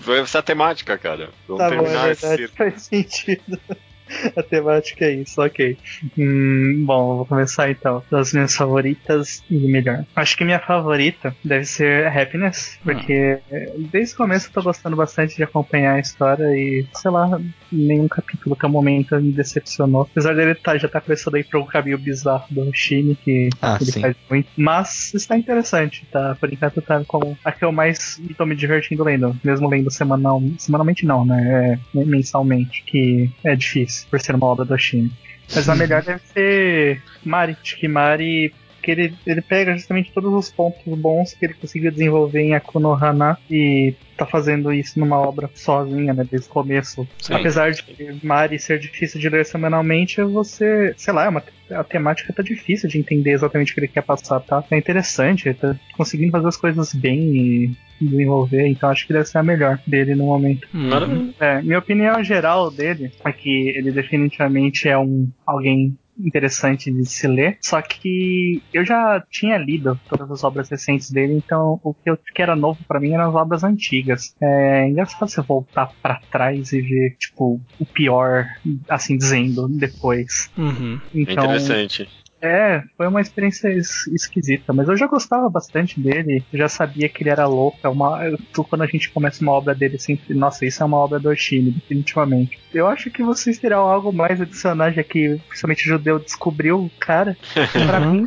[0.00, 1.30] foi, essa temática, cara.
[1.46, 2.48] Vamos Tá bom, é terminar esse verdade.
[2.48, 3.60] Faz sentido.
[4.36, 5.76] a temática é isso, ok.
[6.18, 8.02] Hum, bom, vou começar então.
[8.10, 10.04] Das minhas favoritas e melhor.
[10.14, 13.88] Acho que minha favorita deve ser Happiness, porque hum.
[13.90, 17.40] desde o começo eu tô gostando bastante de acompanhar a história e, sei lá,
[17.70, 20.02] nenhum capítulo até o momento me decepcionou.
[20.02, 23.48] Apesar dele tá, já tá começando a ir pra um caminho bizarro do Shine, que
[23.60, 24.00] ah, ele sim.
[24.00, 24.48] faz muito.
[24.56, 26.36] Mas está interessante, tá?
[26.38, 29.36] Por enquanto tá como a que eu mais tô me divertindo lendo.
[29.42, 31.78] Mesmo lendo semanal, semanalmente não, né?
[31.94, 35.12] É, mensalmente, que é difícil, por ser uma obra do Shine.
[35.54, 37.56] Mas a melhor deve ser Mari.
[37.60, 38.52] Acho
[38.86, 42.40] que Mari que ele, ele pega justamente todos os pontos bons que ele conseguiu desenvolver
[42.40, 47.06] em Akuno Hana e tá fazendo isso numa obra sozinha, né, desde o começo.
[47.18, 47.34] Sim.
[47.34, 47.84] Apesar de
[48.22, 52.88] Mari ser difícil de ler semanalmente, você, sei lá, é uma, a temática tá difícil
[52.88, 54.64] de entender exatamente o que ele quer passar, tá?
[54.70, 59.38] É interessante, tá conseguindo fazer as coisas bem e desenvolver, então acho que deve ser
[59.38, 60.68] a melhor dele no momento.
[60.72, 61.32] Uhum.
[61.40, 67.26] É, minha opinião geral dele é que ele definitivamente é um alguém interessante de se
[67.26, 67.58] ler.
[67.60, 72.16] Só que eu já tinha lido todas as obras recentes dele, então o que, eu,
[72.16, 74.34] que era novo para mim eram as obras antigas.
[74.40, 78.46] É engraçado você voltar para trás e ver, tipo, o pior,
[78.88, 80.50] assim dizendo, depois.
[80.56, 81.00] Uhum.
[81.14, 82.08] Então, Interessante.
[82.40, 87.08] É, foi uma experiência es esquisita, mas eu já gostava bastante dele, eu já sabia
[87.08, 87.78] que ele era louco.
[87.82, 90.98] É uma, eu, quando a gente começa uma obra dele, sempre, nossa, isso é uma
[90.98, 92.58] obra do Oshimi, definitivamente.
[92.74, 96.90] Eu acho que vocês terão algo mais adicional, já que principalmente o judeu descobriu o
[97.00, 97.36] cara.
[97.72, 98.26] pra mim,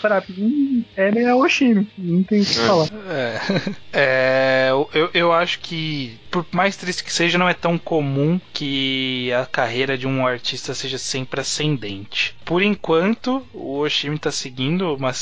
[0.00, 2.88] pra mim, ele é o Oshimi, não tem o que falar.
[3.08, 3.38] É,
[3.92, 9.32] é, eu, eu acho que, por mais triste que seja, não é tão comum que
[9.32, 12.36] a carreira de um artista seja sempre ascendente.
[12.44, 15.12] Por enquanto, o Oshimi está seguindo uma,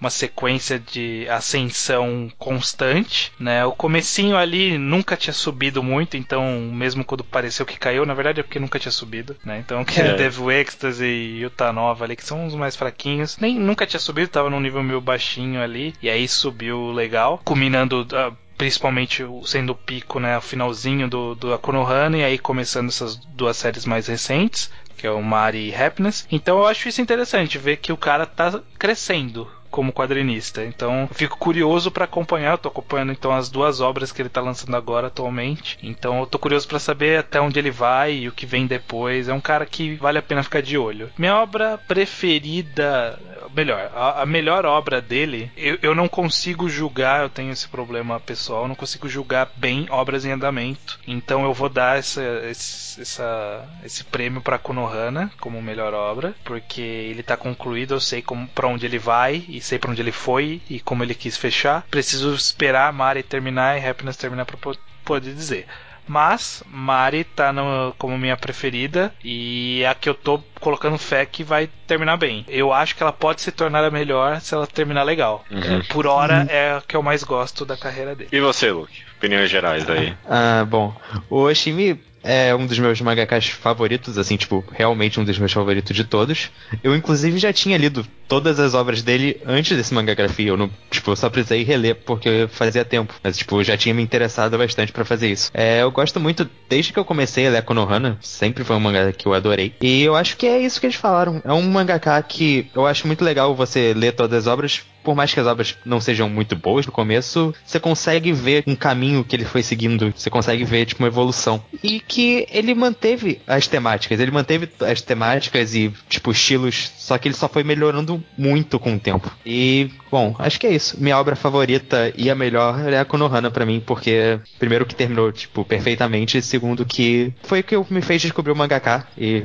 [0.00, 3.64] uma sequência de ascensão constante, né?
[3.64, 8.40] O comecinho ali nunca tinha subido muito, então mesmo quando pareceu que caiu, na verdade
[8.40, 9.58] é porque nunca tinha subido, né?
[9.58, 10.14] Então que é.
[10.14, 14.28] Devil Ecstasy e Yuta Nova ali, que são os mais fraquinhos, nem nunca tinha subido,
[14.28, 19.74] tava num nível meio baixinho ali, e aí subiu legal, culminando uh, principalmente sendo o
[19.74, 24.70] pico, né, o finalzinho do, do Akonohana e aí começando essas duas séries mais recentes,
[24.98, 26.26] que é o Mari Happiness.
[26.30, 30.64] Então eu acho isso interessante, ver que o cara tá crescendo como quadrinista.
[30.64, 32.52] Então, fico curioso para acompanhar.
[32.52, 35.78] Eu tô acompanhando então as duas obras que ele tá lançando agora atualmente.
[35.82, 39.28] Então, eu tô curioso para saber até onde ele vai e o que vem depois.
[39.28, 41.10] É um cara que vale a pena ficar de olho.
[41.16, 43.18] Minha obra preferida,
[43.54, 48.18] melhor, a, a melhor obra dele, eu, eu não consigo julgar, eu tenho esse problema
[48.20, 50.98] pessoal, não consigo julgar bem obras em andamento.
[51.06, 56.80] Então, eu vou dar essa, esse, essa, esse prêmio para Konohana como melhor obra, porque
[56.80, 60.12] ele tá concluído, eu sei como para onde ele vai e sei para onde ele
[60.12, 61.84] foi e como ele quis fechar.
[61.90, 64.74] Preciso esperar a Mari terminar e Happiness terminar para
[65.04, 65.66] poder dizer.
[66.10, 71.24] Mas Mari tá no, como minha preferida e é a que eu tô colocando fé
[71.24, 72.44] que vai terminar bem.
[72.48, 75.44] Eu acho que ela pode se tornar a melhor se ela terminar legal.
[75.48, 75.84] Uhum.
[75.88, 76.46] Por hora uhum.
[76.48, 78.30] é a que eu mais gosto da carreira dele.
[78.32, 78.92] E você, Luke?
[79.18, 80.16] Opiniões gerais aí.
[80.28, 80.96] Ah, bom.
[81.28, 85.94] O Oshimi é um dos meus mangakas favoritos, assim, tipo, realmente um dos meus favoritos
[85.94, 86.50] de todos.
[86.82, 90.48] Eu, inclusive, já tinha lido todas as obras dele antes desse mangagrafia.
[90.48, 93.14] Eu não, tipo, eu só precisei reler porque fazia tempo.
[93.22, 95.50] Mas, tipo, já tinha me interessado bastante para fazer isso.
[95.52, 99.12] É, eu gosto muito, desde que eu comecei a ler Konohana, sempre foi um mangá
[99.12, 99.74] que eu adorei.
[99.80, 101.40] E eu acho que é isso que eles falaram.
[101.44, 105.32] É um mangaka que eu acho muito legal você ler todas as obras por mais
[105.32, 109.34] que as obras não sejam muito boas no começo, você consegue ver um caminho que
[109.34, 111.62] ele foi seguindo, você consegue ver tipo uma evolução.
[111.82, 117.28] E que ele manteve as temáticas, ele manteve as temáticas e tipo estilos, só que
[117.28, 119.30] ele só foi melhorando muito com o tempo.
[119.44, 120.96] E bom, acho que é isso.
[121.00, 125.32] Minha obra favorita e a melhor é a Konohana para mim, porque primeiro que terminou
[125.32, 129.44] tipo perfeitamente, segundo que foi o que me fez descobrir o mangaka e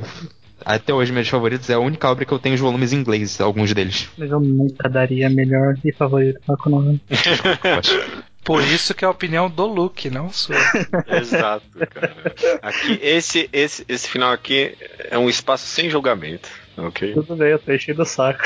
[0.64, 3.40] até hoje, meus favoritos é a única obra que eu tenho os volumes em inglês,
[3.40, 4.08] alguns deles.
[4.16, 6.98] Mas eu nunca daria melhor e favorito pra Konoha.
[8.42, 10.54] Por isso que é a opinião do Luke, não sua.
[11.20, 12.14] Exato, cara.
[12.62, 14.76] Aqui, esse, esse, esse final aqui
[15.10, 17.12] é um espaço sem julgamento, ok?
[17.12, 18.44] Tudo bem, eu tô enchendo o saco.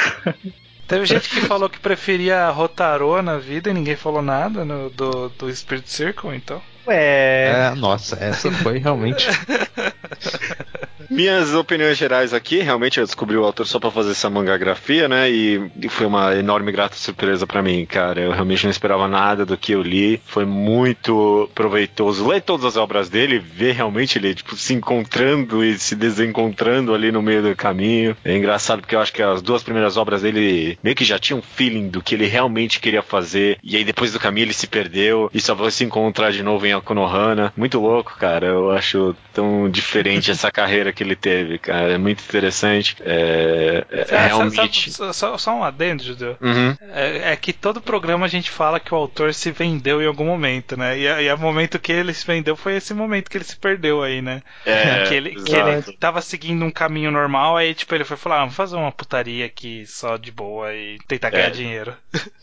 [0.88, 5.28] Teve gente que falou que preferia Rotarô na vida e ninguém falou nada no, do,
[5.28, 6.62] do Spirit Circle, então.
[6.86, 7.68] Ué.
[7.68, 9.26] É, nossa, essa foi realmente.
[11.10, 15.28] Minhas opiniões gerais aqui, realmente eu descobri o autor só para fazer essa mangagrafia, né?
[15.28, 18.20] E, e foi uma enorme grata surpresa para mim, cara.
[18.20, 20.22] Eu realmente não esperava nada do que eu li.
[20.24, 25.76] Foi muito proveitoso ler todas as obras dele, ver realmente ele tipo, se encontrando e
[25.76, 28.16] se desencontrando ali no meio do caminho.
[28.24, 31.40] É engraçado porque eu acho que as duas primeiras obras dele meio que já tinham
[31.40, 33.58] um feeling do que ele realmente queria fazer.
[33.64, 36.64] E aí depois do caminho ele se perdeu e só vai se encontrar de novo
[36.66, 37.52] em Konohana.
[37.56, 38.46] Muito louco, cara.
[38.46, 41.92] Eu acho tão diferente essa carreira que que ele teve, cara.
[41.94, 42.94] É muito interessante.
[43.00, 44.90] É, é Sabe- realmente.
[44.92, 46.36] sabe- só, só um adendo, Judeu.
[46.40, 46.76] Uhum.
[46.92, 50.26] É, é que todo programa a gente fala que o autor se vendeu em algum
[50.26, 50.98] momento, né?
[50.98, 54.02] E, e o momento que ele se vendeu foi esse momento que ele se perdeu
[54.02, 54.42] aí, né?
[54.66, 58.36] É, que, ele, que ele tava seguindo um caminho normal, aí tipo, ele foi falar,
[58.36, 61.50] ah, vamos fazer uma putaria aqui só de boa e tentar ganhar É.
[61.50, 61.94] dinheiro.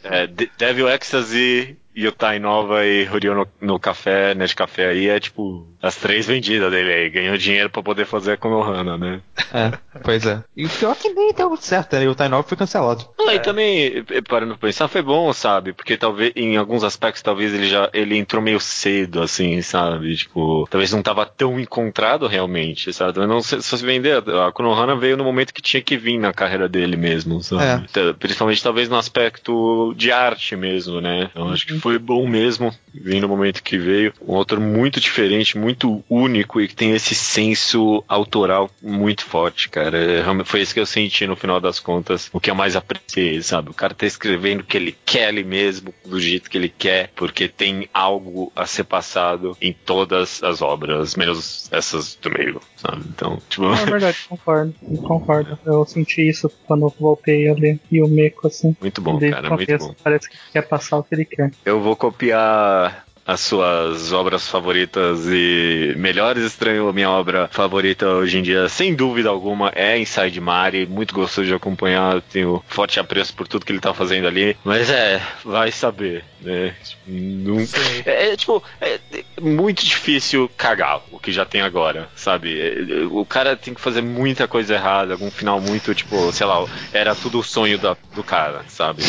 [0.03, 5.19] É, De- Devil Ecstasy, Yutai Nova e Ryo no, no café, nesse café aí, é
[5.19, 7.09] tipo as três vendidas dele aí.
[7.09, 9.21] Ganhou dinheiro pra poder fazer a Konohana, né?
[9.53, 9.71] É,
[10.03, 10.43] pois é.
[10.55, 12.03] E o pior é que nem deu certo, né?
[12.03, 13.07] E o Tainov foi cancelado.
[13.27, 15.73] Ah, e também, parando pra pensar, foi bom, sabe?
[15.73, 20.15] Porque talvez, em alguns aspectos, talvez ele já, ele entrou meio cedo, assim, sabe?
[20.15, 23.13] Tipo, talvez não tava tão encontrado realmente, sabe?
[23.13, 26.17] Talvez Não se, se fosse vender, a Konohana veio no momento que tinha que vir
[26.17, 27.63] na carreira dele mesmo, sabe?
[27.63, 27.85] É.
[27.89, 31.29] Então, Principalmente, talvez, no aspecto de arte mesmo, né?
[31.35, 34.13] Eu acho que foi bom mesmo, vir no momento que veio.
[34.25, 39.97] Um autor muito diferente, muito único e que tem esse senso autoral muito forte, cara.
[39.97, 43.41] É, Foi isso que eu senti no final das contas, o que eu mais apreciei,
[43.41, 43.69] sabe?
[43.69, 47.11] O cara tá escrevendo o que ele quer ali mesmo, do jeito que ele quer,
[47.15, 53.03] porque tem algo a ser passado em todas as obras, menos essas do meio, sabe?
[53.09, 53.65] Então, tipo.
[53.65, 54.73] É verdade, concordo.
[55.03, 55.59] Concordo.
[55.65, 58.75] Eu senti isso quando voltei a ler Yumeko, assim.
[58.79, 59.95] Muito bom, cara, muito bom.
[60.03, 61.51] Parece que quer passar o que ele quer.
[61.65, 66.87] Eu vou copiar as suas obras favoritas e melhores estranho.
[66.87, 70.85] A minha obra favorita hoje em dia, sem dúvida alguma, é Inside Mari.
[70.87, 72.21] Muito gostoso de acompanhar.
[72.21, 74.55] Tenho forte apreço por tudo que ele tá fazendo ali.
[74.63, 76.73] Mas é, vai saber, né?
[76.83, 78.03] Tipo, não- Sei.
[78.05, 82.57] É, é, tipo, é, é muito difícil cagar o que já tem agora, sabe?
[82.57, 86.47] É, é, O cara tem que fazer muita coisa errada, algum final muito, tipo, sei
[86.47, 86.63] lá,
[86.93, 89.03] era tudo o sonho da- do cara, sabe?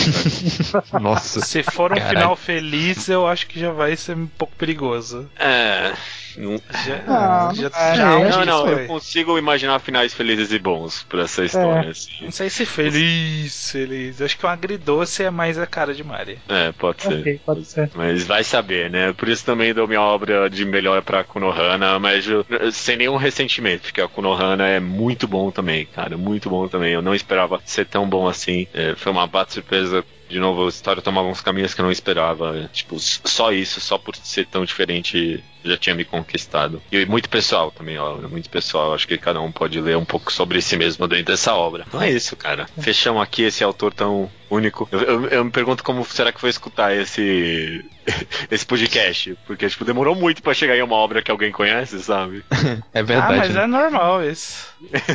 [1.00, 1.40] Nossa.
[1.46, 2.16] Se for um Caralho.
[2.16, 5.28] final feliz, eu acho que já vai ser um pouco perigoso.
[5.38, 5.92] É.
[6.36, 6.56] Não,
[6.86, 10.58] Já, Ah, já, é, já é, um não, não, eu consigo imaginar finais felizes e
[10.58, 12.10] bons pra essa história, assim.
[12.22, 14.22] Não sei se feliz, feliz.
[14.22, 16.38] Acho que um agridoce é mais a cara de Mari.
[16.48, 17.20] É, pode ser.
[17.20, 17.90] Ok, pode ser.
[17.94, 19.12] Mas vai saber, né?
[19.12, 23.82] Por isso também dou minha obra de melhor pra Konohana, mas eu- sem nenhum ressentimento,
[23.82, 26.92] porque a Konohana é muito bom também, cara, muito bom também.
[26.92, 28.66] Eu não esperava ser tão bom assim.
[28.72, 30.04] É, foi uma bata surpresa.
[30.28, 32.68] De novo, a história tomava uns caminhos que eu não esperava.
[32.72, 36.82] Tipo, s- só isso, só por ser tão diferente, já tinha me conquistado.
[36.92, 38.16] E muito pessoal também, ó.
[38.28, 38.94] Muito pessoal.
[38.94, 41.84] Acho que cada um pode ler um pouco sobre si mesmo dentro dessa obra.
[41.88, 42.66] Então é isso, cara.
[42.80, 44.88] Fechamos aqui esse autor tão único.
[44.92, 47.84] Eu, eu- eu me pergunto como será que foi escutar esse
[48.50, 52.42] esse podcast, porque tipo demorou muito pra chegar em uma obra que alguém conhece, sabe?
[52.94, 53.36] É ah, verdade.
[53.38, 53.62] mas né?
[53.64, 54.66] é normal isso.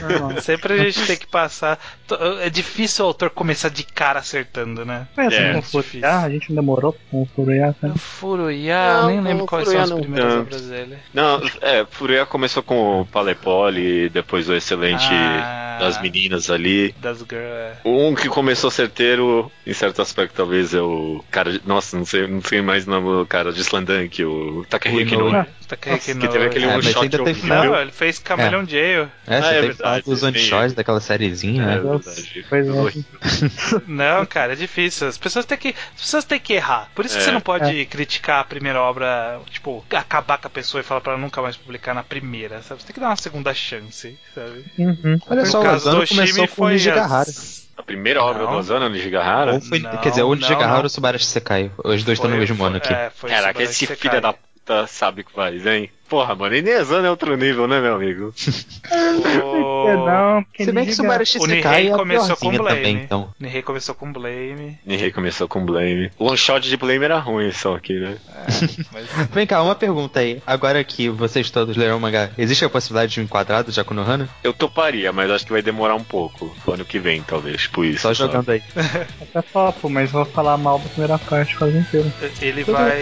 [0.01, 0.41] Normal.
[0.41, 1.79] Sempre a gente tem que passar.
[2.41, 5.07] É difícil o autor começar de cara acertando, né?
[5.15, 7.91] Mas assim, É, a gente demorou com o Furiá, né?
[7.95, 10.41] O Furuya, Não, nem lembro quais Furuya são primeiras tanto.
[10.43, 10.97] obras dele.
[11.13, 15.77] Não, é, Furuya começou com o Palepoli, depois o excelente Ah.
[15.79, 16.93] das meninas ali.
[17.01, 17.79] Das girls.
[17.85, 21.51] Um que começou certeiro, em certo aspecto, talvez é o cara.
[21.51, 25.15] de- Nossa, não sei, não sei mais o nome do cara de Slandank, o Takehiki
[25.15, 25.29] O no.
[25.29, 25.45] Inoue.
[25.67, 27.35] Takehiki Que teve aquele É, um mas shot ainda tem.
[27.43, 29.07] Não, ele fez Camaleão Jail.
[29.27, 30.75] É, Ah, você é verdade, falar dos isso.
[30.75, 31.81] daquela sériezinha, É né?
[32.51, 33.79] é.
[33.87, 35.07] Não, cara, é difícil.
[35.07, 36.89] As pessoas têm que, as pessoas têm que errar.
[36.95, 37.25] Por isso que É.
[37.25, 41.13] você não pode criticar a primeira obra, tipo, acabar com a pessoa e falar pra
[41.13, 42.81] ela nunca mais publicar na primeira, sabe?
[42.81, 44.65] Você tem que dar uma segunda chance, sabe?
[44.77, 45.19] Uhum.
[45.29, 47.29] Olha No só, o do começou com o foi Nijigahara.
[47.29, 48.51] as- A primeira obra Não.
[48.51, 49.53] do Ozano, Nijigahara?
[49.53, 51.71] Ou foi, Não, quer dizer, o Nijigahara ou o Subarashi Sekai.
[51.79, 52.93] Os dois estão no foi- mesmo foi- ano aqui.
[52.93, 55.89] É, foi Caraca, esse filho da puta sabe o que faz, hein?
[56.09, 58.33] Porra, mano, e Nezano é outro nível, né, meu amigo?
[59.43, 59.83] O...
[60.05, 62.75] Não, Se bem que ninguém- Subarashi O Nihei é a começou com Blame.
[62.77, 63.29] também, então.
[63.39, 64.77] Nihei começou com Blame.
[64.85, 66.11] Nihei começou com Blame.
[66.19, 68.17] O one shot de Blame era ruim só aqui, né?
[68.35, 68.43] É,
[68.91, 70.41] mas Vem cá, uma pergunta aí.
[70.45, 73.93] Agora que vocês todos leram o mangá, existe a possibilidade de um enquadrado já com
[73.93, 74.29] o Nohana?
[74.43, 76.55] Eu toparia, mas acho que vai demorar um pouco.
[76.67, 78.01] Ano que vem, talvez, tipo isso.
[78.01, 78.31] Só sabe?
[78.31, 78.61] jogando aí.
[79.21, 82.11] Até topo, mas vou falar mal da primeira parte quase inteira.
[82.41, 83.01] ele vai.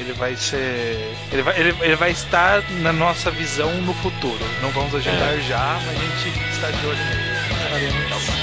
[0.00, 1.14] Ele vai ser.
[1.32, 4.44] Ele vai, ele, ele vai estar na nossa visão no futuro.
[4.62, 5.40] Não vamos agendar É.
[5.40, 8.35] já, mas a gente está de olho nele.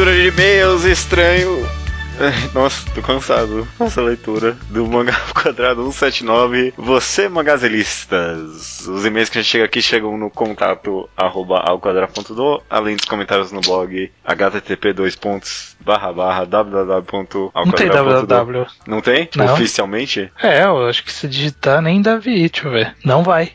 [0.00, 1.68] Leitura de e-mails estranho.
[2.54, 3.68] Nossa, tô cansado.
[3.78, 6.72] Essa leitura do mangá quadrado 179.
[6.74, 8.86] Você, magazelistas.
[8.88, 13.52] Os e-mails que a gente chega aqui chegam no contato arroba alquadrado.do, além dos comentários
[13.52, 17.50] no blog http dois pontos barra barra www.
[17.54, 18.66] Não tem www.
[18.86, 19.28] Não tem?
[19.36, 19.52] Não.
[19.52, 20.32] Oficialmente?
[20.42, 22.96] É, eu acho que se digitar nem dá VI, deixa eu ver.
[23.04, 23.52] Não vai.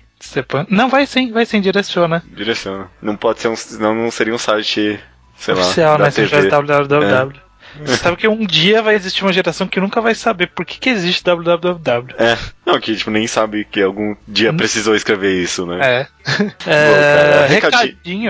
[0.69, 2.23] Não, vai sim, vai sim, direciona.
[2.27, 2.89] Direciona.
[3.01, 3.55] Não pode ser um.
[3.79, 4.99] Não, não seria um site,
[5.37, 6.11] sei Oficial, lá, né?
[6.11, 6.27] Se TV.
[6.27, 7.45] tivesse www.
[7.83, 10.79] Você sabe que um dia vai existir uma geração que nunca vai saber por que,
[10.79, 12.15] que existe www.
[12.17, 12.37] É.
[12.65, 15.79] Não, que tipo, nem sabe que algum dia precisou escrever isso, né?
[15.81, 16.07] É.
[16.65, 17.81] cara, é recadinho.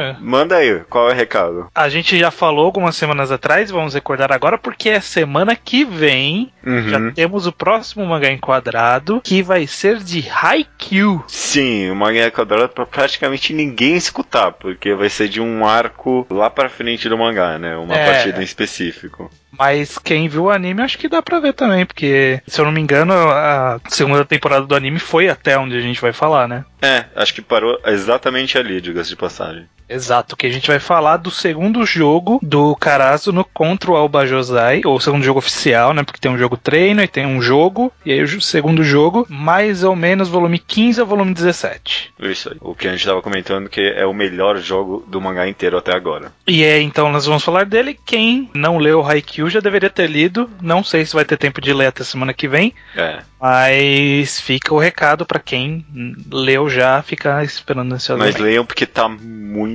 [0.01, 0.17] recadinho.
[0.19, 1.67] Manda aí, qual é o recado?
[1.73, 6.51] A gente já falou algumas semanas atrás, vamos recordar agora, porque é semana que vem.
[6.65, 7.11] Já Uhum.
[7.13, 11.23] temos o próximo mangá enquadrado, que vai ser de Haikyuu.
[11.27, 16.25] Sim, o mangá é quadrado pra praticamente ninguém escutar, porque vai ser de um arco
[16.29, 17.75] lá pra frente do mangá, né?
[17.77, 18.05] Uma É.
[18.13, 19.29] partida em específico.
[19.57, 22.71] Mas quem viu o anime acho que dá pra ver também, porque, se eu não
[22.71, 26.65] me engano, a segunda temporada do anime foi até onde a gente vai falar, né?
[26.81, 29.67] É, acho que parou exatamente ali, diga-se de passagem.
[29.87, 34.25] Exato, que a gente vai falar do segundo jogo do Karasu no contra o Alba
[34.25, 36.03] Josai, ou o segundo jogo oficial, né?
[36.03, 39.83] Porque tem um jogo treino e tem um jogo, e aí o segundo jogo, mais
[39.83, 42.13] ou menos volume 15 ao volume 17.
[42.19, 42.57] Isso aí.
[42.61, 45.93] O que a gente tava comentando que é o melhor jogo do mangá inteiro até
[45.95, 46.31] agora.
[46.47, 47.97] E é, então nós vamos falar dele.
[48.05, 50.49] Quem não leu Haikyuu já deveria ter lido.
[50.61, 53.19] Não sei se vai ter tempo de ler até semana que vem, É.
[53.39, 55.85] mas fica o recado pra quem
[56.31, 58.41] leu já ficar esperando Mas ansiosamente.
[58.41, 59.74] leiam porque tá muito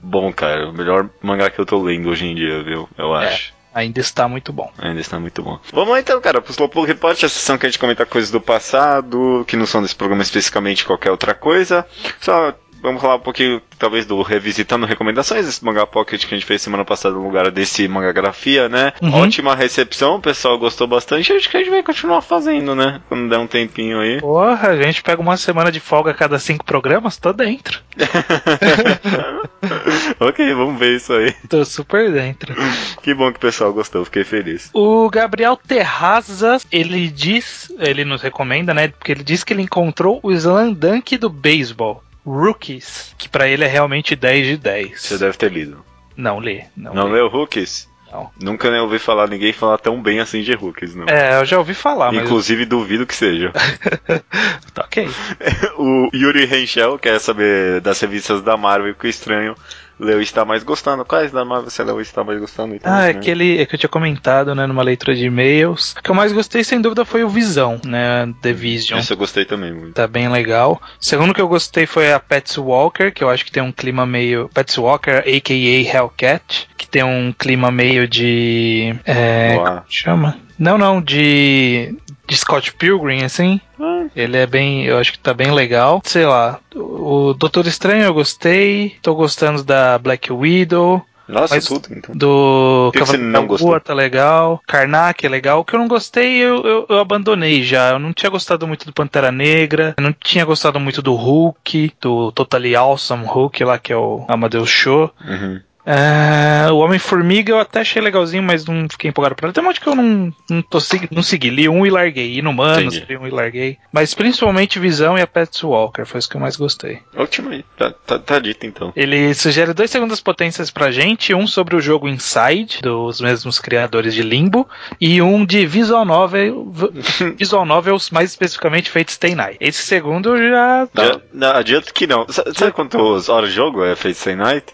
[0.00, 0.68] bom, cara.
[0.68, 2.88] O melhor mangá que eu tô lendo hoje em dia, viu?
[2.96, 3.28] Eu É.
[3.28, 3.52] acho.
[3.74, 4.72] Ainda está muito bom.
[4.78, 5.58] Ainda está muito bom.
[5.72, 8.40] Vamos lá então, cara, pro Slowpoke Report, a sessão que a gente comenta coisas do
[8.40, 11.84] passado, que não são desse programa especificamente qualquer outra coisa.
[12.20, 12.54] Só
[12.84, 16.60] vamos falar um pouquinho, talvez, do Revisitando Recomendações, esse mangá pocket que a gente fez
[16.60, 18.92] semana passada no lugar desse mangagrafia, né?
[19.00, 19.14] Uhum.
[19.14, 23.00] Ótima recepção, o pessoal gostou bastante, acho que a gente vai continuar fazendo, né?
[23.08, 24.20] Quando der um tempinho aí.
[24.20, 27.82] Porra, a gente pega uma semana de folga a cada cinco programas, tô dentro.
[30.20, 31.34] ok, vamos ver isso aí.
[31.48, 32.54] Tô super dentro.
[33.02, 34.68] Que bom que o pessoal gostou, fiquei feliz.
[34.74, 38.88] O Gabriel Terrazas, ele diz, ele nos recomenda, né?
[38.88, 42.04] Porque ele diz que ele encontrou o Slandunk do beisebol.
[42.24, 45.00] Rookies, que pra ele é realmente 10 de 10.
[45.00, 45.84] Você deve ter lido.
[46.16, 47.14] Não lê, não, Não lê.
[47.14, 47.88] leu Rookies?
[48.10, 48.30] Não.
[48.40, 51.06] Nunca nem ouvi falar ninguém falar tão bem assim de Rookies, não.
[51.08, 53.52] É, eu já ouvi falar, mas Inclusive duvido que seja.
[54.72, 55.08] tá ok.
[55.76, 59.56] o Yuri Henschel quer saber das revistas da Marvel que o estranho
[59.98, 61.04] leu e está mais gostando.
[61.04, 62.74] Quais da Marvel você leu e está mais gostando?
[62.74, 63.20] Então, Ah, é né?
[63.20, 65.92] que, ele, é que eu tinha comentado, né, numa leitura de e-mails.
[65.98, 68.98] O que eu mais gostei, sem dúvida, foi o Visão, né, The Vision.
[68.98, 69.92] Esse eu gostei também muito.
[69.94, 70.80] Tá bem legal.
[71.00, 73.72] O segundo que eu gostei foi a Pets Walker, que eu acho que tem um
[73.72, 74.48] clima meio.
[74.52, 75.96] Pets Walker, a.k.a.
[75.96, 78.94] Hellcat, que tem um clima meio de.
[79.04, 79.56] É.
[79.56, 80.36] Como chama?
[80.58, 81.96] Não, não, de.
[82.26, 83.60] De Scott Pilgrim, assim.
[83.78, 84.84] Ah, Ele é bem.
[84.84, 86.00] Eu acho que tá bem legal.
[86.04, 86.58] Sei lá.
[86.74, 88.96] O Doutor Estranho eu gostei.
[89.02, 91.04] Tô gostando da Black Widow.
[91.26, 92.14] Nossa, Mas- tudo então.
[92.14, 93.54] Do Cavaleiro não da?
[93.64, 94.60] Lua tá legal.
[94.66, 95.60] Karnak é legal.
[95.60, 97.90] O que eu não gostei, eu, eu, eu abandonei já.
[97.92, 99.94] Eu não tinha gostado muito do Pantera Negra.
[99.96, 104.24] Eu não tinha gostado muito do Hulk, do Totally Awesome Hulk lá, que é o
[104.28, 105.10] Amadeus Show.
[105.26, 105.60] Uhum.
[105.86, 109.52] É, o Homem-Formiga eu até achei legalzinho, mas não fiquei empolgado pra ele.
[109.54, 110.78] Tem um monte que eu não, não, tô,
[111.10, 111.50] não segui.
[111.50, 112.38] Li um e larguei.
[112.38, 113.78] Inumanos, li um e larguei.
[113.92, 117.00] Mas principalmente Visão e a Pets Walker foi os que eu mais gostei.
[117.16, 117.64] Ótimo aí.
[117.76, 118.92] Tá, tá, tá dito então.
[118.96, 124.14] Ele sugere dois segundas potências pra gente, um sobre o jogo Inside, dos mesmos criadores
[124.14, 124.66] de Limbo,
[125.00, 126.72] e um de visual novel,
[127.36, 129.58] visual novels, mais especificamente Fate Stay Night.
[129.60, 131.20] Esse segundo já tá.
[131.32, 132.26] Não, adianta que não.
[132.28, 134.66] Sa- Sabe quantas horas de jogo é Fate Stay Night?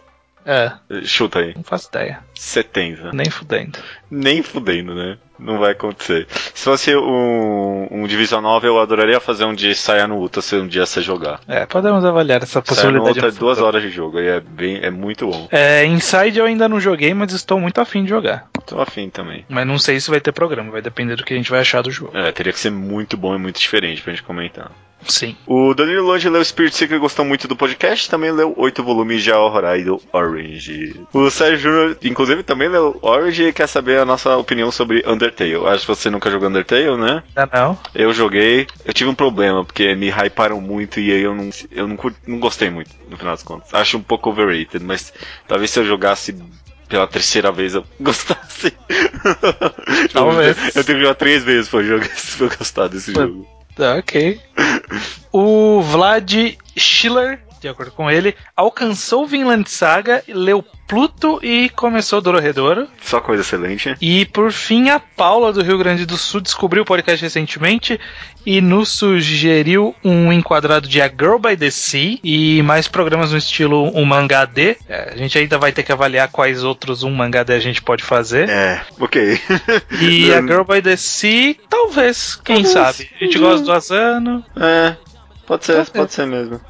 [0.51, 0.73] É,
[1.05, 1.53] Chuta aí.
[1.55, 2.19] não faço ideia.
[2.35, 3.13] 70.
[3.13, 3.79] Nem fudendo.
[4.11, 5.17] Nem fudendo, né?
[5.39, 6.27] Não vai acontecer.
[6.31, 10.57] Se fosse um, um Division 9, eu adoraria fazer um de Saia no Uta se
[10.57, 11.41] um dia você jogar.
[11.47, 13.19] É, podemos avaliar essa Saia no possibilidade.
[13.19, 15.49] Uta é duas horas de jogo, aí é, bem, é muito bom.
[15.53, 18.49] É, Inside eu ainda não joguei, mas estou muito afim de jogar.
[18.67, 19.45] Tô afim também.
[19.49, 21.81] Mas não sei se vai ter programa, vai depender do que a gente vai achar
[21.83, 22.17] do jogo.
[22.17, 24.71] É, teria que ser muito bom e muito diferente pra gente comentar.
[25.09, 25.37] Sim.
[25.47, 29.23] O Danilo Longe leu Spirit Seeker e gostou muito do podcast, também leu oito volumes
[29.23, 31.01] de Horizon Orange.
[31.13, 35.67] O Sérgio Júnior, inclusive, também leu Orange e quer saber a nossa opinião sobre Undertale.
[35.67, 37.23] Acho que você nunca jogou Undertale, né?
[37.37, 37.79] Ah, não?
[37.95, 41.87] Eu joguei, eu tive um problema, porque me hyparam muito e aí eu não, eu
[41.87, 43.73] não, não gostei muito, no final das contas.
[43.73, 45.13] Acho um pouco overrated, mas
[45.49, 46.35] talvez se eu jogasse
[46.89, 48.73] pela terceira vez eu gostasse.
[50.13, 50.77] Talvez.
[50.77, 53.47] Eu tenho que jogar três vezes pra, jogar, pra gostar desse jogo.
[53.75, 54.41] Tá, ok.
[55.33, 62.89] O Vlad Schiller de acordo com ele, alcançou Vinland Saga, leu Pluto e começou Dororedoro.
[63.01, 63.95] Só coisa excelente.
[64.01, 68.01] E por fim, a Paula do Rio Grande do Sul descobriu o podcast recentemente
[68.45, 73.39] e nos sugeriu um enquadrado de A Girl by the Sea e mais programas no
[73.39, 74.77] estilo um mangá D.
[74.89, 77.81] É, a gente ainda vai ter que avaliar quais outros um mangá D a gente
[77.81, 78.49] pode fazer.
[78.49, 79.39] É, ok.
[80.01, 82.73] E A Girl by the Sea, talvez, quem Talvez.
[82.73, 83.11] sabe.
[83.21, 84.97] A gente gosta do Asano, É,
[85.47, 86.61] pode ser, Pode ser mesmo.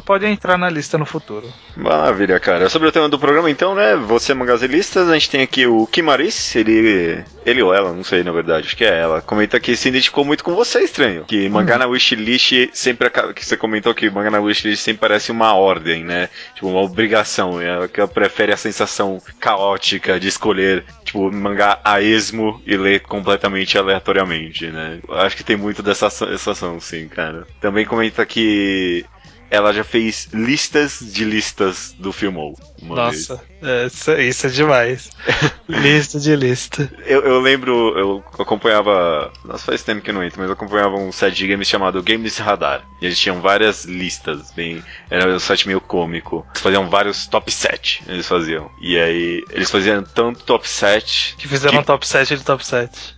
[0.00, 1.46] pode entrar na lista no futuro.
[1.76, 2.68] Maravilha, cara.
[2.68, 3.96] Sobre o tema do programa, então, né?
[3.96, 7.24] Você, Mangazelistas, a gente tem aqui o Kimaris, ele.
[7.44, 9.20] Ele ou ela, não sei na verdade, acho que é ela.
[9.20, 11.24] Comenta que se identificou muito com você, estranho.
[11.24, 13.32] Que mangá na wishlist sempre acaba.
[13.34, 16.28] Que você comentou que mangá na wishlist sempre parece uma ordem, né?
[16.54, 17.60] Tipo, uma obrigação.
[17.60, 23.76] É, ela prefere a sensação caótica de escolher, tipo, mangá a esmo e ler completamente
[23.76, 25.00] aleatoriamente, né?
[25.10, 27.44] Acho que tem muito dessa sensação, sim, cara.
[27.60, 29.04] Também comenta que
[29.52, 32.58] ela já fez listas de listas do Filmou.
[32.80, 35.10] Nossa, é, isso, isso é demais.
[35.68, 36.90] lista de lista.
[37.04, 39.30] Eu, eu lembro, eu acompanhava.
[39.44, 42.02] Nossa, faz tempo que eu não entro, mas eu acompanhava um site de games chamado
[42.02, 42.82] Games Radar.
[43.02, 44.82] E eles tinham várias listas, bem.
[45.10, 46.46] Era um site meio cômico.
[46.52, 48.04] Eles faziam vários top 7.
[48.08, 48.70] Eles faziam.
[48.80, 51.36] E aí, eles faziam tanto top 7.
[51.36, 53.14] Que fizeram um top 7 de top 7.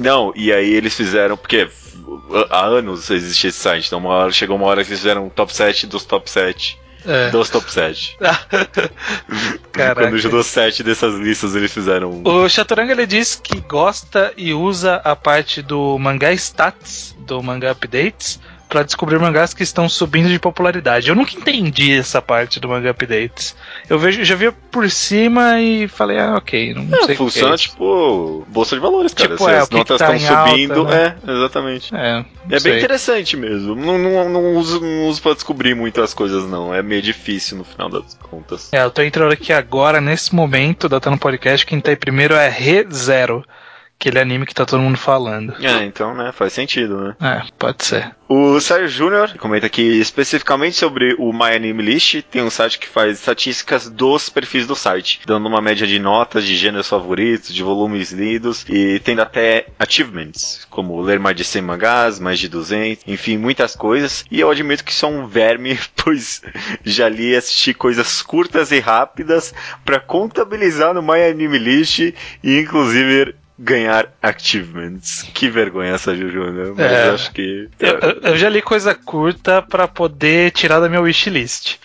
[0.00, 1.36] Não, e aí eles fizeram.
[1.36, 1.68] Porque
[2.50, 3.86] há anos existia esse site.
[3.86, 6.78] Então uma hora, chegou uma hora que eles fizeram um top 7 dos top 7.
[7.04, 7.30] É.
[7.30, 8.18] Dos top 7.
[9.70, 10.00] Caraca.
[10.02, 12.10] Quando juntou 7 dessas listas, eles fizeram.
[12.10, 17.40] um O Chaturanga ele diz que gosta e usa a parte do mangá stats, do
[17.42, 21.08] mangá updates, pra descobrir mangás que estão subindo de popularidade.
[21.08, 23.56] Eu nunca entendi essa parte do mangá updates.
[23.88, 27.68] Eu vejo, já vi por cima e falei, ah, ok, não sei é Funciona isso.
[27.68, 29.30] tipo bolsa de valores, cara.
[29.30, 30.94] Tipo, Se é, as notas tá estão em subindo, alta,
[31.26, 31.94] é, exatamente.
[31.94, 32.78] É, É bem sei.
[32.78, 33.74] interessante mesmo.
[33.74, 36.74] Não, não, não, uso, não uso pra descobrir muitas coisas, não.
[36.74, 38.72] É meio difícil no final das contas.
[38.72, 42.48] É, eu tô entrando aqui agora, nesse momento, datando podcast, quem tá aí primeiro é
[42.48, 43.44] ReZero,
[43.98, 45.54] aquele anime que tá todo mundo falando.
[45.64, 47.16] É, então, né, faz sentido, né?
[47.20, 48.14] É, pode ser.
[48.28, 52.22] O Sérgio Júnior comenta aqui especificamente sobre o My Anime List.
[52.22, 56.44] Tem um site que faz estatísticas dos perfis do site, dando uma média de notas,
[56.44, 61.62] de gêneros favoritos, de volumes lidos e tendo até achievements, como ler mais de 100
[61.62, 64.24] mangás, mais de 200, enfim, muitas coisas.
[64.30, 66.42] E eu admito que sou um verme, pois
[66.84, 69.54] já li e assisti coisas curtas e rápidas
[69.84, 75.22] para contabilizar no My Anime List e inclusive ganhar achievements.
[75.34, 76.72] Que vergonha essa Juju, né?
[76.76, 77.08] Mas É.
[77.08, 77.68] eu acho que.
[77.80, 81.76] Eu, eu- eu já li coisa curta pra poder tirar da minha wishlist.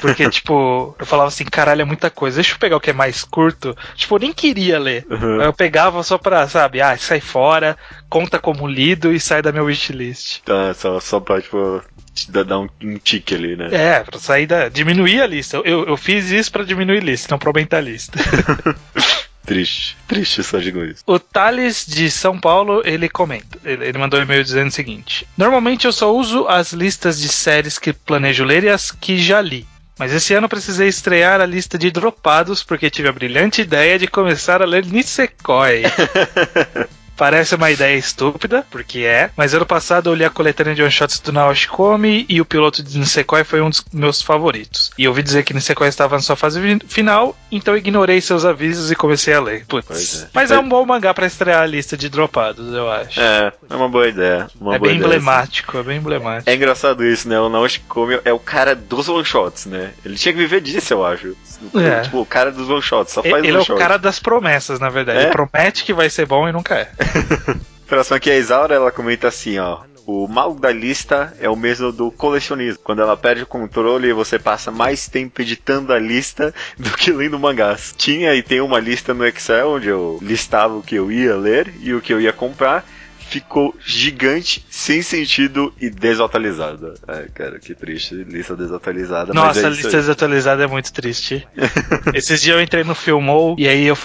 [0.00, 2.36] Porque, tipo, eu falava assim, caralho, é muita coisa.
[2.36, 3.76] Deixa eu pegar o que é mais curto.
[3.94, 5.04] Tipo, eu nem queria ler.
[5.10, 5.42] Uhum.
[5.42, 7.76] Eu pegava só pra, sabe, ah, sai fora,
[8.08, 10.40] conta como lido e sai da minha wishlist.
[10.44, 11.82] Tá, só, só pra, tipo,
[12.28, 13.68] dar, um, um tique ali, né?
[13.72, 14.68] É, pra sair da.
[14.70, 15.58] diminuir a lista.
[15.64, 18.18] Eu, eu fiz isso pra diminuir a lista, não pra aumentar a lista.
[19.46, 19.96] Triste.
[20.08, 21.04] Triste só digo isso.
[21.06, 23.58] O Thales de São Paulo, ele comenta.
[23.64, 27.28] Ele, ele mandou um e-mail dizendo o seguinte: Normalmente eu só uso as listas de
[27.28, 29.66] séries que planejo ler e as que já li.
[29.98, 34.06] Mas esse ano precisei estrear a lista de dropados porque tive a brilhante ideia de
[34.06, 35.84] começar a ler Nisekoi.
[37.16, 41.20] Parece uma ideia estúpida, porque é, mas ano passado eu li a coletânea de one-shots
[41.20, 44.90] do Naoshi Komi e o piloto de Nisekoi foi um dos meus favoritos.
[44.98, 48.96] E ouvi dizer que Nisekoi estava na sua fase final, então ignorei seus avisos e
[48.96, 49.64] comecei a ler.
[49.66, 50.24] Putz.
[50.24, 50.28] É.
[50.32, 53.20] Mas é um bom mangá pra estrear a lista de dropados, eu acho.
[53.20, 54.48] É, é uma boa ideia.
[54.60, 56.50] Uma É boa bem ideia, emblemático, é bem emblemático.
[56.50, 57.40] É engraçado isso, né?
[57.40, 59.92] O Naoshi Komi é o cara dos one-shots, né?
[60.04, 61.36] Ele tinha que viver disso, eu acho.
[61.74, 62.02] É.
[62.02, 65.20] Tipo, o cara dos one-shots, só faz Ele é o cara das promessas, na verdade.
[65.20, 65.22] É?
[65.22, 66.90] Ele promete que vai ser bom e nunca é.
[67.86, 69.80] Próximo aqui é a Isaura, ela comenta assim, ó.
[70.06, 72.80] O mal da lista é o mesmo do colecionismo.
[72.82, 77.38] Quando ela perde o controle, você passa mais tempo editando a lista do que lendo
[77.38, 77.92] mangás.
[77.96, 81.74] Tinha e tem uma lista no Excel onde eu listava o que eu ia ler
[81.80, 82.86] e o que eu ia comprar.
[83.28, 86.94] Ficou gigante, sem sentido e desatualizada.
[87.06, 88.14] Ai, cara, que triste.
[88.14, 89.32] Lista desatualizada.
[89.32, 89.94] Nossa, é lista aí.
[89.94, 91.46] desatualizada é muito triste.
[92.14, 93.96] Esses dias eu entrei no Filmou e aí eu,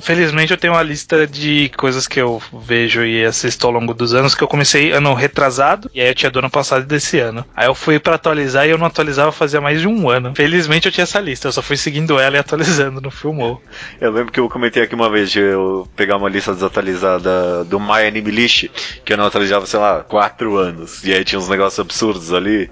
[0.00, 4.14] felizmente eu tenho uma lista de coisas que eu vejo e assisto ao longo dos
[4.14, 7.18] anos que eu comecei ano retrasado e aí eu tinha do ano passado e desse
[7.18, 7.44] ano.
[7.54, 10.32] Aí eu fui pra atualizar e eu não atualizava fazia mais de um ano.
[10.34, 13.62] Felizmente eu tinha essa lista, eu só fui seguindo ela e atualizando no Filmou.
[14.00, 17.80] Eu lembro que eu comentei aqui uma vez de eu pegar uma lista desatualizada do
[17.80, 18.65] My Anime List,
[19.04, 21.04] que eu não atualizava, sei lá, quatro anos.
[21.04, 22.70] E aí tinha uns negócios absurdos ali.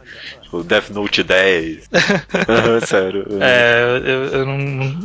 [0.54, 1.88] Tipo, tipo, Death Note 10.
[2.86, 3.26] Sério.
[3.40, 4.54] É, eu, eu não,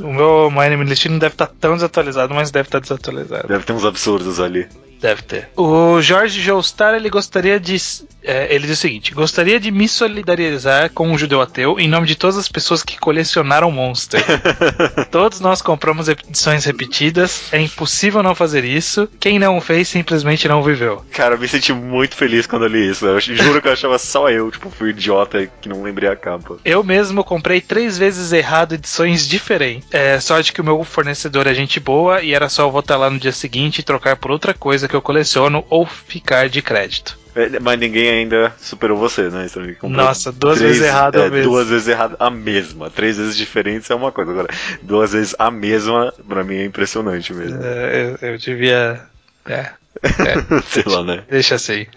[0.09, 3.47] o meu My Name List não deve estar tão desatualizado, mas deve estar desatualizado.
[3.47, 4.67] Deve ter uns absurdos ali.
[4.99, 5.49] Deve ter.
[5.55, 7.77] O Jorge Joestar, ele gostaria de.
[8.21, 12.05] É, ele diz o seguinte: gostaria de me solidarizar com o judeu ateu em nome
[12.05, 14.21] de todas as pessoas que colecionaram Monster.
[15.09, 19.07] Todos nós compramos edições repetidas, é impossível não fazer isso.
[19.21, 21.05] Quem não fez simplesmente não viveu.
[21.11, 23.05] Cara, eu me senti muito feliz quando eu li isso.
[23.05, 26.57] Eu juro que eu achava só eu, tipo, fui idiota que não lembrei a capa.
[26.65, 29.87] Eu mesmo comprei três vezes errado edições diferentes.
[29.91, 33.09] É, sorte que o meu fornecedor é gente boa e era só eu voltar lá
[33.09, 37.17] no dia seguinte e trocar por outra coisa que eu coleciono ou ficar de crédito.
[37.35, 39.47] É, Mas ninguém ainda superou você, né?
[39.47, 41.51] Você Nossa, duas três- vezes errado é, mesmo.
[41.51, 42.89] Duas vezes errado a mesma.
[42.89, 44.31] Três vezes diferentes é uma coisa.
[44.31, 44.49] Agora,
[44.81, 47.59] duas vezes a mesma, pra mim é impressionante mesmo.
[47.63, 49.01] É, eu, eu devia.
[49.45, 49.69] É,
[50.67, 51.23] Sei lá, né?
[51.29, 51.85] deixa assim.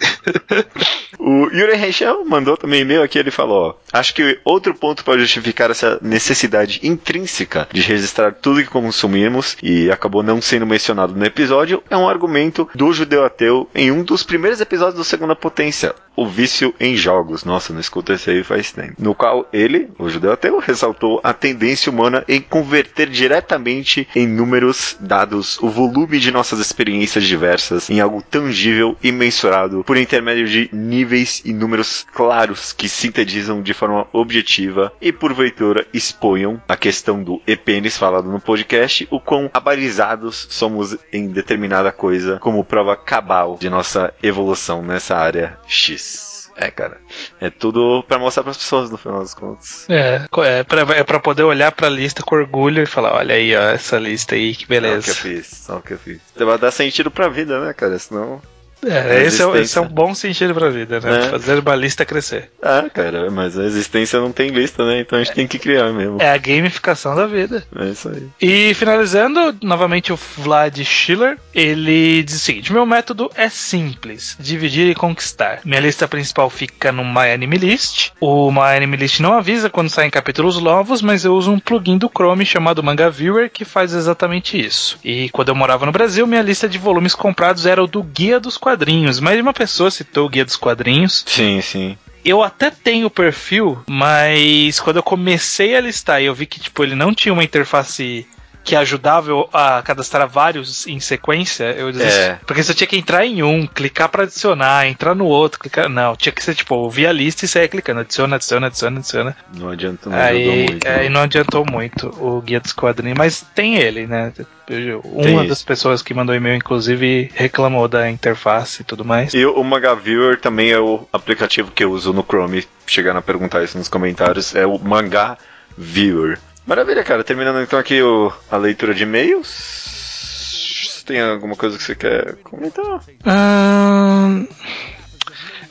[1.25, 5.21] O Yuri Reichel mandou também e-mail aqui, ele falou, ó, acho que outro ponto para
[5.21, 11.25] justificar essa necessidade intrínseca de registrar tudo que consumimos e acabou não sendo mencionado no
[11.25, 15.95] episódio é um argumento do judeu ateu em um dos primeiros episódios do Segunda Potência,
[16.17, 17.45] o vício em jogos.
[17.45, 18.95] Nossa, não escuto esse aí faz tempo.
[18.99, 24.97] No qual ele, o judeu ateu, ressaltou a tendência humana em converter diretamente em números
[25.01, 30.71] dados o volume de nossas experiências diversas em algo tangível e mensurado por intermédio de
[30.73, 37.41] níveis e números claros que sintetizam de forma objetiva e porventura exponham a questão do
[37.47, 43.71] EPNs falado no podcast, o quão abalizados somos em determinada coisa como prova cabal de
[43.71, 46.12] nossa evolução nessa área X.
[46.57, 46.99] É, cara.
[47.41, 49.89] É tudo pra mostrar pras pessoas no final das contas.
[49.89, 53.57] É, é pra, é pra poder olhar pra lista com orgulho e falar: olha aí,
[53.57, 55.15] ó, essa lista aí, que Só o que eu beleza.
[55.15, 56.21] fiz, só o que eu fiz.
[56.37, 57.99] Vai dar sentido pra vida, né, cara?
[57.99, 58.41] Senão.
[58.85, 61.27] É, esse, é, esse é um bom sentido pra vida, né?
[61.27, 61.31] É.
[61.31, 62.51] Fazer uma lista crescer.
[62.61, 65.01] Ah, cara, mas a existência não tem lista, né?
[65.01, 66.21] Então a gente tem que criar mesmo.
[66.21, 67.65] É a gamificação da vida.
[67.79, 68.27] É isso aí.
[68.41, 74.89] E finalizando, novamente o Vlad Schiller, ele diz o seguinte: meu método é simples, dividir
[74.89, 75.61] e conquistar.
[75.65, 78.11] Minha lista principal fica no My Anime List.
[78.21, 81.99] O My Anime List não avisa quando saem capítulos novos, mas eu uso um plugin
[81.99, 84.99] do Chrome chamado Manga Viewer que faz exatamente isso.
[85.05, 88.41] E quando eu morava no Brasil, minha lista de volumes comprados era o do Guia
[88.41, 88.72] dos Quadrinhos.
[89.21, 91.25] Mais de uma pessoa citou o Guia dos Quadrinhos.
[91.27, 91.97] Sim, sim.
[92.25, 96.61] Eu até tenho o perfil, mas quando eu comecei a listar e eu vi que
[96.61, 98.27] tipo ele não tinha uma interface
[98.65, 102.19] que ajudava eu a cadastrar vários em sequência, eu desisti.
[102.21, 102.39] É.
[102.47, 105.89] Porque você tinha que entrar em um, clicar pra adicionar, entrar no outro, clicar.
[105.89, 109.37] Não, tinha que ser tipo, ouvir a lista e sair clicando, adiciona, adiciona, adiciona, adiciona.
[109.57, 110.87] Não adianta, não Aí, muito.
[110.89, 111.09] aí né?
[111.09, 114.33] não adiantou muito o guia dos quadrinhos, mas tem ele, né?
[114.69, 115.49] Eu- Tem Uma isso.
[115.49, 119.35] das pessoas que mandou e-mail, inclusive, reclamou da interface e tudo mais.
[119.35, 122.65] E o Manga Viewer também é o aplicativo que eu uso no Chrome.
[122.87, 124.55] Chegaram a perguntar isso nos comentários.
[124.55, 125.37] É o Manga
[125.77, 126.39] Viewer.
[126.67, 127.25] Maravilha, cara.
[127.25, 131.03] Terminando então aqui o- a leitura de e-mails.
[131.07, 133.01] Tem alguma coisa que você quer comentar?
[133.25, 134.47] Ahn,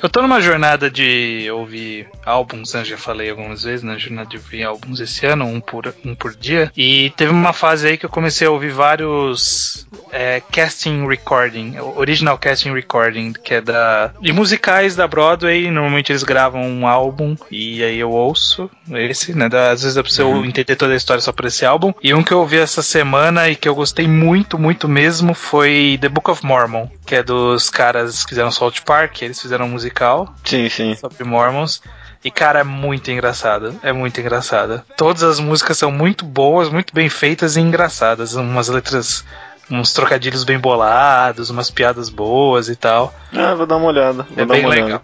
[0.02, 2.84] eu tô numa jornada de ouvir álbuns, né?
[2.84, 6.36] Já falei algumas vezes, na jornada de ouvir álbuns esse ano, um por, um por
[6.36, 6.72] dia.
[6.76, 12.38] E teve uma fase aí que eu comecei a ouvir vários é, casting recording, original
[12.38, 14.12] casting recording, que é da.
[14.20, 15.70] de musicais da Broadway.
[15.70, 19.50] Normalmente eles gravam um álbum e aí eu ouço esse, né?
[19.72, 21.94] Às vezes eu preciso entender toda a história só por esse álbum.
[22.02, 25.98] E um que eu ouvi essa semana e que eu gostei muito, muito mesmo foi
[26.02, 29.76] The Book of Mormon, que é dos caras que fizeram Salt Park, eles fizeram um
[29.92, 30.96] musical Sim, sim.
[30.96, 31.82] sobre Mormons.
[32.24, 33.76] E, cara, é muito engraçado.
[33.84, 34.82] É muito engraçado.
[34.96, 38.36] Todas as músicas são muito boas, muito bem feitas e engraçadas.
[38.36, 39.26] Umas letras,
[39.70, 43.14] uns trocadilhos bem bolados, umas piadas boas e tal.
[43.34, 44.24] Ah, vou dar uma olhada.
[44.30, 44.86] Vou é bem uma olhada.
[44.86, 45.02] legal.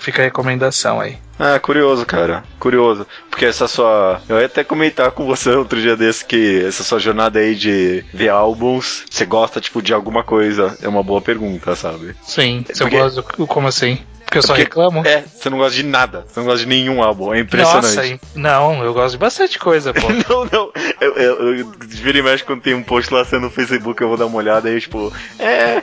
[0.00, 1.18] Fica a recomendação aí.
[1.38, 2.44] Ah, curioso, cara.
[2.58, 3.06] Curioso.
[3.30, 4.20] Porque essa sua.
[4.28, 8.04] Eu ia até comentar com você outro dia desse que essa sua jornada aí de
[8.12, 10.76] ver álbuns, você gosta, tipo, de alguma coisa?
[10.82, 12.14] É uma boa pergunta, sabe?
[12.22, 13.46] Sim, se eu Porque- gosto do.
[13.46, 13.98] Como assim?
[14.24, 15.06] Porque eu só Porque- reclamo?
[15.06, 16.24] É, você não gosta de nada.
[16.26, 17.32] Você não gosta de nenhum álbum.
[17.34, 17.94] É impressionante.
[17.94, 20.00] Nossa, não, eu gosto de bastante coisa, pô.
[20.28, 20.72] Não, não.
[21.00, 24.08] Eu, eu, eu vira e mexe quando tem um post lá sendo no Facebook, eu
[24.08, 25.82] vou dar uma olhada aí, tipo, é.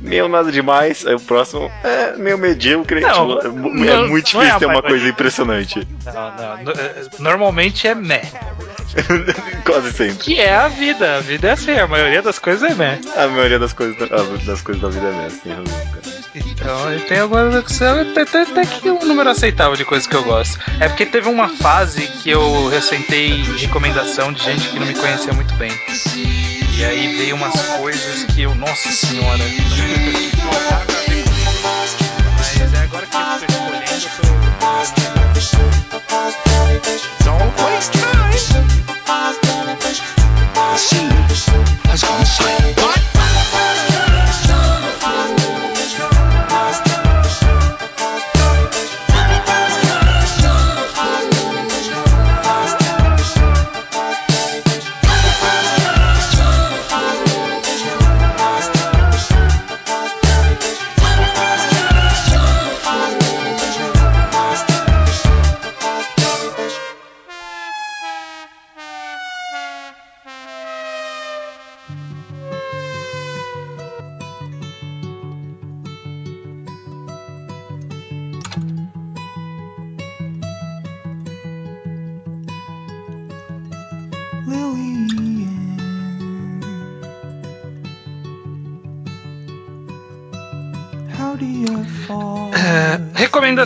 [0.00, 1.06] Meio nada demais.
[1.06, 3.00] Aí o próximo é meio medíocre.
[3.00, 5.88] Não, tipo, é, não- é muito é difícil a ter uma mais- coisa impressionante.
[6.06, 6.72] Não, não.
[6.72, 8.22] eh, Normalmente é meh.
[9.64, 10.16] Quase sempre.
[10.16, 11.16] Que é a vida.
[11.18, 12.98] A vida é assim, a maioria das coisas é meh.
[13.16, 14.06] A maioria das coisas, da-
[14.46, 16.20] das coisas da vida é tem razão, cara.
[16.34, 20.14] Então, tem algumas que são até, até, até que um número aceitável de coisas que
[20.16, 20.58] eu gosto.
[20.80, 25.32] É porque teve uma fase que eu recentei recomendação de gente que não me conhecia
[25.32, 25.70] muito bem.
[26.80, 29.86] E aí veio umas coisas que eu, nossa senhora, não tinha
[30.70, 31.98] nada a ver com isso.
[32.38, 34.30] Mas é agora que eu tô escolhendo, eu tô.
[37.22, 38.30] Don't waste time.
[40.72, 41.06] Assim,
[41.92, 42.89] as condições.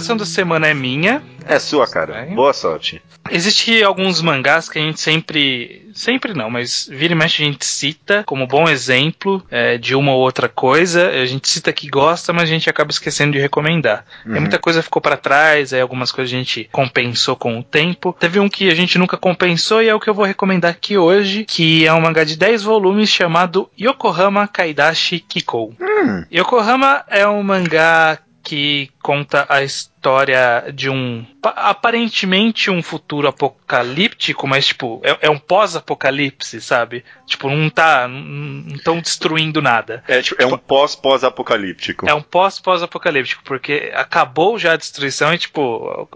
[0.04, 1.22] Recomendação da semana é minha.
[1.46, 2.26] É sua, cara.
[2.34, 3.02] Boa sorte.
[3.30, 5.82] Existem alguns mangás que a gente sempre.
[5.94, 10.12] Sempre não, mas vira e mexe a gente cita como bom exemplo é, de uma
[10.12, 11.08] ou outra coisa.
[11.08, 14.04] A gente cita que gosta, mas a gente acaba esquecendo de recomendar.
[14.26, 14.36] Uhum.
[14.36, 18.14] E muita coisa ficou para trás, aí algumas coisas a gente compensou com o tempo.
[18.18, 20.98] Teve um que a gente nunca compensou e é o que eu vou recomendar aqui
[20.98, 25.74] hoje, que é um mangá de 10 volumes chamado Yokohama Kaidashi Kikou.
[25.80, 26.24] Hum.
[26.32, 34.46] Yokohama é um mangá que conta a história de um pa- aparentemente um futuro apocalíptico,
[34.46, 37.02] mas tipo é, é um pós-apocalipse, sabe?
[37.26, 40.04] Tipo não tá não estão destruindo nada.
[40.06, 42.06] É, tipo, é um pós-pós-apocalíptico.
[42.08, 46.06] É um pós-pós-apocalíptico porque acabou já a destruição e tipo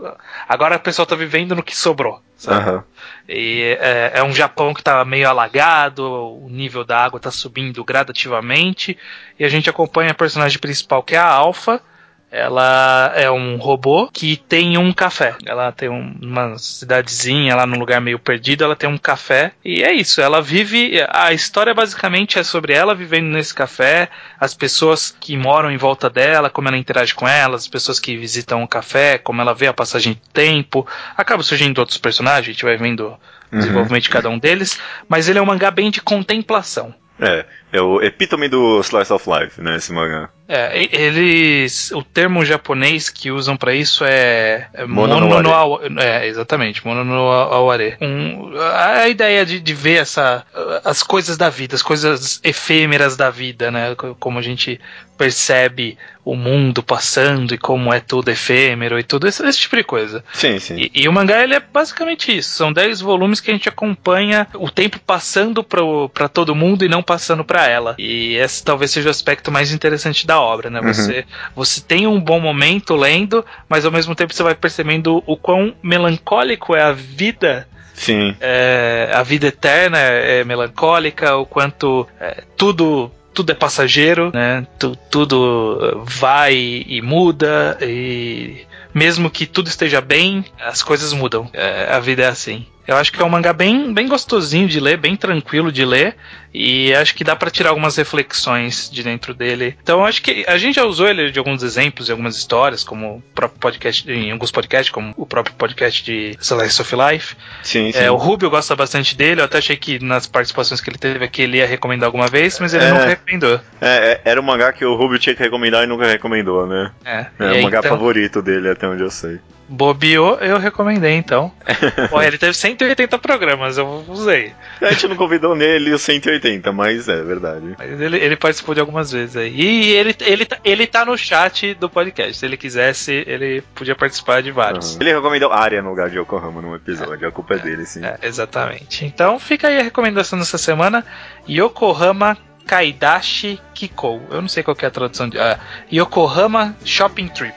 [0.46, 2.20] agora o pessoal tá vivendo no que sobrou.
[2.36, 2.60] Sabe?
[2.60, 2.84] Aham.
[3.28, 7.82] E é, é um Japão que tá meio alagado, o nível da água tá subindo
[7.82, 8.96] gradativamente,
[9.36, 11.82] e a gente acompanha a personagem principal que é a Alpha.
[12.30, 15.34] Ela é um robô que tem um café.
[15.46, 19.52] Ela tem um- uma cidadezinha lá num lugar meio perdido, ela tem um café.
[19.64, 21.02] E é isso, ela vive.
[21.08, 26.10] A história basicamente é sobre ela vivendo nesse café, as pessoas que moram em volta
[26.10, 29.66] dela, como ela interage com elas, as pessoas que visitam o café, como ela vê
[29.66, 30.86] a passagem do tempo.
[31.16, 33.16] Acaba surgindo outros personagens, a gente vai vendo
[33.50, 34.78] o desenvolvimento de cada um deles.
[35.08, 36.94] Mas ele é um mangá bem de contemplação.
[37.20, 40.28] É, é o epítome do Slice of Life, né, esse mangá.
[40.50, 41.90] É, eles.
[41.92, 44.66] O termo japonês que usam pra isso é.
[44.72, 47.98] é Mono no mono no awa- É, exatamente, mono no aware.
[48.00, 50.46] Um, a ideia de, de ver essa.
[50.86, 53.94] As coisas da vida, as coisas efêmeras da vida, né?
[53.94, 54.80] co- Como a gente
[55.18, 59.82] percebe o mundo passando e como é tudo efêmero e tudo esse, esse tipo de
[59.84, 60.24] coisa.
[60.32, 60.76] Sim, sim.
[60.78, 62.50] E, e o mangá ele é basicamente isso.
[62.56, 67.02] São 10 volumes que a gente acompanha o tempo passando pra todo mundo e não
[67.02, 67.94] passando pra ela.
[67.98, 70.80] E esse talvez seja o aspecto mais interessante da obra, né?
[70.80, 70.86] Uhum.
[70.94, 71.24] Você,
[71.54, 75.74] você tem um bom momento lendo, mas ao mesmo tempo você vai percebendo o quão
[75.82, 78.34] melancólico é a vida Sim.
[78.40, 84.66] é, a vida eterna é melancólica, o quanto é, tudo tudo é passageiro, né?
[84.80, 91.48] Tu- tudo eh, vai e muda e mesmo que tudo esteja bem, as coisas mudam.
[91.52, 92.66] É, a vida é assim.
[92.84, 96.16] Eu acho que é um mangá bem, bem gostosinho de ler, bem tranquilo de ler,
[96.52, 99.76] e acho que dá pra tirar algumas reflexões de dentro dele.
[99.82, 103.16] Então acho que a gente já usou ele de alguns exemplos, em algumas histórias, como
[103.16, 107.36] o próprio podcast, em alguns podcasts, como o próprio podcast de Slice of Life.
[107.62, 107.98] Sim, sim.
[107.98, 111.24] É, o Rubio gosta bastante dele, eu até achei que nas participações que ele teve
[111.24, 112.90] aqui ele ia recomendar alguma vez, mas ele É.
[112.90, 113.60] nunca recomendou.
[113.80, 116.90] É, é, era um mangá que o Rubio tinha que recomendar e nunca recomendou, né?
[117.04, 119.38] É, É E o mangá então, favorito dele, até onde eu sei.
[119.70, 121.52] Bobeou, eu recomendei então.
[122.08, 124.52] Pô, ele teve 180 programas, eu usei.
[124.80, 127.74] A gente não convidou nele os 180, mas é verdade.
[127.78, 129.54] Mas ele, ele participou de algumas vezes aí.
[129.54, 132.36] E ele, ele, tá- ele tá no chat do podcast.
[132.38, 134.98] Se ele quisesse, ele podia participar de vários.
[135.00, 138.04] Ele recomendou Arya no lugar de Yokohama num episódio, a culpa é dele, sim.
[138.04, 139.04] É, exatamente.
[139.04, 141.04] Então fica aí a recomendação dessa semana:
[141.48, 144.22] Yokohama Kaidashi Kikou.
[144.30, 145.38] Eu não sei qual é a tradução de.
[145.38, 145.58] ah,
[145.92, 147.54] Yokohama Shopping Trip.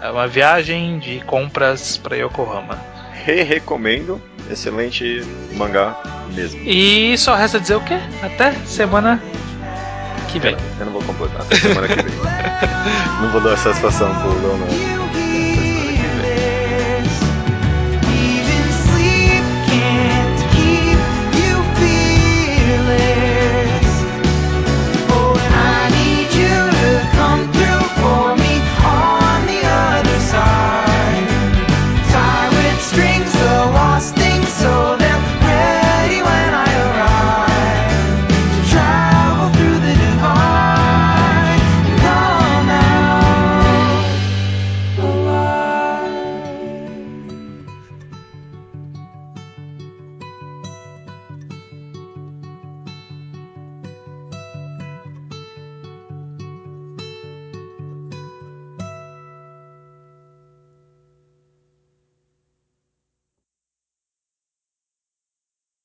[0.00, 2.78] É uma viagem de compras para Yokohama.
[3.24, 4.20] Re-recomendo,
[4.50, 5.22] excelente
[5.54, 5.96] mangá
[6.34, 6.60] mesmo.
[6.62, 7.98] E só resta dizer o quê?
[8.22, 9.22] Até semana
[10.28, 10.56] que vem.
[10.78, 12.04] Eu não vou completar, até semana que vem.
[13.22, 15.25] não vou dar satisfação pro Leonardo.